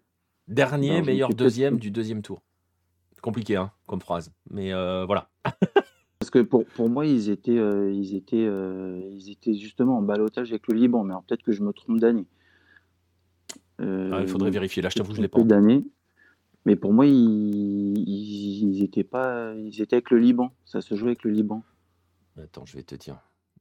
[0.48, 2.42] Dernier meilleur deuxième du deuxième tour.
[3.22, 4.32] Compliqué, hein, comme phrase.
[4.50, 4.72] Mais
[5.06, 5.30] voilà.
[6.32, 10.02] Parce que pour, pour moi, ils étaient, euh, ils, étaient, euh, ils étaient justement en
[10.02, 12.24] balotage avec le Liban, mais peut-être que je me trompe d'année.
[13.78, 15.42] Ah, il faudrait vérifier, là je t'avoue, je l'ai pas.
[15.42, 15.84] d'année.
[16.64, 20.52] Mais pour moi, ils, ils, étaient pas, ils étaient avec le Liban.
[20.64, 21.64] Ça se jouait avec le Liban.
[22.40, 23.18] Attends, je vais te dire.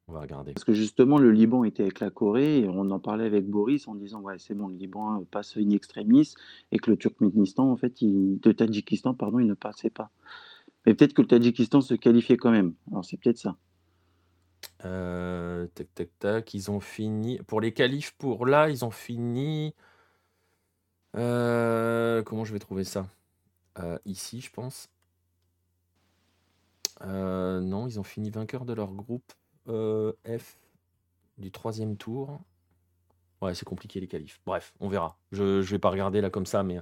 [0.08, 0.54] On va regarder.
[0.54, 3.88] Parce que justement, le Liban était avec la Corée et on en parlait avec Boris
[3.88, 6.36] en disant ouais, c'est bon, le Liban passe in extremis
[6.72, 10.12] et que le Turkménistan, en fait, il, le Tadjikistan, pardon, il ne passait pas.
[10.86, 12.74] Mais peut-être que le Tadjikistan se qualifiait quand même.
[12.90, 13.56] Alors c'est peut-être ça.
[14.86, 16.54] Euh, tac, tac, tac.
[16.54, 17.38] Ils ont fini.
[17.48, 19.76] Pour les qualifs, pour là, ils ont fini.
[21.16, 23.08] Euh, comment je vais trouver ça?
[23.80, 24.90] Euh, Ici, je pense.
[27.04, 29.34] Non, ils ont fini vainqueur de leur groupe
[29.68, 30.58] F
[31.38, 32.40] du troisième tour.
[33.42, 34.40] Ouais, c'est compliqué les qualifs.
[34.46, 35.18] Bref, on verra.
[35.32, 36.80] Je ne vais pas regarder là comme ça, mais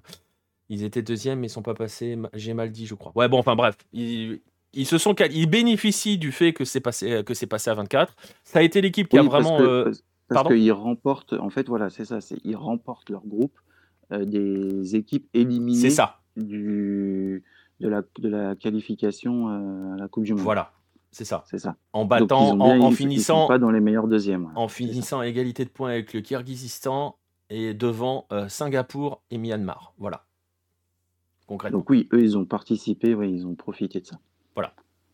[0.70, 2.18] ils étaient deuxième, mais ils sont pas passés.
[2.34, 3.12] J'ai mal dit, je crois.
[3.16, 4.40] Ouais, bon, enfin bref, ils,
[4.74, 8.16] ils se sont, ils bénéficient du fait que c'est passé, que c'est passé à 24.
[8.44, 9.58] Ça a été l'équipe qui a parce vraiment.
[9.58, 9.92] que, euh,
[10.28, 13.58] parce, qu'ils remportent, en fait, voilà, c'est ça, c'est ils remportent leur groupe
[14.12, 16.20] euh, des équipes éliminées c'est ça.
[16.36, 17.44] du,
[17.80, 20.44] de, la, de la qualification euh, à la Coupe du Monde.
[20.44, 20.72] Voilà,
[21.12, 21.44] c'est ça.
[21.48, 21.76] C'est ça.
[21.94, 24.46] En Donc, battant, ont en, en finissant, pas dans les meilleurs deuxièmes.
[24.46, 24.52] ouais.
[24.56, 27.18] en finissant à égalité de points avec le Kirghizistan
[27.50, 29.94] et devant euh, Singapour et Myanmar.
[29.98, 30.26] Voilà,
[31.50, 31.80] concrètement.
[31.80, 34.18] Donc oui, eux, ils ont participé, ouais, ils ont profité de ça.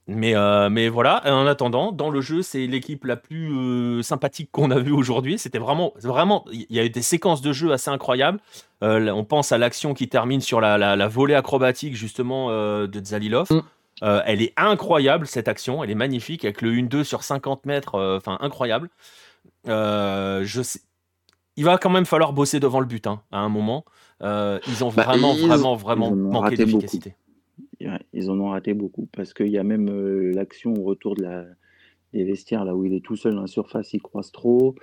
[0.07, 4.49] Mais, euh, mais voilà, en attendant, dans le jeu, c'est l'équipe la plus euh, sympathique
[4.51, 5.39] qu'on a vue aujourd'hui.
[5.39, 8.39] C'était vraiment, vraiment, il y a eu des séquences de jeu assez incroyables.
[8.83, 12.85] Euh, on pense à l'action qui termine sur la, la- la volée acrobatique justement euh,
[12.85, 13.47] de Zalilov.
[13.49, 13.61] Mm.
[14.03, 17.95] Euh, elle est incroyable cette action, elle est magnifique avec le 1-2 sur 50 mètres,
[17.95, 18.89] euh, enfin incroyable.
[19.67, 20.81] Euh, je sais,
[21.55, 23.85] il va quand même falloir bosser devant le but hein, à un moment.
[24.21, 27.15] Euh, ils ont Bah, vraiment, ils- vraiment, vraiment ont manqué d'efficacité.
[28.13, 31.23] Ils en ont raté beaucoup parce qu'il y a même euh, l'action au retour de
[31.23, 31.45] la,
[32.13, 34.75] des vestiaires là où il est tout seul dans la surface, il croise trop.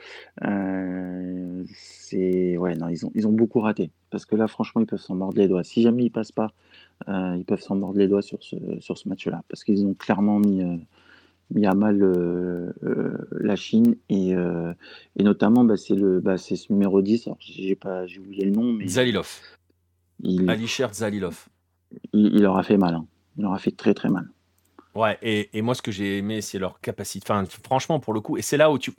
[0.45, 4.87] Euh, c'est ouais, non, ils ont, ils ont beaucoup raté parce que là, franchement, ils
[4.87, 5.65] peuvent s'en mordre les doigts.
[5.65, 6.53] Si jamais ils passent pas,
[7.09, 10.39] ils peuvent s'en mordre les doigts sur ce, sur ce match-là parce qu'ils ont clairement
[10.39, 10.63] mis,
[11.51, 14.73] mis à mal euh, euh, la Chine et, euh,
[15.17, 17.27] et notamment, bah, c'est le, bah, c'est ce numéro 10.
[17.27, 19.29] Alors, j'ai pas, j'ai oublié le nom, mais Zalilov,
[20.23, 21.49] il, Alisher Zalilov.
[22.13, 22.95] il, il leur a fait mal.
[22.95, 23.07] hein.
[23.37, 24.29] Il leur a fait très très mal.
[24.95, 27.25] Ouais, et, et moi, ce que j'ai aimé, c'est leur capacité.
[27.31, 28.93] Enfin, franchement, pour le coup, et c'est là où tu,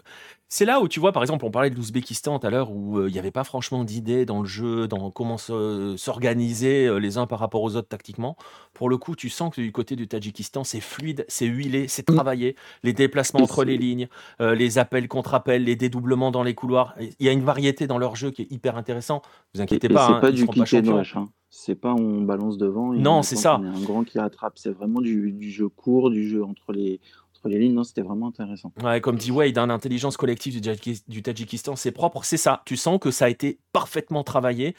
[0.56, 3.00] c'est là où tu vois, par exemple, on parlait de l'Ouzbékistan tout à l'heure, où
[3.00, 6.98] euh, il n'y avait pas franchement d'idées dans le jeu, dans comment se- s'organiser euh,
[7.00, 8.38] les uns par rapport aux autres tactiquement.
[8.76, 12.08] Pour le coup, tu sens que du côté du Tadjikistan, c'est fluide, c'est huilé, c'est
[12.08, 12.14] Mm.
[12.14, 12.56] travaillé.
[12.84, 14.08] Les déplacements entre les lignes,
[14.42, 16.94] euh, les appels contre appels, les dédoublements dans les couloirs.
[17.00, 19.24] Il y a une variété dans leur jeu qui est hyper intéressant.
[19.56, 21.30] Vous inquiétez et pas, c'est hein, pas du rush, hein.
[21.56, 23.62] C'est pas on balance devant et Non, on c'est ça.
[23.64, 24.54] un grand qui attrape.
[24.58, 27.00] C'est vraiment du, du jeu court, du jeu entre les,
[27.49, 27.74] les lignes.
[27.74, 28.72] Non, c'était vraiment intéressant.
[28.84, 32.61] Ouais, comme dit Wade, hein, l'intelligence collective du, Tadjiki- du Tadjikistan, c'est propre, c'est ça.
[32.65, 34.76] Tu sens que ça a été parfaitement travaillé.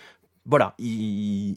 [0.47, 1.57] Voilà, ils,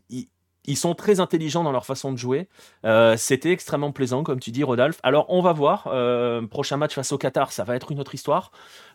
[0.76, 2.48] sont très intelligents dans leur façon de jouer.
[2.86, 5.00] Euh, C'était extrêmement plaisant, comme tu dis, Rodolphe.
[5.04, 5.88] Alors, on va voir.
[5.88, 8.52] euh, prochain match face au Qatar, ça va être une autre histoire.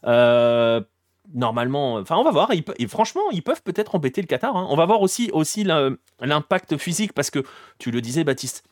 [0.07, 0.81] Euh,
[1.35, 2.51] normalement, enfin, on va voir.
[2.53, 4.57] Et franchement, ils peuvent peut-être embêter le Qatar.
[4.57, 4.67] hein.
[4.71, 5.31] On va voir aussi,
[6.21, 7.43] l'impact physique, parce que
[7.79, 8.65] tu le disais, Baptiste.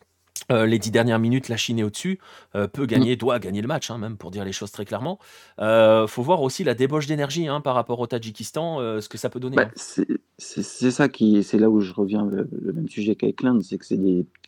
[0.51, 2.19] Euh, les dix dernières minutes, la Chine est au-dessus,
[2.55, 5.19] euh, peut gagner, doit gagner le match, hein, même pour dire les choses très clairement.
[5.61, 9.31] Euh, faut voir aussi la débauche d'énergie hein, par rapport au Tadjikistan, ce que ça
[9.31, 9.57] peut donner.
[9.57, 10.05] Bah, hein.
[10.39, 13.79] c'est ça qui, c'est là où je reviens le, le même sujet qu'avec l'Inde, c'est
[13.79, 13.99] que c'est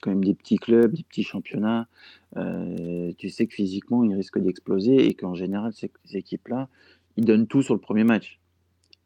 [0.01, 1.87] quand même des petits clubs, des petits championnats.
[2.37, 6.69] Tu sais que physiquement, ils risquent d'exploser et qu'en général, ces, ces équipes-là,
[7.16, 8.39] ils donnent tout sur le premier match.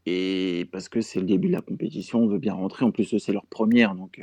[0.07, 2.85] Et parce que c'est le début de la compétition, on veut bien rentrer.
[2.85, 4.21] En plus, c'est leur première, donc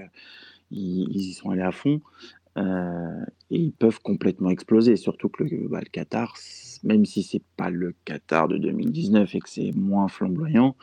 [0.71, 2.01] ils y sont allés à fond.
[2.57, 4.95] Euh, et ils peuvent complètement exploser.
[4.95, 6.35] Surtout que le, bah, le Qatar,
[6.83, 10.75] même si c'est pas le Qatar de 2019 et que c'est moins flamboyant,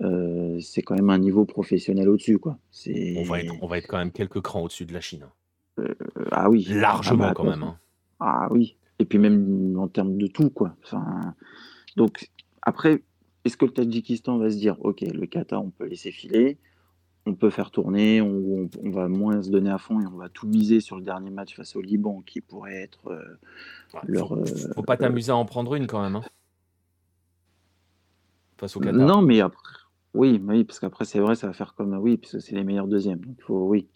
[0.00, 2.58] euh, c'est quand même un niveau professionnel au-dessus, quoi.
[2.70, 5.24] C'est On, va être, on va être quand même quelques crans au-dessus de la Chine.
[5.24, 5.82] hein.
[5.82, 5.94] euh,
[6.32, 7.62] ah oui, Largement Ah bah, quand même.
[7.62, 7.78] hein.
[8.20, 8.76] ah oui.
[8.98, 10.74] Et puis même en termes de tout, quoi.
[10.84, 11.34] Enfin,
[11.96, 12.28] donc
[12.62, 13.02] après,
[13.44, 16.56] est-ce que le Tadjikistan va se dire, ok, le Qatar, on peut laisser filer,
[17.26, 18.28] on peut faire tourner, on,
[18.64, 21.02] on- on va moins se donner à fond et on va tout miser sur le
[21.02, 23.38] dernier match face au Liban, qui pourrait être euh,
[23.94, 24.28] Ouais, leur.
[24.28, 24.44] faut, euh,
[24.74, 26.16] faut pas t'amuser à en prendre une quand même.
[26.16, 26.22] hein.
[28.58, 29.06] Face au Qatar.
[29.06, 29.62] Non, mais après,
[30.14, 32.54] oui, mais oui, parce qu'après, c'est vrai, ça va faire comme, oui, parce que c'est
[32.54, 33.20] les meilleurs deuxièmes.
[33.20, 33.88] Donc, il faut, oui.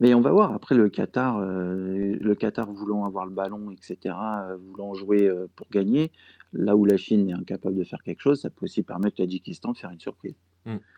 [0.00, 0.52] Mais on va voir.
[0.52, 4.14] Après, le Qatar, euh, le Qatar voulant avoir le ballon, etc.,
[4.50, 6.12] euh, voulant jouer euh, pour gagner,
[6.52, 9.24] là où la Chine est incapable de faire quelque chose, ça peut aussi permettre au
[9.24, 10.36] Tadjikistan de faire une surprise.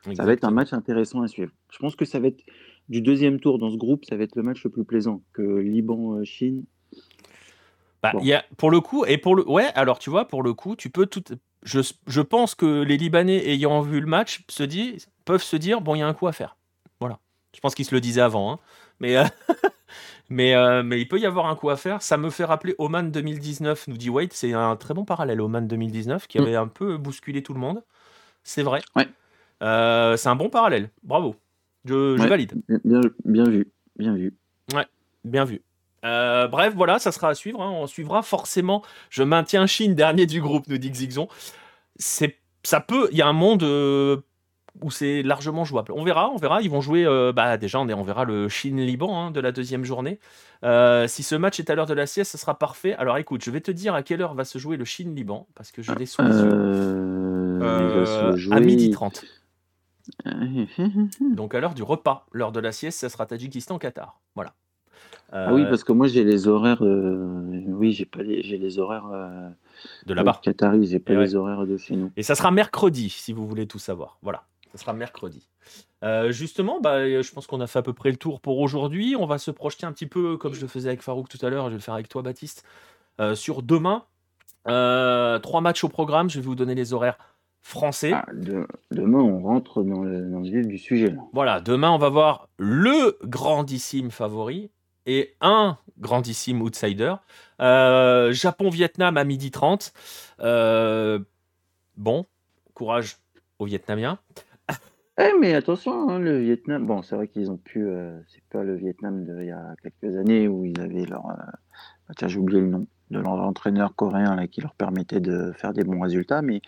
[0.06, 1.52] Mm, Ça va être un match intéressant à suivre.
[1.70, 2.42] Je pense que ça va être,
[2.88, 5.42] du deuxième tour dans ce groupe, ça va être le match le plus plaisant que
[5.42, 6.64] Liban-Chine.
[8.02, 8.20] Bah, Bon.
[8.20, 9.48] il y a, pour le coup, et pour le.
[9.48, 11.22] Ouais, alors tu vois, pour le coup, tu peux tout.
[11.62, 15.82] Je, je pense que les Libanais ayant vu le match se dit, peuvent se dire
[15.82, 16.56] bon, il y a un coup à faire.
[17.00, 17.18] Voilà.
[17.54, 18.52] Je pense qu'ils se le disaient avant.
[18.54, 18.58] hein.
[19.00, 19.24] Mais, euh,
[20.30, 22.00] mais, euh, mais il peut y avoir un coup à faire.
[22.00, 24.32] Ça me fait rappeler Oman 2019, nous dit Wade.
[24.32, 26.42] C'est un très bon parallèle, Oman 2019, qui Mm.
[26.42, 27.82] avait un peu bousculé tout le monde.
[28.42, 28.80] C'est vrai.
[28.96, 29.06] Ouais.
[29.62, 30.90] Euh, c'est un bon parallèle.
[31.02, 31.36] Bravo.
[31.84, 32.28] Je, je Ouais.
[32.28, 32.52] valide.
[32.84, 34.34] Bien, vu, bien vu.
[35.24, 35.60] Bien vu.
[36.04, 37.60] Euh, bref, voilà, ça sera à suivre.
[37.60, 37.70] hein.
[37.70, 38.82] On suivra forcément.
[39.10, 41.28] Je maintiens Chine dernier du groupe, nous dit Xixon.
[41.96, 43.08] C'est, ça peut.
[43.12, 44.16] Il y a un monde euh,
[44.80, 45.92] où c'est largement jouable.
[45.94, 46.62] On verra, on verra.
[46.62, 49.84] Ils vont jouer, euh, bah déjà, on, on verra le Chine-Liban hein, de la deuxième
[49.84, 50.18] journée.
[50.62, 52.94] Si ce match est à l'heure de la sieste, ce sera parfait.
[52.94, 55.70] Alors écoute, je vais te dire à quelle heure va se jouer le Chine-Liban, parce
[55.70, 57.60] que je l'ai sous les yeux.
[58.52, 58.92] À midi jouer.
[58.94, 59.24] 30.
[61.34, 64.20] Donc à l'heure du repas, l'heure de la sieste, ça sera Tadjikistan-Qatar.
[64.34, 64.52] Voilà.
[65.32, 66.82] Ah oui, Euh, parce que moi j'ai les horaires.
[66.84, 68.42] euh, Oui, j'ai pas les...
[68.42, 69.48] j'ai les horaires euh,
[70.06, 70.40] de là-bas.
[70.42, 71.22] Qataris, j'ai pas Et ouais.
[71.24, 72.10] les horaires de chez nous.
[72.16, 74.18] Et ça sera mercredi, si vous voulez tout savoir.
[74.22, 75.46] Voilà, ça sera mercredi.
[76.02, 79.14] Euh, justement, bah, je pense qu'on a fait à peu près le tour pour aujourd'hui.
[79.18, 81.50] On va se projeter un petit peu, comme je le faisais avec Farouk tout à
[81.50, 82.64] l'heure, je vais le faire avec toi, Baptiste,
[83.20, 84.02] euh, sur demain.
[84.68, 87.18] Euh, trois matchs au programme, je vais vous donner les horaires
[87.62, 88.12] français.
[88.14, 91.10] Ah, de- Demain, on rentre dans le, dans le vif du sujet.
[91.10, 91.22] Là.
[91.32, 94.70] Voilà, demain, on va voir le grandissime favori
[95.06, 97.14] et un grandissime outsider.
[97.60, 99.92] Euh, Japon-Vietnam à midi 30.
[100.40, 101.18] Euh,
[101.96, 102.26] bon,
[102.74, 103.16] courage
[103.58, 104.18] aux Vietnamiens.
[105.18, 106.86] Eh, mais attention, hein, le Vietnam.
[106.86, 107.84] Bon, c'est vrai qu'ils ont pu.
[107.86, 111.24] euh, c'est pas le Vietnam d'il y a quelques années où ils avaient leur.
[112.16, 115.72] Tiens, j'ai oublié le nom de leur entraîneur coréen là, qui leur permettait de faire
[115.74, 116.62] des bons résultats, mais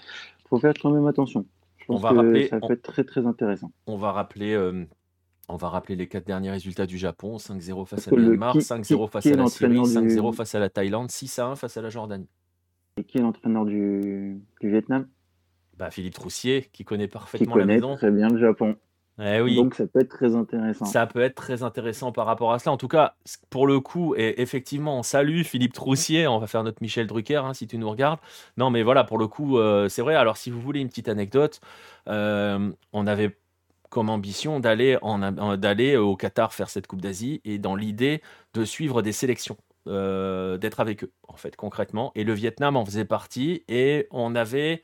[0.52, 1.46] faut faire quand même attention.
[1.78, 3.72] Je On pense va que rappeler- ça on- peut être très très intéressant.
[3.86, 4.84] On va rappeler, euh,
[5.48, 9.06] on va rappeler les quatre derniers résultats du Japon 5-0 face à Myanmar, qui- 5-0
[9.06, 11.76] qui- face qui à la Syrie, l'entraîneur du- 5-0 face à la Thaïlande, 6-1 face
[11.78, 12.28] à la Jordanie.
[12.98, 15.08] Et qui est l'entraîneur du, du Vietnam?
[15.78, 17.96] Bah, Philippe Troussier, qui connaît Qui parfaitement la connaît maison.
[17.96, 18.76] très bien le Japon.
[19.20, 19.56] Eh oui.
[19.56, 20.84] Donc ça peut être très intéressant.
[20.84, 22.72] Ça peut être très intéressant par rapport à cela.
[22.72, 23.14] En tout cas,
[23.50, 26.26] pour le coup, et effectivement, on salue Philippe Troussier.
[26.26, 28.20] On va faire notre Michel Drucker hein, si tu nous regardes.
[28.56, 30.14] Non, mais voilà, pour le coup, euh, c'est vrai.
[30.14, 31.60] Alors, si vous voulez une petite anecdote,
[32.08, 33.36] euh, on avait
[33.90, 34.96] comme ambition d'aller
[35.96, 38.22] au Qatar faire cette Coupe d'Asie et dans l'idée
[38.54, 42.10] de suivre des sélections, euh, d'être avec eux, en fait, concrètement.
[42.14, 44.82] Et le Vietnam en faisait partie et on avait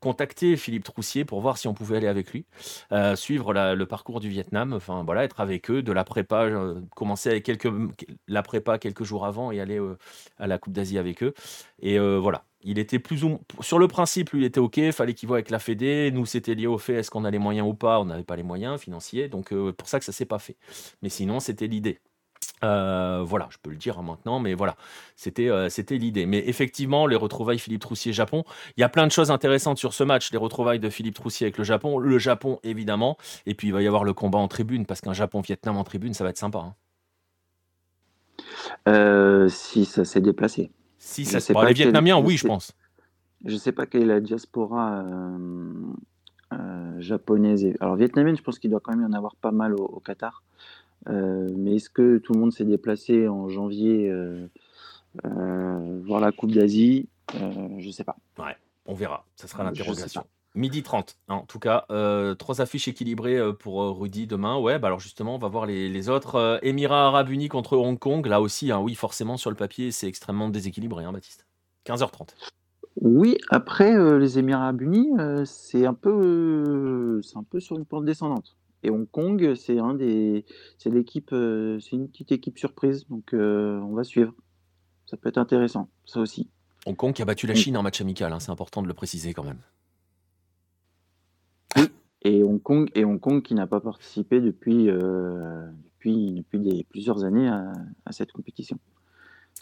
[0.00, 2.46] contacté Philippe Troussier pour voir si on pouvait aller avec lui,
[2.92, 6.80] euh, suivre le parcours du Vietnam, enfin voilà, être avec eux, de la prépa, euh,
[6.96, 7.70] commencer avec quelques,
[8.26, 9.96] la prépa quelques jours avant et aller euh,
[10.38, 11.34] à la Coupe d'Asie avec eux.
[11.80, 15.28] Et voilà, il était plus ou sur le principe, lui, il était OK, fallait qu'il
[15.28, 16.10] voit avec la Fédé.
[16.12, 18.00] Nous, c'était lié au fait, est-ce qu'on a les moyens ou pas?
[18.00, 20.56] On n'avait pas les moyens financiers, donc pour ça que ça s'est pas fait.
[21.02, 22.00] Mais sinon, c'était l'idée.
[22.62, 24.76] Euh, voilà, je peux le dire hein, maintenant, mais voilà,
[25.16, 26.26] c'était euh, c'était l'idée.
[26.26, 28.44] Mais effectivement, les retrouvailles Philippe Troussier-Japon,
[28.76, 30.30] il y a plein de choses intéressantes sur ce match.
[30.30, 33.80] Les retrouvailles de Philippe Troussier avec le Japon, le Japon évidemment, et puis il va
[33.82, 36.58] y avoir le combat en tribune, parce qu'un Japon-Vietnam en tribune, ça va être sympa.
[36.58, 36.74] hein.
[38.88, 40.70] Euh, si ça s'est déplacé.
[40.98, 42.72] Si ça pour pas les Vietnamiens, oui, je sais- pense.
[43.46, 45.02] Je sais pas quelle est la diaspora
[46.98, 47.64] japonaise.
[47.64, 47.74] Et...
[47.80, 50.00] Alors vietnamienne, je pense qu'il doit quand même y en avoir pas mal au, au
[50.00, 50.42] Qatar.
[51.08, 54.46] Euh, mais est-ce que tout le monde s'est déplacé en janvier euh,
[55.24, 57.08] euh, voir la Coupe d'Asie?
[57.32, 58.16] Je sais pas.
[58.86, 60.24] On verra, ça sera l'interrogation.
[60.56, 64.58] Midi 30, hein, en tout cas, euh, trois affiches équilibrées pour Rudy demain.
[64.58, 66.58] Ouais, bah alors justement, on va voir les, les autres.
[66.62, 70.08] Émirats Arabes Unis contre Hong Kong, là aussi, hein, oui, forcément, sur le papier, c'est
[70.08, 71.46] extrêmement déséquilibré, hein, Baptiste.
[71.86, 72.34] 15h30.
[73.00, 77.78] Oui, après euh, les Émirats Arabes Unis, euh, c'est un peu, c'est un peu sur
[77.78, 78.56] une pente descendante.
[78.82, 80.44] Et Hong Kong, c'est un des,
[80.78, 84.32] c'est l'équipe, euh, c'est une petite équipe surprise, donc euh, on va suivre.
[85.06, 86.48] Ça peut être intéressant, ça aussi.
[86.86, 87.54] Hong Kong qui a battu la.
[87.54, 89.60] Chine en match amical, hein, c'est important de le préciser quand même.
[92.22, 96.84] Et Hong Kong, et Hong Kong qui n'a pas participé depuis, euh, depuis, depuis des,
[96.84, 97.72] plusieurs années à,
[98.04, 98.78] à cette compétition.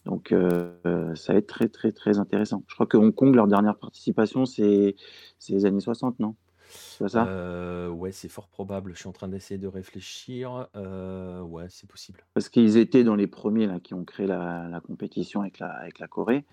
[0.05, 2.63] Donc euh, ça va être très très très intéressant.
[2.67, 4.97] Je crois que Hong Kong, leur dernière participation, c'est
[5.39, 6.35] c'est les années 60, non?
[6.69, 7.27] C'est ça?
[7.27, 8.93] Euh, ouais, c'est fort probable.
[8.95, 10.69] Je suis en train d'essayer de réfléchir.
[10.77, 12.21] Euh, ouais, c'est possible.
[12.35, 15.69] Parce qu'ils étaient dans les premiers là, qui ont créé la, la compétition avec la,
[15.69, 16.45] avec la Corée.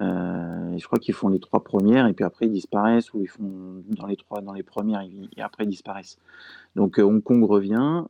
[0.00, 3.20] Euh, et je crois qu'ils font les trois premières et puis après ils disparaissent ou
[3.20, 6.18] ils font dans les trois dans les premières et, et après ils disparaissent.
[6.74, 8.04] Donc Hong Kong revient.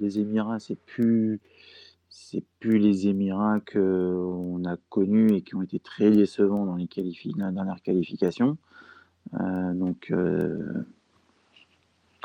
[0.00, 1.40] Les Émirats, c'est plus
[2.08, 6.76] c'est plus les Émirats que on a connus et qui ont été très décevants dans
[6.76, 8.56] les qualifi dans la dernière qualification.
[9.34, 10.84] Euh, donc euh,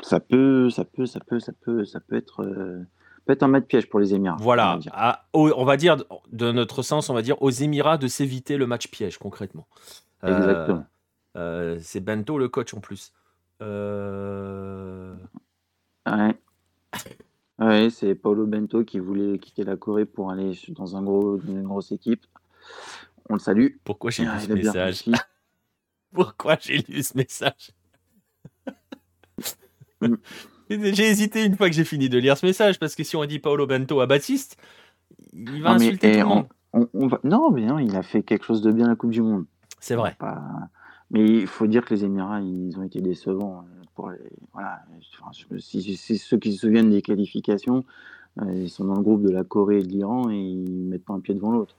[0.02, 2.82] ça peut ça peut ça peut ça peut ça peut être euh,
[3.24, 4.36] peut être un match piège pour les Émirats.
[4.38, 4.92] on Voilà, va dire.
[4.94, 5.96] à- au- on va dire,
[6.32, 9.66] de notre sens, on va dire aux Émirats de s'éviter le match piège, concrètement.
[10.24, 10.84] Euh, Exactement.
[11.36, 13.12] euh, c'est Bento le coach en plus.
[13.62, 15.14] Euh,
[16.06, 16.34] Ouais.
[17.58, 21.62] Ouais, c'est Paulo Bento qui voulait quitter la Corée pour aller dans un gros, une
[21.62, 22.24] grosse équipe.
[23.28, 23.76] On le salue.
[23.84, 25.04] Pourquoi j'ai Ah, ce a bien message.
[26.12, 27.72] Pourquoi j'ai lu ce message.
[30.70, 33.24] J'ai hésité une fois que j'ai fini de lire ce message parce que si on
[33.26, 34.56] dit Paolo Bento à Baptiste,
[35.32, 36.46] il va Non, mais, insulter eh, tout le monde.
[36.72, 37.20] on, on va...
[37.24, 39.44] Non, mais non, il a fait quelque chose de bien à la Coupe du Monde.
[39.80, 40.16] C'est vrai.
[40.18, 40.42] Pas-
[41.10, 43.64] Mais il faut dire que les Émirats, ils ont été décevants.
[43.94, 44.18] pour les,
[44.54, 44.80] voilà,
[45.58, 47.84] si, ceux qui se souviennent des qualifications,
[48.46, 51.12] ils sont dans le groupe de la Corée et de l'Iran et ils mettent pas
[51.12, 51.76] un pied devant l'autre.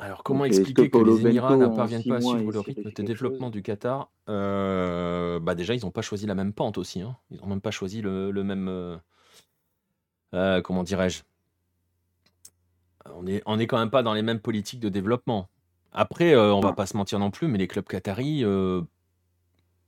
[0.00, 3.50] Alors, comment expliquer que, les Émirats ne parviennent pas à suivre le rythme de développement
[3.50, 4.10] du Qatar?
[4.28, 7.02] Euh, bah Déjà, ils n'ont pas choisi la même pente aussi.
[7.02, 7.16] Hein.
[7.30, 8.68] Ils n'ont même pas choisi le, même.
[8.68, 8.96] Euh,
[10.34, 11.22] euh, comment dirais-je?
[13.12, 15.48] On est, on est quand même pas dans les mêmes politiques de développement.
[15.92, 18.44] Après, on va pas se mentir non plus, mais les clubs qataris,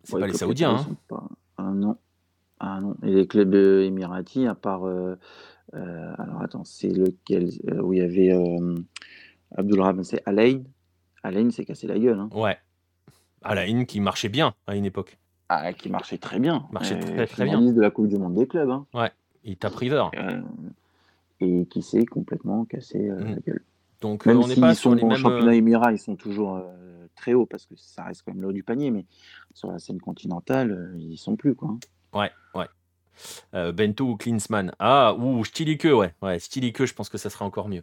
[0.02, 0.86] c'est pas les Saoudiens.
[1.10, 1.28] Hein.
[1.56, 1.96] Ah non.
[2.58, 2.96] Ah non.
[3.04, 4.86] Et les clubs émiratis, à part.
[5.72, 7.50] alors attends, c'est lequel?
[7.80, 8.32] Où il y avait.
[9.56, 10.62] Abdulrahman, c'est Alain.
[11.22, 12.18] Alain s'est cassé la gueule.
[12.18, 12.30] Hein.
[12.32, 12.56] Ouais.
[13.42, 15.18] Alain qui marchait bien à une époque.
[15.52, 16.68] Ah, qui marchait très bien.
[16.70, 17.60] Marchait très, très bien.
[17.60, 18.70] de la Coupe du Monde des clubs.
[18.70, 18.86] Hein.
[18.94, 19.10] Ouais,
[19.42, 20.04] il tape River.
[20.16, 20.40] Euh,
[21.40, 23.40] et qui s'est complètement cassé euh, la mm.
[23.44, 23.62] gueule.
[24.00, 25.16] Donc, même on n'est pas sur les mêmes.
[25.16, 26.62] championnat euh, émirat, ils sont toujours
[27.16, 29.04] très hauts parce que ça reste quand même l'eau du panier, mais
[29.52, 31.56] sur la scène continentale, ils sont plus.
[31.56, 31.70] Quoi.
[31.70, 31.78] Hein.
[32.16, 33.72] Ouais, ouais.
[33.72, 34.72] Bento ou Klinsmann.
[34.78, 36.14] Ah, ou Stilike, ouais.
[36.22, 37.82] Ouais, Stilike, je pense que ça sera encore mieux.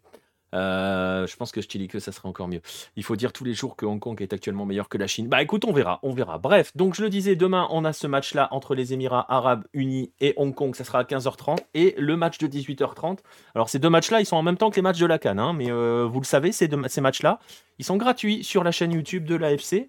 [0.53, 2.61] Euh, je pense que que ça serait encore mieux.
[2.95, 5.27] Il faut dire tous les jours que Hong Kong est actuellement meilleur que la Chine.
[5.27, 6.37] Bah écoute, on verra, on verra.
[6.37, 10.11] Bref, donc je le disais, demain on a ce match-là entre les Émirats Arabes Unis
[10.21, 13.19] et Hong Kong, ça sera à 15h30, et le match de 18h30.
[13.55, 15.39] Alors ces deux matchs-là, ils sont en même temps que les matchs de la Cannes,
[15.39, 17.39] hein, mais euh, vous le savez, ces, ces matchs-là,
[17.79, 19.87] ils sont gratuits sur la chaîne YouTube de l'AFC.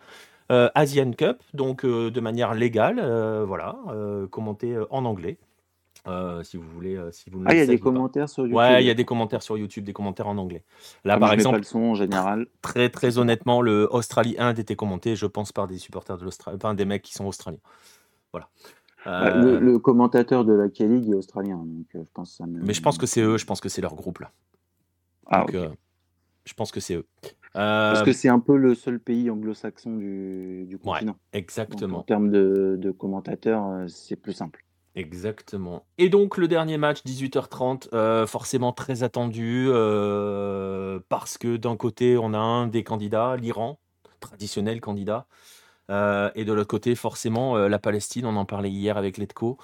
[0.51, 3.01] Euh, Asian Cup, donc de manière légale,
[3.47, 3.77] voilà,
[4.31, 5.37] commenté en anglais.
[6.09, 8.57] Euh, si vous voulez, euh, si vous Ah, il y a des commentaires sur YouTube.
[8.57, 10.65] Ouais, il y a des commentaires sur YouTube, des commentaires en anglais.
[11.05, 12.47] Là, par exemple, pas le son en général.
[12.63, 16.75] Très, très honnêtement, le Australie-Inde était commenté, je pense, par des supporters de l'Australie, enfin
[16.75, 17.61] des mecs qui sont australiens.
[18.33, 18.49] Voilà.
[19.05, 22.83] Bah, euh, le, commentateur de la K-League est australien, donc je pense ça Mais je
[22.83, 24.33] pense que c'est eux, je pense que c'est leur groupe là.
[25.27, 25.47] Ah,
[26.45, 27.07] je pense que c'est eux.
[27.53, 31.17] Parce que c'est un peu le seul pays anglo-saxon du, du continent.
[31.33, 31.99] exactement.
[31.99, 34.65] en termes de, de commentateurs, c'est plus simple.
[34.99, 35.87] Exactement.
[35.97, 42.19] Et donc le dernier match, 18h30, euh, forcément très attendu, euh, parce que d'un côté,
[42.19, 43.79] on a un des candidats, l'Iran,
[44.19, 45.27] traditionnel candidat,
[45.89, 49.57] euh, et de l'autre côté, forcément, la Palestine, on en parlait hier avec Letco.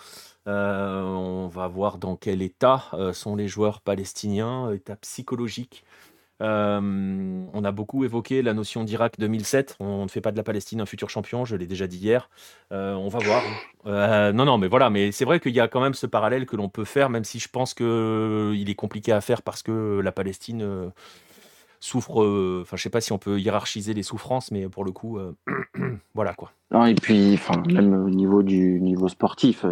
[0.47, 5.85] on va voir dans quel état sont les joueurs palestiniens, état psychologique.
[6.43, 9.77] Euh, on a beaucoup évoqué la notion d'Irak 2007.
[9.81, 12.29] On ne fait pas de la Palestine un futur champion, je l'ai déjà dit hier.
[12.73, 13.43] Euh, on va voir.
[13.87, 16.47] Euh, non, non, mais voilà, mais c'est vrai qu'il y a quand même ce parallèle
[16.47, 20.01] que l'on peut faire, même si je pense qu'il est compliqué à faire parce que
[20.03, 20.91] la Palestine
[21.79, 22.61] souffre.
[22.63, 25.19] Enfin, je sais pas si on peut hiérarchiser les souffrances, mais pour le coup,
[26.15, 26.51] voilà quoi.
[26.73, 29.65] Non, et puis, enfin, même au niveau du niveau sportif,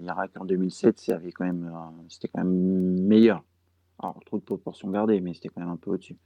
[0.00, 1.72] l'Irak en 2007, c'était quand même,
[2.08, 3.42] c'était quand même meilleur.
[4.00, 6.16] Alors, trop de proportions gardées, mais c'était quand même un peu au-dessus.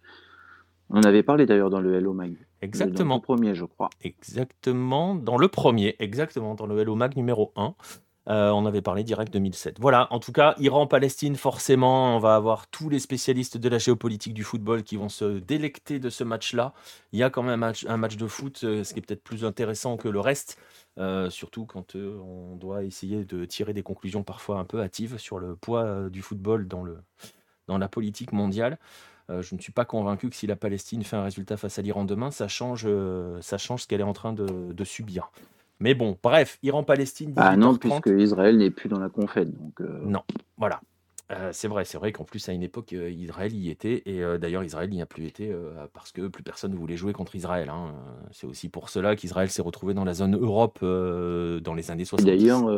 [0.91, 2.37] On en avait parlé d'ailleurs dans le Hello Mag.
[2.61, 3.15] Exactement.
[3.15, 3.89] Dans le premier, je crois.
[4.03, 7.75] Exactement, dans le premier, exactement, dans le Hello Mag numéro 1.
[8.29, 9.81] Euh, on avait parlé direct 2007.
[9.81, 14.35] Voilà, en tout cas, Iran-Palestine, forcément, on va avoir tous les spécialistes de la géopolitique
[14.35, 16.73] du football qui vont se délecter de ce match-là.
[17.13, 19.45] Il y a quand même un match, de foot, euh, ce qui est peut-être plus
[19.45, 20.57] intéressant que le reste,
[20.99, 25.41] euh, surtout quand on doit essayer de tirer des conclusions parfois un peu hâtives sur
[25.41, 26.99] le poids du football dans le,
[27.73, 28.79] dans la politique mondiale.
[29.31, 31.83] Euh, je ne suis pas convaincu que si la Palestine fait un résultat face à
[31.83, 35.31] l'Iran demain, ça change, euh, ça change ce qu'elle est en train de, subir.
[35.81, 37.33] Mais bon, bref, Iran-Palestine.
[37.37, 39.51] Ah non, puisque Israël n'est plus dans la confête.
[39.57, 40.01] Donc euh.
[40.05, 40.23] Non,
[40.57, 40.81] voilà.
[41.53, 44.91] c'est vrai, c'est vrai qu'en plus à une époque Israël y était et d'ailleurs Israël
[44.91, 45.51] n'y a plus été
[45.95, 47.69] parce que plus personne ne voulait jouer contre Israël.
[47.71, 47.95] Hein.
[48.33, 52.27] C'est aussi pour cela qu'Israël s'est retrouvé dans la zone Europe dans les années 60.
[52.27, 52.69] D'ailleurs,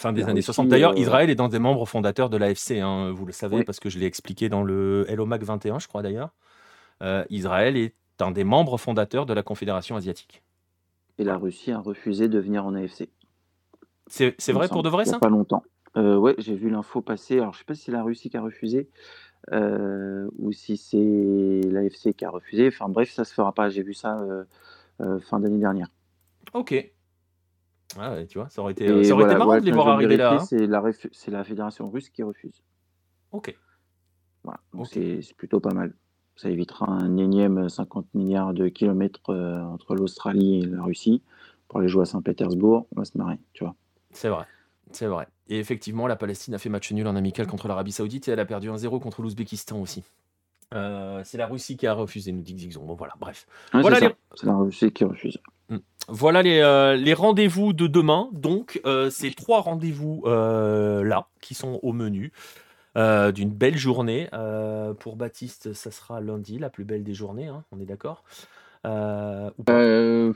[0.00, 0.68] Fin des années 60.
[0.68, 3.80] D'ailleurs, euh, Israël est dans des membres fondateurs de l'AFC, hein, vous le savez, parce
[3.80, 6.30] que je l'ai expliqué dans le Hello Mac 21, je crois d'ailleurs.
[7.02, 10.42] Euh, Israël est un des membres fondateurs de la Confédération asiatique.
[11.18, 13.10] Et la Russie a refusé de venir en AFC.
[14.06, 15.18] C'est vrai pour de vrai, ça?
[15.18, 15.62] Pas longtemps.
[15.98, 17.38] Euh, ouais, j'ai vu l'info passer.
[17.38, 18.88] Alors, je sais pas si c'est la Russie qui a refusé
[19.52, 22.68] ou si c'est l'AFC qui a refusé.
[22.68, 23.68] Enfin, bref, ça se fera pas.
[23.68, 24.18] J'ai vu ça
[25.20, 25.88] fin d'année dernière.
[26.54, 26.90] Ok.
[27.98, 30.34] Ah tu vois, ça aurait été, ça aurait été marrant de les voir arriver là.
[30.34, 30.38] Hein.
[30.40, 30.82] C'est la,
[31.28, 32.62] la, fédération russe qui refuse.
[33.32, 33.56] Ok.
[34.44, 35.94] Voilà, c'est plutôt pas mal.
[36.36, 41.22] Ça évitera un énième 50 milliards de kilomètres euh, entre l'Australie et la Russie.
[41.68, 43.74] Pour aller jouer à Saint-Pétersbourg, on va se marrer, tu vois.
[44.10, 44.46] C'est vrai.
[44.92, 45.28] C'est vrai.
[45.48, 48.40] Et effectivement, la Palestine a fait match nul en amical contre l'Arabie Saoudite et elle
[48.40, 50.02] a perdu 1-0 contre l'Ouzbékistan aussi.
[50.72, 52.84] Euh, c'est la Russie qui a refusé, nous dit Xixon.
[52.84, 53.46] Bon, voilà, bref.
[53.72, 53.98] voilà
[54.34, 55.38] c'est la Russie qui refuse.
[56.10, 58.28] Voilà les, euh, les rendez-vous de demain.
[58.32, 62.32] Donc, euh, ces trois rendez-vous là qui sont au menu
[62.96, 64.28] d'une belle journée.
[64.98, 67.46] pour Baptiste, ça sera lundi, la plus belle des journées.
[67.46, 68.24] Hein, on est d'accord
[68.84, 70.32] ou pas,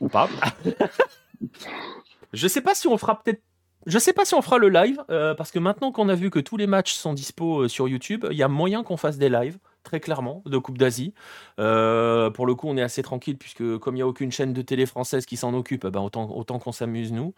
[0.00, 0.28] ou pas.
[2.32, 3.42] Je sais pas si on fera peut-être.
[3.86, 6.28] Je sais pas si on fera le live, euh, parce que maintenant qu'on a vu
[6.28, 9.16] que tous les matchs sont dispo euh, sur YouTube, il y a moyen qu'on fasse
[9.16, 11.14] des lives, très clairement, de Coupe d'Asie.
[11.60, 14.52] Euh, pour le coup, on est assez tranquille, puisque comme il n'y a aucune chaîne
[14.52, 17.34] de télé française qui s'en occupe, eh ben, autant, autant qu'on s'amuse nous.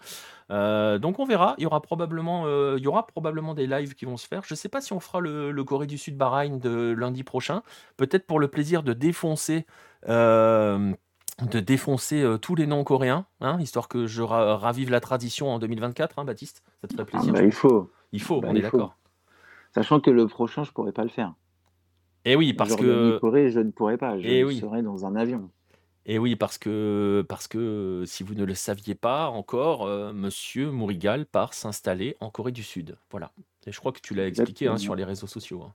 [0.50, 3.94] Euh, donc on verra, il y, aura probablement, euh, il y aura probablement des lives
[3.94, 4.42] qui vont se faire.
[4.44, 7.62] Je sais pas si on fera le, le Corée du Sud Bahreïn de lundi prochain,
[7.98, 9.66] peut-être pour le plaisir de défoncer.
[10.06, 15.50] de défoncer euh, tous les noms coréens, hein, histoire que je ra- ravive la tradition
[15.52, 17.90] en 2024, hein, Baptiste Ça te ferait Ah, plaisir bah, il faut.
[18.12, 18.96] Il faut, bah, on est il d'accord.
[19.74, 21.34] Sachant que le prochain, je pourrais pas le faire.
[22.24, 24.18] Et oui, parce que Corée, je ne pourrais pas.
[24.18, 24.58] Je Eh oui.
[24.58, 25.50] serais dans un avion.
[26.06, 30.70] Et oui, parce que, parce que si vous ne le saviez pas encore, euh, Monsieur
[30.70, 32.96] Mourigal part s'installer en Corée du Sud.
[33.10, 33.30] Voilà.
[33.66, 35.62] Et je crois que tu l'as expliqué hein, sur les réseaux sociaux.
[35.64, 35.74] hein.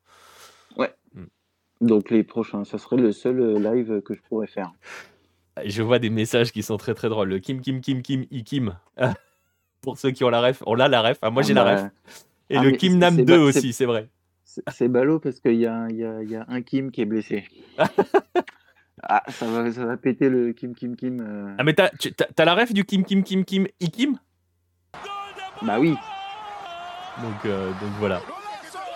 [1.81, 4.71] Donc les prochains, ça serait le seul euh, live que je pourrais faire.
[5.61, 7.27] Et Je vois des messages qui sont très très drôles.
[7.27, 8.77] Le Kim Kim Kim Kim I Kim.
[9.81, 11.17] Pour ceux qui ont la ref, on a la ref.
[11.21, 11.91] Ah, moi j'ai Ah, la bah, ref.
[12.49, 14.07] Et ah, le Kim Nam c'est 2 ba- c'est- aussi, c'est vrai.
[14.45, 17.05] C'est ballot parce qu'il y a, il y, a, y a un Kim qui est
[17.05, 17.45] blessé.
[19.03, 21.21] ah, ça va, ça va péter le Kim Kim Kim.
[21.21, 21.55] euh.
[21.57, 24.17] Ah mais t'as la ref du Kim Kim Kim Kim I Kim
[25.61, 25.95] Bah oui,
[27.21, 28.21] donc, euh, donc voilà.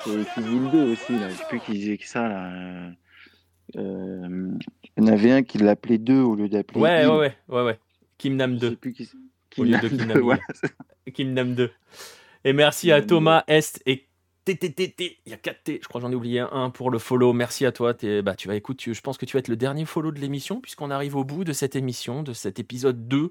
[0.04, 1.14] c'est Kim Il 2 aussi.
[1.18, 1.30] Là.
[1.30, 2.28] Je sais plus qui disait que ça.
[2.28, 2.52] Là.
[2.52, 2.92] Euh,
[3.78, 4.52] euh,
[4.98, 7.64] il y en avait un qui l'appelait 2 au lieu d'appeler Ouais, ouais, ouais, ouais,
[7.64, 7.80] ouais.
[8.18, 8.76] Kim Nam Je sais 2.
[8.76, 9.10] plus qui.
[9.58, 10.24] Au lieu de Nam Kim 2, Nam Il.
[10.24, 10.42] voilà.
[11.14, 11.72] Kim Nam 2.
[12.44, 14.07] Et merci Kim à Nam Thomas Est et
[14.48, 15.18] TTTT.
[15.26, 15.80] Il y a 4 T.
[15.84, 17.34] Je crois j'en ai oublié un pour le follow.
[17.34, 17.94] Merci à toi.
[18.24, 20.90] Bah, tu vas je pense que tu vas être le dernier follow de l'émission puisqu'on
[20.90, 23.30] arrive au bout de cette émission, de cet épisode 2.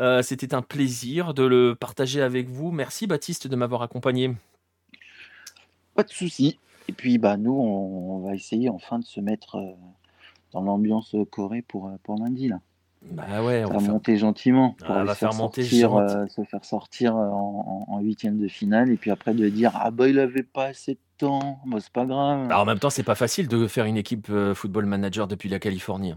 [0.00, 2.70] Euh, C'était un plaisir de le partager avec vous.
[2.70, 4.34] Merci Baptiste de m'avoir accompagné.
[5.94, 6.58] Pas de souci.
[6.88, 9.74] Et puis, bah, nous, on, on va essayer enfin de se mettre euh,
[10.52, 12.48] dans l'ambiance Corée pour, euh, pour lundi.
[12.48, 12.60] Là.
[13.10, 14.72] Bah ouais, on va faire- monter gentiment.
[14.78, 18.38] Pour Ah, aller va se faire monter sortir, euh, se faire sortir euh, en huitième
[18.38, 18.90] de finale.
[18.90, 21.60] Et puis après, de dire Ah, bah, il avait pas assez de temps.
[21.66, 22.46] Bah, c'est pas grave.
[22.46, 25.48] Alors, en même temps, c'est pas facile de faire une équipe euh, football manager depuis
[25.48, 26.14] la Californie.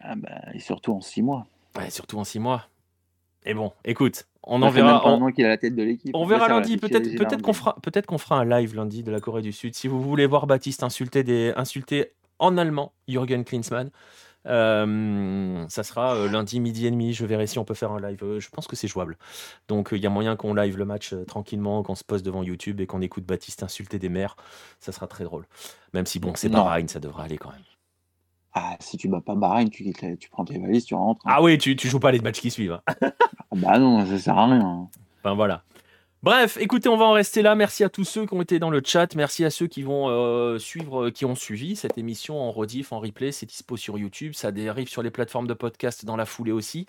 [0.00, 1.46] Ah, bah, et surtout en six mois.
[1.76, 2.64] Ouais, surtout en 6 mois.
[3.44, 5.02] Et bon, écoute, on Ça en verra.
[5.06, 6.10] on- an qu'il a la tête de l'équipe.
[6.14, 9.20] On verra lundi, peut-être peut-être qu'on fera, peut qu'on fera un live lundi de la
[9.20, 9.74] Corée du Sud.
[9.74, 13.90] Si vous voulez voir Baptiste insulter, des, insulter en allemand Jürgen Klinsmann,
[14.46, 17.12] euh, ça sera euh, lundi midi et demi.
[17.12, 18.22] Je verrai si on peut faire un live.
[18.22, 19.16] Euh, je pense que c'est jouable.
[19.68, 22.80] Donc il y a moyen qu'on live le match tranquillement, qu'on se pose devant YouTube
[22.80, 24.36] et qu'on écoute Baptiste insulter des mères.
[24.80, 25.46] Ça sera très drôle.
[25.92, 26.48] Même si bon, c'est.
[26.48, 27.62] Bahreïn, ça devrait aller quand même.
[28.52, 31.20] Ah, si tu bats pas Bahreïn, tu, quittes la- tu prends tes valises, tu rentres.
[31.24, 31.30] hein.
[31.34, 32.72] Ah oui, tu, tu joues pas les matchs qui suivent.
[32.72, 32.82] hein.
[32.88, 34.88] Ah, bah non, ça sert à rien.
[35.22, 35.62] Enfin voilà.
[36.22, 37.54] Bref, écoutez, on va en rester là.
[37.54, 39.14] Merci à tous ceux qui ont été dans le chat.
[39.16, 42.92] Merci à ceux qui vont euh, suivre, euh, qui ont suivi cette émission en rediff,
[42.92, 43.32] en replay.
[43.32, 44.34] C'est dispo sur YouTube.
[44.34, 46.84] Ça dérive sur les plateformes de podcast dans la foulée aussi.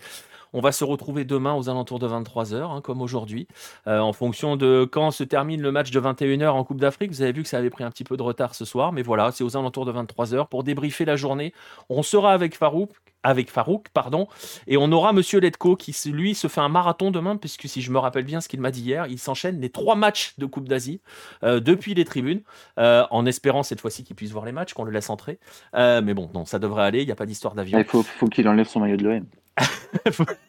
[0.54, 3.48] On va se retrouver demain aux alentours de 23h, comme aujourd'hui,
[3.88, 7.12] euh, en fonction de quand se termine le match de 21h en Coupe d'Afrique.
[7.12, 9.02] Vous avez vu que ça avait pris un petit peu de retard ce soir, mais
[9.02, 11.54] voilà, c'est aux alentours de 23h pour débriefer la journée.
[11.90, 12.92] On sera avec Farouk,
[13.24, 14.28] avec Farouk, pardon,
[14.68, 17.92] et on aura Monsieur Letko qui, lui, se fait un marathon demain, puisque si je
[17.92, 20.68] me rappelle bien ce qu'il m'a dit hier, il s'enchaîne les trois matchs de Coupe
[20.68, 21.00] d'Asie
[21.44, 22.42] euh, depuis les tribunes,
[22.78, 25.40] euh, en espérant cette fois-ci qu'il puisse voir les matchs, qu'on le laisse entrer.
[25.74, 27.80] Mais bon, non, ça devrait aller, il n'y a pas d'histoire d'avion.
[27.80, 29.26] Il faut, faut qu'il enlève son maillot de l'OM.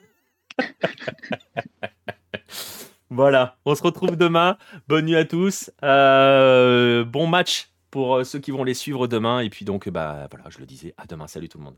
[3.11, 4.57] Voilà, on se retrouve demain.
[4.89, 5.71] Bonne nuit à tous.
[5.85, 9.41] Euh, bon match pour euh, ceux qui vont les suivre demain.
[9.41, 11.27] Et puis donc, bah voilà, je le disais, à demain.
[11.27, 11.77] Salut tout le monde.